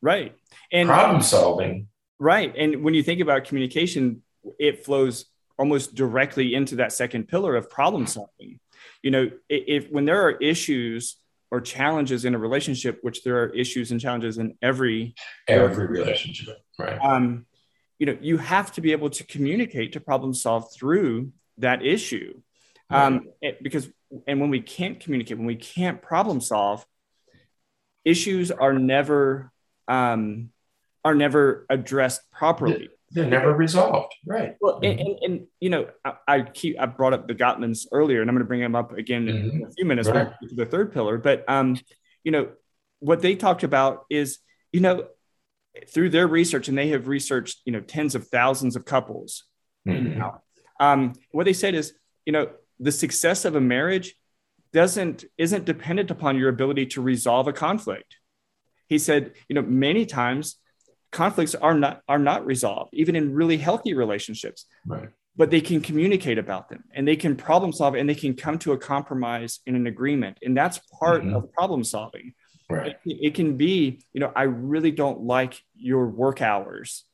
Right. 0.00 0.34
And 0.72 0.88
problem 0.88 1.22
solving. 1.22 1.88
Right. 2.18 2.54
And 2.56 2.82
when 2.84 2.94
you 2.94 3.02
think 3.02 3.20
about 3.20 3.44
communication, 3.44 4.22
it 4.58 4.84
flows 4.84 5.26
almost 5.58 5.94
directly 5.94 6.54
into 6.54 6.76
that 6.76 6.92
second 6.92 7.28
pillar 7.28 7.56
of 7.56 7.70
problem 7.70 8.06
solving. 8.06 8.60
You 9.02 9.10
know, 9.10 9.30
if 9.48 9.90
when 9.90 10.04
there 10.04 10.22
are 10.26 10.32
issues 10.32 11.16
or 11.50 11.60
challenges 11.60 12.24
in 12.24 12.34
a 12.34 12.38
relationship, 12.38 12.98
which 13.02 13.22
there 13.22 13.42
are 13.42 13.48
issues 13.50 13.90
and 13.90 14.00
challenges 14.00 14.38
in 14.38 14.56
every 14.60 15.14
every 15.46 15.86
relationship, 15.86 16.58
right? 16.78 16.98
Um, 17.00 17.46
you 17.98 18.06
know, 18.06 18.18
you 18.20 18.38
have 18.38 18.72
to 18.72 18.80
be 18.80 18.92
able 18.92 19.10
to 19.10 19.24
communicate 19.24 19.92
to 19.92 20.00
problem 20.00 20.34
solve 20.34 20.72
through 20.74 21.32
that 21.58 21.84
issue, 21.84 22.40
um, 22.90 23.28
it, 23.40 23.62
because 23.62 23.88
and 24.26 24.40
when 24.40 24.50
we 24.50 24.60
can't 24.60 24.98
communicate, 25.00 25.38
when 25.38 25.46
we 25.46 25.56
can't 25.56 26.02
problem 26.02 26.40
solve, 26.40 26.84
issues 28.04 28.50
are 28.50 28.72
never 28.72 29.52
um, 29.88 30.50
are 31.04 31.14
never 31.14 31.66
addressed 31.68 32.22
properly. 32.30 32.88
They're 33.10 33.26
never 33.26 33.54
resolved, 33.54 34.12
right? 34.26 34.56
Well, 34.60 34.80
mm-hmm. 34.80 34.84
and, 34.84 35.00
and, 35.00 35.18
and, 35.22 35.46
you 35.60 35.70
know, 35.70 35.88
I, 36.04 36.14
I, 36.26 36.42
keep 36.42 36.80
I 36.80 36.86
brought 36.86 37.12
up 37.12 37.28
the 37.28 37.34
Gottmans 37.34 37.86
earlier, 37.92 38.20
and 38.20 38.28
I'm 38.28 38.34
going 38.34 38.44
to 38.44 38.48
bring 38.48 38.60
them 38.60 38.74
up 38.74 38.92
again 38.92 39.26
mm-hmm. 39.26 39.56
in 39.56 39.66
a 39.66 39.70
few 39.70 39.84
minutes 39.84 40.08
right. 40.08 40.32
to 40.48 40.54
the 40.54 40.66
third 40.66 40.92
pillar. 40.92 41.18
But 41.18 41.44
um, 41.48 41.78
you 42.24 42.32
know, 42.32 42.48
what 42.98 43.20
they 43.22 43.36
talked 43.36 43.62
about 43.62 44.06
is, 44.10 44.38
you 44.72 44.80
know, 44.80 45.06
through 45.88 46.10
their 46.10 46.26
research, 46.26 46.68
and 46.68 46.76
they 46.76 46.88
have 46.88 47.06
researched, 47.06 47.60
you 47.64 47.72
know, 47.72 47.80
tens 47.80 48.14
of 48.14 48.26
thousands 48.28 48.74
of 48.74 48.84
couples. 48.84 49.44
Mm-hmm. 49.86 50.18
Now, 50.18 50.42
um, 50.80 51.12
what 51.30 51.44
they 51.44 51.52
said 51.52 51.74
is, 51.74 51.92
you 52.24 52.32
know, 52.32 52.50
the 52.80 52.92
success 52.92 53.44
of 53.44 53.54
a 53.54 53.60
marriage 53.60 54.16
doesn't 54.72 55.24
isn't 55.38 55.66
dependent 55.66 56.10
upon 56.10 56.36
your 56.36 56.48
ability 56.48 56.86
to 56.86 57.00
resolve 57.00 57.46
a 57.46 57.52
conflict. 57.52 58.16
He 58.88 58.98
said, 58.98 59.34
you 59.48 59.54
know, 59.54 59.62
many 59.62 60.04
times 60.04 60.56
conflicts 61.14 61.54
are 61.54 61.74
not 61.74 62.02
are 62.08 62.18
not 62.18 62.44
resolved 62.44 62.92
even 62.92 63.14
in 63.16 63.32
really 63.32 63.56
healthy 63.56 63.94
relationships. 63.94 64.66
Right. 64.84 65.08
But 65.36 65.50
they 65.50 65.60
can 65.60 65.80
communicate 65.80 66.38
about 66.38 66.68
them 66.68 66.84
and 66.92 67.08
they 67.08 67.16
can 67.16 67.36
problem 67.36 67.72
solve 67.72 67.94
and 67.94 68.08
they 68.08 68.14
can 68.14 68.34
come 68.34 68.58
to 68.58 68.72
a 68.72 68.78
compromise 68.78 69.60
in 69.64 69.76
an 69.76 69.86
agreement 69.86 70.38
and 70.42 70.56
that's 70.56 70.80
part 71.00 71.22
mm-hmm. 71.22 71.36
of 71.36 71.52
problem 71.52 71.84
solving. 71.84 72.34
Right. 72.68 72.96
It, 73.04 73.18
it, 73.28 73.34
can 73.34 73.56
be 73.56 74.02
you 74.12 74.20
know 74.20 74.32
i 74.34 74.42
really 74.42 74.90
don't 74.90 75.20
like 75.20 75.60
your 75.74 76.08
work 76.08 76.42
hours. 76.42 77.04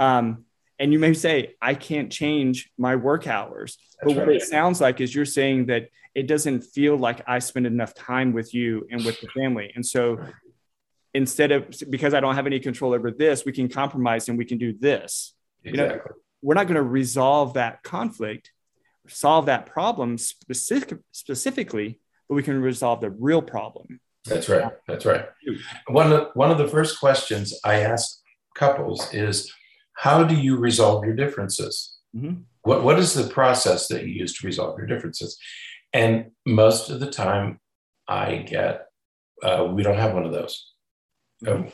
Um, 0.00 0.46
and 0.78 0.92
you 0.92 0.98
may 0.98 1.14
say 1.14 1.54
i 1.60 1.74
can't 1.74 2.10
change 2.10 2.70
my 2.78 2.96
work 2.96 3.26
hours. 3.26 3.76
That's 3.76 4.14
but 4.14 4.16
what 4.16 4.28
right. 4.28 4.36
it 4.36 4.42
sounds 4.42 4.80
like 4.80 5.00
is 5.00 5.14
you're 5.14 5.26
saying 5.26 5.66
that 5.66 5.90
it 6.14 6.26
doesn't 6.28 6.62
feel 6.62 6.96
like 6.96 7.20
i 7.26 7.38
spend 7.40 7.66
enough 7.66 7.92
time 7.92 8.32
with 8.32 8.54
you 8.54 8.86
and 8.90 9.04
with 9.04 9.20
the 9.20 9.28
family. 9.28 9.70
And 9.74 9.84
so 9.84 10.14
right 10.14 10.34
instead 11.14 11.52
of 11.52 11.72
because 11.88 12.12
I 12.12 12.20
don't 12.20 12.34
have 12.34 12.46
any 12.46 12.60
control 12.60 12.92
over 12.92 13.10
this, 13.10 13.44
we 13.44 13.52
can 13.52 13.68
compromise 13.68 14.28
and 14.28 14.36
we 14.36 14.44
can 14.44 14.58
do 14.58 14.72
this. 14.72 15.34
Exactly. 15.64 15.94
You 15.94 15.96
know, 15.96 16.02
we're 16.42 16.54
not 16.54 16.66
going 16.66 16.76
to 16.76 16.82
resolve 16.82 17.54
that 17.54 17.82
conflict, 17.82 18.52
solve 19.08 19.46
that 19.46 19.66
problem 19.66 20.18
specific, 20.18 20.98
specifically, 21.12 22.00
but 22.28 22.34
we 22.34 22.42
can 22.42 22.60
resolve 22.60 23.00
the 23.00 23.10
real 23.10 23.40
problem. 23.40 24.00
That's 24.26 24.48
right. 24.48 24.72
That's 24.88 25.06
right. 25.06 25.26
One 25.88 26.12
of, 26.12 26.28
one 26.34 26.50
of 26.50 26.58
the 26.58 26.68
first 26.68 26.98
questions 26.98 27.58
I 27.64 27.80
ask 27.80 28.18
couples 28.54 29.12
is 29.12 29.52
how 29.94 30.24
do 30.24 30.34
you 30.34 30.56
resolve 30.56 31.04
your 31.04 31.14
differences? 31.14 31.98
Mm-hmm. 32.16 32.42
What, 32.62 32.82
what 32.82 32.98
is 32.98 33.14
the 33.14 33.28
process 33.28 33.88
that 33.88 34.06
you 34.06 34.12
use 34.12 34.38
to 34.38 34.46
resolve 34.46 34.78
your 34.78 34.86
differences? 34.86 35.38
And 35.92 36.30
most 36.46 36.90
of 36.90 37.00
the 37.00 37.10
time, 37.10 37.60
I 38.08 38.36
get, 38.36 38.86
uh, 39.42 39.68
we 39.70 39.82
don't 39.82 39.98
have 39.98 40.14
one 40.14 40.26
of 40.26 40.32
those. 40.32 40.73
And, 41.46 41.72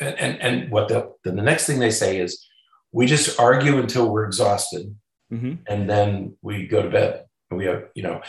and, 0.00 0.40
and 0.40 0.70
what 0.70 0.88
the, 0.88 1.12
then 1.24 1.36
the 1.36 1.42
next 1.42 1.66
thing 1.66 1.78
they 1.78 1.90
say 1.90 2.18
is, 2.18 2.46
we 2.92 3.06
just 3.06 3.40
argue 3.40 3.78
until 3.78 4.08
we're 4.08 4.24
exhausted, 4.24 4.94
mm-hmm. 5.32 5.54
and 5.66 5.90
then 5.90 6.36
we 6.42 6.66
go 6.66 6.82
to 6.82 6.90
bed. 6.90 7.24
We 7.50 7.66
have, 7.66 7.84
you 7.94 8.02
know, 8.02 8.22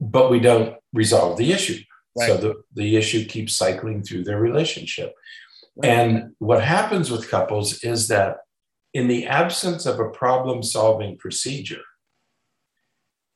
but 0.00 0.30
we 0.30 0.40
don't 0.40 0.76
resolve 0.92 1.38
the 1.38 1.52
issue. 1.52 1.80
Right. 2.18 2.28
So 2.28 2.36
the, 2.36 2.54
the 2.74 2.96
issue 2.96 3.24
keeps 3.24 3.54
cycling 3.54 4.02
through 4.02 4.24
their 4.24 4.40
relationship. 4.40 5.14
Right. 5.76 5.90
And 5.90 6.34
what 6.38 6.62
happens 6.62 7.10
with 7.10 7.30
couples 7.30 7.84
is 7.84 8.08
that 8.08 8.38
in 8.94 9.08
the 9.08 9.26
absence 9.26 9.86
of 9.86 10.00
a 10.00 10.10
problem 10.10 10.62
solving 10.62 11.18
procedure, 11.18 11.82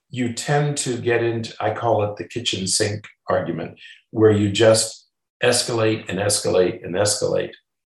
you 0.08 0.32
tend 0.32 0.76
to 0.78 0.96
get 0.96 1.22
into, 1.22 1.54
I 1.60 1.72
call 1.72 2.02
it 2.04 2.16
the 2.16 2.26
kitchen 2.26 2.66
sink 2.66 3.06
argument, 3.28 3.78
where 4.10 4.32
you 4.32 4.50
just 4.50 5.08
escalate 5.42 6.08
and 6.08 6.18
escalate 6.18 6.84
and 6.84 6.94
escalate 6.94 7.52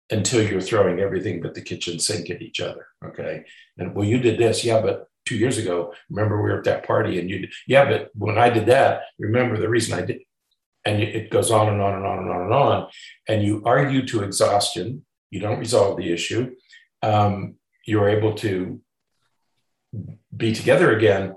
until 0.10 0.46
you're 0.46 0.62
throwing 0.62 1.00
everything 1.00 1.42
but 1.42 1.54
the 1.54 1.62
kitchen 1.62 2.00
sink 2.00 2.30
at 2.30 2.42
each 2.42 2.60
other. 2.60 2.88
Okay. 3.04 3.46
And 3.78 3.96
well, 3.96 4.06
you 4.06 4.20
did 4.20 4.38
this. 4.38 4.64
Yeah, 4.64 4.82
but 4.82 5.08
two 5.26 5.38
years 5.38 5.58
ago, 5.58 5.94
remember 6.10 6.42
we 6.42 6.50
were 6.50 6.60
at 6.60 6.66
that 6.66 6.86
party 6.86 7.20
and 7.20 7.30
you, 7.30 7.40
did, 7.40 7.54
yeah, 7.68 7.86
but 7.86 8.10
when 8.14 8.38
I 8.38 8.50
did 8.50 8.66
that, 8.68 9.04
remember 9.18 9.58
the 9.58 9.70
reason 9.70 9.98
I 9.98 10.06
did. 10.06 10.22
And 10.84 11.02
it 11.02 11.30
goes 11.30 11.52
on 11.52 11.70
and 11.70 11.82
on 11.82 11.94
and 11.94 12.06
on 12.06 12.20
and 12.20 12.30
on 12.30 12.42
and 12.42 12.54
on. 12.54 12.88
And 13.28 13.44
you 13.44 13.62
argue 13.66 14.06
to 14.08 14.24
exhaustion. 14.24 15.06
You 15.30 15.40
don't 15.40 15.60
resolve 15.60 15.98
the 15.98 16.12
issue. 16.12 16.56
Um, 17.04 17.56
you're 17.86 18.10
able 18.10 18.34
to 18.36 18.82
be 20.36 20.54
together 20.54 20.96
again, 20.96 21.36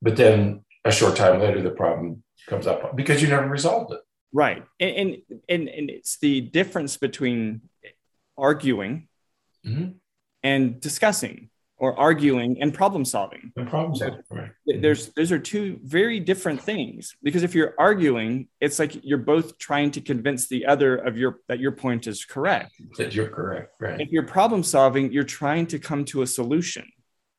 but 0.00 0.16
then 0.16 0.64
a 0.84 0.92
short 0.92 1.16
time 1.16 1.40
later, 1.40 1.62
the 1.62 1.70
problem 1.70 2.22
comes 2.48 2.66
up 2.66 2.96
because 2.96 3.20
you 3.20 3.28
never 3.28 3.48
resolved 3.48 3.92
it. 3.92 4.00
Right. 4.32 4.64
And, 4.80 5.18
and, 5.48 5.68
and 5.68 5.90
it's 5.90 6.18
the 6.18 6.40
difference 6.40 6.96
between 6.96 7.62
arguing 8.36 9.08
mm-hmm. 9.64 9.92
and 10.42 10.80
discussing. 10.80 11.50
or 11.78 11.98
arguing 11.98 12.62
and 12.62 12.72
problem 12.72 13.04
solving. 13.04 13.52
And 13.56 13.68
problem 13.68 13.94
solving, 13.94 14.22
right. 14.30 14.50
There's 14.66 15.08
those 15.10 15.30
are 15.30 15.38
two 15.38 15.78
very 15.82 16.20
different 16.20 16.62
things 16.62 17.14
because 17.22 17.42
if 17.42 17.54
you're 17.54 17.74
arguing, 17.78 18.48
it's 18.60 18.78
like 18.78 19.04
you're 19.04 19.18
both 19.18 19.58
trying 19.58 19.90
to 19.92 20.00
convince 20.00 20.48
the 20.48 20.66
other 20.66 20.96
of 20.96 21.18
your 21.18 21.40
that 21.48 21.60
your 21.60 21.72
point 21.72 22.06
is 22.06 22.24
correct. 22.24 22.72
That 22.96 23.14
you're 23.14 23.28
correct, 23.28 23.74
right. 23.80 24.00
If 24.00 24.10
you're 24.10 24.26
problem 24.26 24.62
solving, 24.62 25.12
you're 25.12 25.24
trying 25.24 25.66
to 25.68 25.78
come 25.78 26.04
to 26.06 26.22
a 26.22 26.26
solution. 26.26 26.90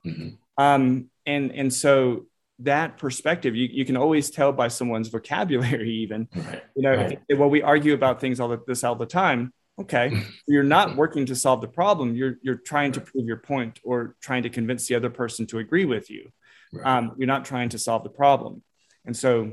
Mm-hmm. 0.06 0.64
Um, 0.64 1.10
and 1.26 1.52
and 1.52 1.74
so 1.74 2.27
that 2.60 2.98
perspective 2.98 3.56
you, 3.56 3.68
you 3.72 3.86
can 3.86 3.96
always 3.96 4.30
tell 4.30 4.52
by 4.52 4.68
someone's 4.68 5.08
vocabulary 5.18 5.92
even 5.92 6.28
right. 6.36 6.64
you 6.76 6.82
know 6.82 6.96
right. 6.96 7.20
well 7.38 7.50
we 7.50 7.62
argue 7.62 7.94
about 7.94 8.20
things 8.20 8.40
all 8.40 8.50
the, 8.50 8.60
this 8.68 8.84
all 8.84 8.96
the 8.96 9.06
time 9.06 9.54
okay 9.80 10.24
you're 10.48 10.64
not 10.64 10.96
working 10.96 11.26
to 11.26 11.36
solve 11.36 11.62
the 11.62 11.68
problem 11.68 12.16
you're 12.16 12.38
you're 12.42 12.56
trying 12.56 12.92
to 12.92 13.02
prove 13.02 13.26
your 13.26 13.38
point 13.38 13.80
or 13.84 14.16
trying 14.22 14.44
to 14.44 14.50
convince 14.50 14.88
the 14.88 14.96
other 14.96 15.10
person 15.10 15.46
to 15.46 15.60
agree 15.60 15.86
with 15.86 16.10
you 16.10 16.32
right. 16.74 16.98
um, 16.98 17.14
you're 17.18 17.28
not 17.28 17.46
trying 17.46 17.70
to 17.70 17.78
solve 17.78 18.04
the 18.04 18.10
problem 18.10 18.64
and 19.06 19.16
so 19.16 19.52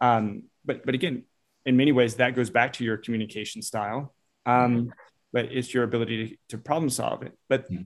um, 0.00 0.44
but 0.64 0.84
but 0.84 0.94
again 0.94 1.24
in 1.64 1.76
many 1.76 1.92
ways 1.92 2.16
that 2.16 2.34
goes 2.34 2.48
back 2.48 2.72
to 2.74 2.84
your 2.84 2.96
communication 2.96 3.60
style 3.60 4.14
um, 4.46 4.92
but 5.32 5.46
it's 5.46 5.74
your 5.74 5.82
ability 5.82 6.28
to, 6.28 6.36
to 6.48 6.58
problem 6.58 6.88
solve 6.88 7.22
it 7.22 7.36
but 7.48 7.70
mm-hmm. 7.70 7.82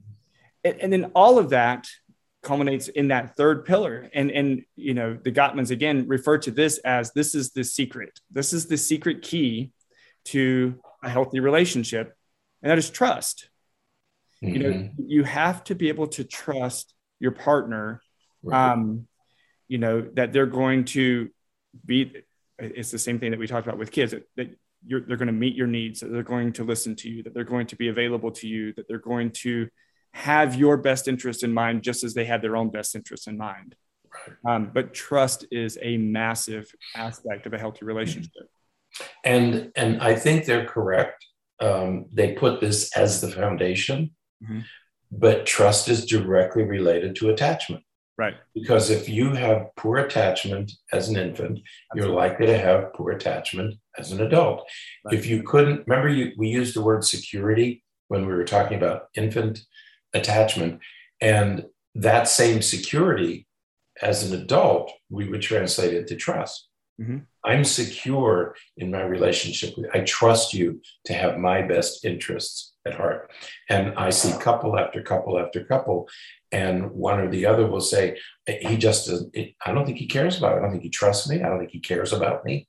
and, 0.63 0.79
and 0.79 0.93
then 0.93 1.11
all 1.13 1.39
of 1.39 1.49
that 1.49 1.87
culminates 2.43 2.87
in 2.87 3.09
that 3.09 3.35
third 3.35 3.65
pillar 3.65 4.09
and 4.13 4.31
and 4.31 4.63
you 4.75 4.93
know 4.93 5.17
the 5.23 5.31
gottmans 5.31 5.69
again 5.69 6.07
refer 6.07 6.37
to 6.37 6.49
this 6.49 6.79
as 6.79 7.11
this 7.13 7.35
is 7.35 7.51
the 7.51 7.63
secret 7.63 8.19
this 8.31 8.51
is 8.51 8.65
the 8.65 8.77
secret 8.77 9.21
key 9.21 9.71
to 10.25 10.79
a 11.03 11.09
healthy 11.09 11.39
relationship 11.39 12.15
and 12.63 12.71
that 12.71 12.79
is 12.79 12.89
trust 12.89 13.49
mm-hmm. 14.43 14.55
you 14.55 14.59
know 14.59 14.69
mm-hmm. 14.71 15.03
you 15.05 15.23
have 15.23 15.63
to 15.63 15.75
be 15.75 15.89
able 15.89 16.07
to 16.07 16.23
trust 16.23 16.95
your 17.19 17.31
partner 17.31 18.01
right. 18.41 18.71
um 18.71 19.07
you 19.67 19.77
know 19.77 20.01
that 20.13 20.33
they're 20.33 20.47
going 20.47 20.85
to 20.85 21.29
be 21.85 22.11
it's 22.57 22.91
the 22.91 22.99
same 22.99 23.19
thing 23.19 23.31
that 23.31 23.39
we 23.39 23.47
talked 23.47 23.67
about 23.67 23.79
with 23.79 23.91
kids 23.91 24.11
that, 24.11 24.27
that 24.35 24.49
they're 24.83 25.17
going 25.17 25.27
to 25.27 25.31
meet 25.31 25.55
your 25.55 25.67
needs 25.67 25.99
that 25.99 26.11
they're 26.11 26.23
going 26.23 26.51
to 26.51 26.63
listen 26.63 26.95
to 26.95 27.07
you 27.07 27.21
that 27.21 27.35
they're 27.35 27.43
going 27.43 27.67
to 27.67 27.75
be 27.75 27.89
available 27.89 28.31
to 28.31 28.47
you 28.47 28.73
that 28.73 28.87
they're 28.87 28.97
going 28.97 29.29
to 29.29 29.69
have 30.13 30.55
your 30.55 30.77
best 30.77 31.07
interest 31.07 31.43
in 31.43 31.53
mind 31.53 31.83
just 31.83 32.03
as 32.03 32.13
they 32.13 32.25
had 32.25 32.41
their 32.41 32.55
own 32.55 32.69
best 32.69 32.95
interest 32.95 33.27
in 33.27 33.37
mind. 33.37 33.75
Right. 34.43 34.55
Um, 34.55 34.71
but 34.73 34.93
trust 34.93 35.45
is 35.51 35.77
a 35.81 35.97
massive 35.97 36.69
aspect 36.95 37.45
of 37.45 37.53
a 37.53 37.57
healthy 37.57 37.85
relationship. 37.85 38.31
And 39.23 39.71
and 39.75 40.01
I 40.01 40.15
think 40.15 40.45
they're 40.45 40.65
correct. 40.65 41.25
Um, 41.61 42.07
they 42.11 42.33
put 42.33 42.59
this 42.59 42.95
as 42.97 43.21
the 43.21 43.29
foundation, 43.29 44.11
mm-hmm. 44.43 44.61
but 45.11 45.45
trust 45.45 45.87
is 45.87 46.05
directly 46.05 46.63
related 46.63 47.15
to 47.17 47.29
attachment. 47.29 47.83
Right. 48.17 48.35
Because 48.53 48.89
if 48.89 49.07
you 49.07 49.33
have 49.33 49.67
poor 49.77 49.97
attachment 49.97 50.73
as 50.91 51.07
an 51.07 51.15
infant, 51.15 51.59
Absolutely. 51.91 51.95
you're 51.95 52.15
likely 52.15 52.45
to 52.47 52.57
have 52.57 52.93
poor 52.93 53.11
attachment 53.11 53.75
as 53.97 54.11
an 54.11 54.21
adult. 54.21 54.69
Right. 55.05 55.15
If 55.15 55.25
you 55.25 55.43
couldn't 55.43 55.87
remember, 55.87 56.09
you, 56.09 56.33
we 56.37 56.49
used 56.49 56.75
the 56.75 56.83
word 56.83 57.05
security 57.05 57.83
when 58.09 58.27
we 58.27 58.33
were 58.33 58.43
talking 58.43 58.77
about 58.77 59.07
infant 59.15 59.61
attachment. 60.13 60.79
And 61.19 61.65
that 61.95 62.27
same 62.27 62.61
security 62.61 63.47
as 64.01 64.23
an 64.23 64.39
adult, 64.39 64.91
we 65.09 65.29
would 65.29 65.41
translate 65.41 65.93
it 65.93 66.07
to 66.07 66.15
trust. 66.15 66.67
Mm-hmm. 66.99 67.19
I'm 67.43 67.63
secure 67.63 68.55
in 68.77 68.91
my 68.91 69.01
relationship. 69.01 69.75
I 69.93 70.01
trust 70.01 70.53
you 70.53 70.81
to 71.05 71.13
have 71.13 71.37
my 71.37 71.61
best 71.61 72.05
interests 72.05 72.73
at 72.85 72.95
heart. 72.95 73.31
And 73.69 73.93
I 73.97 74.09
see 74.09 74.37
couple 74.39 74.77
after 74.77 75.01
couple 75.01 75.39
after 75.39 75.63
couple, 75.63 76.07
and 76.51 76.91
one 76.91 77.19
or 77.19 77.29
the 77.29 77.45
other 77.45 77.67
will 77.67 77.81
say, 77.81 78.17
he 78.45 78.77
just 78.77 79.07
doesn't, 79.07 79.35
I 79.65 79.71
don't 79.71 79.85
think 79.85 79.97
he 79.97 80.07
cares 80.07 80.37
about 80.37 80.53
it. 80.53 80.57
I 80.57 80.61
don't 80.61 80.71
think 80.71 80.83
he 80.83 80.89
trusts 80.89 81.29
me. 81.29 81.41
I 81.41 81.49
don't 81.49 81.59
think 81.59 81.71
he 81.71 81.79
cares 81.79 82.13
about 82.13 82.43
me. 82.43 82.67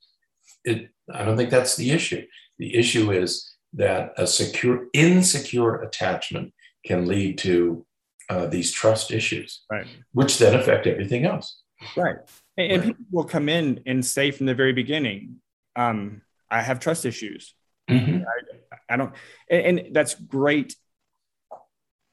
It, 0.64 0.88
I 1.12 1.24
don't 1.24 1.36
think 1.36 1.50
that's 1.50 1.76
the 1.76 1.90
issue. 1.90 2.24
The 2.58 2.74
issue 2.76 3.10
is 3.10 3.50
that 3.74 4.12
a 4.16 4.26
secure, 4.26 4.86
insecure 4.92 5.82
attachment 5.82 6.54
can 6.84 7.06
lead 7.06 7.38
to 7.38 7.86
uh, 8.28 8.46
these 8.46 8.70
trust 8.72 9.10
issues, 9.10 9.62
right. 9.70 9.86
which 10.12 10.38
then 10.38 10.54
affect 10.54 10.86
everything 10.86 11.24
else. 11.24 11.60
Right. 11.96 12.16
And, 12.56 12.72
and 12.72 12.82
people 12.82 13.04
will 13.10 13.24
come 13.24 13.48
in 13.48 13.80
and 13.86 14.04
say 14.04 14.30
from 14.30 14.46
the 14.46 14.54
very 14.54 14.72
beginning, 14.72 15.36
um, 15.76 16.22
I 16.50 16.62
have 16.62 16.80
trust 16.80 17.04
issues. 17.04 17.54
Mm-hmm. 17.90 18.22
I, 18.22 18.94
I, 18.94 18.96
don't, 18.96 19.12
and, 19.50 19.78
and, 19.78 19.94
that's 19.94 20.14
great. 20.14 20.76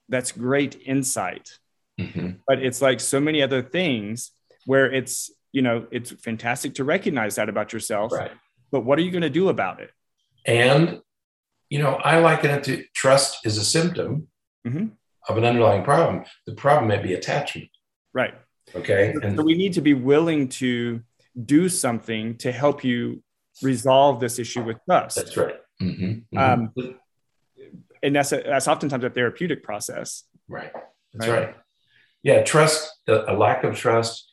That's 0.07 0.32
great 0.32 0.82
insight. 0.86 1.59
Mm-hmm. 1.99 2.32
But 2.47 2.63
it's 2.63 2.82
like 2.82 2.99
so 2.99 3.20
many 3.20 3.41
other 3.41 3.61
things 3.61 4.32
where 4.65 4.91
it's, 4.91 5.32
you 5.51 5.61
know, 5.61 5.88
it's 5.91 6.11
fantastic 6.11 6.76
to 6.76 6.84
recognize 6.84 7.36
that 7.36 7.49
about 7.49 7.74
yourself. 7.74 8.11
Right. 8.11 8.32
But 8.72 8.82
what 8.82 8.97
are 8.99 9.01
you 9.01 9.11
going 9.11 9.22
to 9.24 9.30
do 9.30 9.49
about 9.49 9.82
it? 9.82 9.91
And, 10.45 11.01
you 11.70 11.80
know, 11.80 11.95
I 11.95 12.20
liken 12.20 12.51
it 12.51 12.63
to 12.65 12.84
trust 12.93 13.45
is 13.45 13.57
a 13.57 13.63
symptom 13.63 14.28
mm-hmm. 14.66 14.88
of 15.28 15.38
an 15.38 15.45
underlying 15.45 15.84
problem. 15.84 16.24
The 16.45 16.55
problem 16.55 16.88
may 16.88 17.01
be 17.01 17.14
attachment. 17.14 17.70
Right. 18.14 18.34
Okay. 18.76 19.14
And 19.22 19.38
so 19.38 19.43
we 19.43 19.55
need 19.55 19.74
to 19.74 19.82
be 19.82 19.93
willing 19.93 20.49
to 20.49 21.01
do 21.45 21.70
something 21.70 22.38
to 22.38 22.51
help 22.51 22.84
you 22.84 23.24
resolve 23.62 24.20
this 24.20 24.39
issue 24.39 24.64
with 24.64 24.78
trust. 24.86 25.16
That's 25.16 25.38
right. 25.38 25.55
Mm-hmm. 25.82 26.38
Mm-hmm. 26.38 26.38
Um, 26.38 26.95
and 28.03 28.16
that's 28.16 28.32
a, 28.32 28.41
that's 28.45 28.68
oftentimes 28.68 29.03
a 29.03 29.10
therapeutic 29.10 29.64
process. 29.64 30.24
Right. 30.47 30.72
That's 31.14 31.30
right. 31.30 31.47
right. 31.47 31.55
Yeah. 32.24 32.43
Trust, 32.43 32.91
a, 33.07 33.34
a 33.34 33.36
lack 33.38 33.64
of 33.64 33.76
trust, 33.76 34.32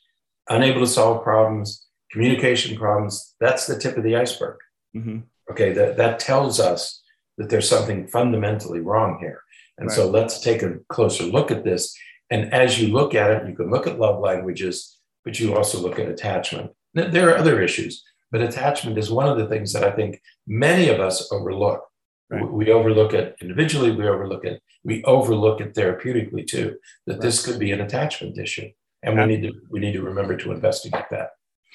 unable 0.49 0.81
to 0.81 0.87
solve 0.87 1.23
problems, 1.23 1.87
communication 2.11 2.77
problems. 2.77 3.35
That's 3.39 3.65
the 3.65 3.77
tip 3.77 3.97
of 3.97 4.03
the 4.03 4.15
iceberg. 4.15 4.57
Mm-hmm. 4.95 5.19
Okay. 5.51 5.73
That, 5.73 5.97
that 5.97 6.19
tells 6.19 6.59
us 6.59 7.01
that 7.37 7.49
there's 7.49 7.69
something 7.69 8.07
fundamentally 8.07 8.79
wrong 8.79 9.17
here. 9.19 9.41
And 9.77 9.89
right. 9.89 9.95
so 9.95 10.09
let's 10.09 10.39
take 10.39 10.63
a 10.63 10.75
closer 10.89 11.23
look 11.23 11.51
at 11.51 11.63
this. 11.63 11.95
And 12.29 12.53
as 12.53 12.79
you 12.79 12.89
look 12.89 13.15
at 13.15 13.31
it, 13.31 13.47
you 13.47 13.55
can 13.55 13.69
look 13.69 13.87
at 13.87 13.99
love 13.99 14.19
languages, 14.19 14.97
but 15.23 15.39
you 15.39 15.55
also 15.55 15.79
look 15.79 15.99
at 15.99 16.07
attachment. 16.07 16.71
There 16.93 17.29
are 17.29 17.37
other 17.37 17.61
issues, 17.61 18.03
but 18.31 18.41
attachment 18.41 18.97
is 18.97 19.11
one 19.11 19.29
of 19.29 19.37
the 19.37 19.47
things 19.47 19.73
that 19.73 19.83
I 19.83 19.91
think 19.91 20.21
many 20.45 20.89
of 20.89 20.99
us 20.99 21.31
overlook. 21.31 21.83
Right. 22.29 22.51
We 22.51 22.71
overlook 22.71 23.13
it 23.13 23.37
individually, 23.39 23.91
we 23.91 24.05
overlook 24.05 24.43
it, 24.43 24.61
we 24.83 25.01
overlook 25.05 25.61
it 25.61 25.73
therapeutically 25.73 26.45
too, 26.45 26.75
that 27.05 27.13
right. 27.13 27.21
this 27.21 27.45
could 27.45 27.57
be 27.57 27.71
an 27.71 27.79
attachment 27.79 28.37
issue. 28.37 28.69
And 29.03 29.17
we 29.17 29.25
need 29.25 29.43
to 29.43 29.53
we 29.69 29.79
need 29.79 29.93
to 29.93 30.01
remember 30.01 30.35
to 30.35 30.51
investigate 30.51 31.05
that. 31.11 31.29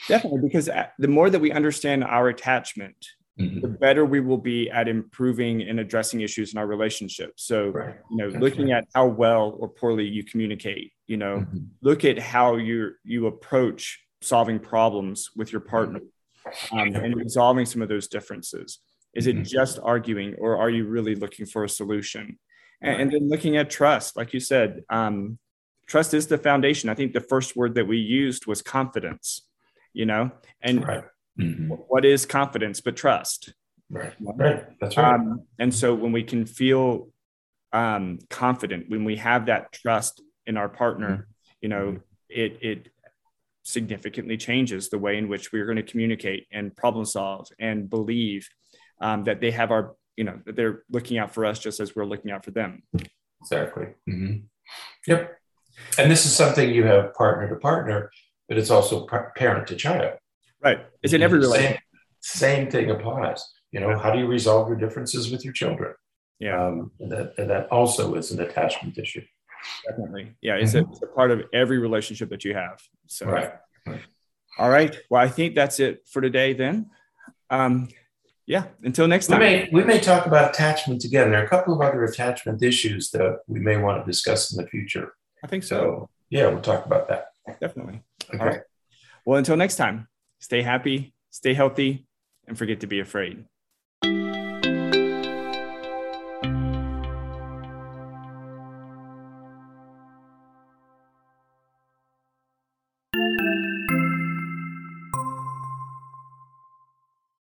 Definitely, 0.09 0.41
because 0.41 0.69
uh, 0.69 0.89
the 0.99 1.09
more 1.09 1.31
that 1.31 1.41
we 1.41 1.53
understand 1.53 2.05
our 2.05 2.29
attachment, 2.29 2.97
mm-hmm. 3.39 3.61
the 3.61 3.69
better 3.69 4.05
we 4.05 4.21
will 4.21 4.39
be 4.39 4.71
at 4.71 4.89
improving 4.89 5.63
and 5.63 5.81
addressing 5.81 6.21
issues 6.21 6.53
in 6.53 6.59
our 6.59 6.67
relationship. 6.67 7.33
So, 7.37 7.69
right. 7.69 7.97
you 8.11 8.17
know, 8.17 8.31
That's 8.31 8.43
looking 8.43 8.71
right. 8.71 8.79
at 8.79 8.89
how 8.95 9.07
well 9.07 9.57
or 9.59 9.69
poorly 9.69 10.07
you 10.07 10.25
communicate, 10.25 10.93
you 11.07 11.17
know, 11.17 11.39
mm-hmm. 11.39 11.59
look 11.81 12.05
at 12.05 12.19
how 12.19 12.57
you 12.57 12.93
you 13.05 13.27
approach 13.27 14.01
solving 14.21 14.59
problems 14.59 15.31
with 15.37 15.53
your 15.53 15.61
partner 15.61 16.01
mm-hmm. 16.01 16.79
um, 16.79 16.95
and 16.95 17.17
resolving 17.17 17.67
some 17.67 17.83
of 17.83 17.89
those 17.89 18.09
differences. 18.09 18.79
Is 19.15 19.27
it 19.27 19.37
mm-hmm. 19.37 19.45
just 19.45 19.79
arguing, 19.83 20.37
or 20.39 20.57
are 20.57 20.71
you 20.71 20.87
really 20.87 21.15
looking 21.15 21.45
for 21.45 21.65
a 21.65 21.69
solution? 21.69 22.39
And, 22.81 23.03
and 23.03 23.13
then 23.13 23.29
looking 23.29 23.57
at 23.57 23.71
trust, 23.71 24.17
like 24.17 24.33
you 24.33 24.41
said, 24.41 24.83
um, 24.91 25.39
trust 25.87 26.15
is 26.15 26.27
the 26.27 26.39
foundation. 26.39 26.89
I 26.89 26.95
think 26.95 27.13
the 27.13 27.21
first 27.21 27.55
word 27.55 27.75
that 27.75 27.87
we 27.87 27.99
used 27.99 28.47
was 28.47 28.63
confidence. 28.63 29.43
You 29.95 30.07
know, 30.07 30.31
and 30.63 30.87
right. 30.89 31.05
Mm-hmm. 31.39 31.69
What 31.69 32.05
is 32.05 32.27
confidence 32.27 32.81
but 32.81 32.97
trust? 32.97 33.55
Right. 33.91 34.13
Right. 34.21 34.65
That's 34.81 34.97
right. 34.97 35.15
Um, 35.15 35.43
and 35.59 35.75
so 35.75 35.95
when 35.95 36.13
we 36.13 36.23
can 36.23 36.47
feel 36.47 37.09
um, 37.73 38.19
confident, 38.31 38.89
when 38.89 39.05
we 39.05 39.17
have 39.17 39.47
that 39.47 39.73
trust 39.73 40.23
in 40.47 40.57
our 40.57 40.69
partner, 40.69 41.11
mm-hmm. 41.11 41.23
you 41.61 41.69
know, 41.69 41.87
mm-hmm. 41.87 41.99
it 42.29 42.59
it 42.63 42.89
significantly 43.65 44.37
changes 44.37 44.89
the 44.89 44.99
way 44.99 45.17
in 45.17 45.29
which 45.29 45.53
we're 45.53 45.67
going 45.67 45.77
to 45.77 45.83
communicate 45.83 46.47
and 46.53 46.75
problem 46.75 47.05
solve 47.05 47.49
and 47.59 47.89
believe 47.89 48.49
um, 49.01 49.25
that 49.25 49.41
they 49.41 49.51
have 49.51 49.71
our, 49.71 49.95
you 50.17 50.25
know, 50.25 50.41
that 50.45 50.57
they're 50.57 50.83
looking 50.91 51.19
out 51.19 51.33
for 51.33 51.45
us 51.45 51.59
just 51.59 51.79
as 51.79 51.95
we're 51.95 52.05
looking 52.05 52.31
out 52.31 52.45
for 52.45 52.51
them. 52.51 52.83
Exactly. 53.41 53.87
Mm-hmm. 54.09 54.39
Yep. 55.07 55.39
And 55.99 56.11
this 56.11 56.27
is 56.27 56.35
something 56.35 56.71
you 56.71 56.85
have 56.85 57.15
partner 57.15 57.49
to 57.49 57.57
partner, 57.57 58.11
but 58.49 58.59
it's 58.59 58.71
also 58.71 59.07
parent 59.37 59.67
to 59.69 59.77
child. 59.77 60.19
Right. 60.63 60.81
It's 61.03 61.13
in 61.13 61.23
every 61.23 61.39
relationship. 61.39 61.81
Same, 62.21 62.61
same 62.61 62.71
thing 62.71 62.91
applies. 62.91 63.45
You 63.73 63.81
know, 63.81 63.99
how 63.99 64.13
do 64.13 64.19
you 64.19 64.27
resolve 64.27 64.69
your 64.69 64.77
differences 64.77 65.31
with 65.31 65.45
your 65.45 65.53
children? 65.53 65.95
Yeah. 66.39 66.67
Um, 66.67 66.91
and 67.01 67.11
that, 67.11 67.35
and 67.39 67.51
that 67.51 67.69
also 67.71 68.15
is 68.15 68.31
an 68.31 68.41
attachment 68.41 68.99
issue. 68.99 69.23
Definitely. 69.89 70.35
Yeah. 70.41 70.57
It's, 70.57 70.75
mm-hmm. 70.75 70.91
a, 70.91 70.93
it's, 70.93 71.03
a, 71.03 71.07
part 71.07 71.31
of 71.31 71.43
every 71.53 71.79
relationship 71.79 72.31
that 72.31 72.45
you 72.45 72.55
have. 72.55 72.81
So, 73.07 73.27
right. 73.27 73.53
All 74.59 74.69
right. 74.69 74.97
Well, 75.09 75.23
I 75.23 75.29
think 75.29 75.55
that's 75.55 75.81
it 75.81 76.07
for 76.11 76.21
today 76.21 76.53
then. 76.53 76.91
Um, 77.49 77.89
yeah. 78.47 78.65
Until 78.83 79.09
next 79.09 79.29
time. 79.29 79.41
We 79.41 79.47
may, 79.47 79.69
we 79.73 79.85
may 79.85 80.01
talk 80.01 80.27
about 80.27 80.51
attachment 80.51 81.05
again. 81.05 81.31
There 81.31 81.41
are 81.41 81.45
a 81.45 81.49
couple 81.49 81.75
of 81.75 81.81
other 81.81 82.05
attachment 82.05 82.63
issues 82.63 83.11
that 83.11 83.39
we 83.47 83.61
may 83.61 83.77
want 83.77 84.05
to 84.05 84.11
discuss 84.11 84.53
in 84.53 84.63
the 84.63 84.69
future. 84.69 85.15
I 85.43 85.47
think 85.47 85.65
so. 85.65 85.77
So 85.77 86.11
yeah, 86.31 86.49
we'll 86.49 86.61
talk 86.61 86.87
about 86.87 87.09
that. 87.09 87.29
Definitely. 87.61 88.03
Okay. 88.29 88.39
All 88.39 88.47
right. 88.47 88.61
Well, 89.25 89.39
until 89.39 89.57
next 89.57 89.77
time, 89.77 90.09
stay 90.43 90.61
happy, 90.61 91.15
stay 91.31 91.55
healthy, 91.55 92.05
and 92.49 92.59
forget 92.59 92.81
to 92.81 92.89
be 92.89 92.99
afraid. 92.99 93.45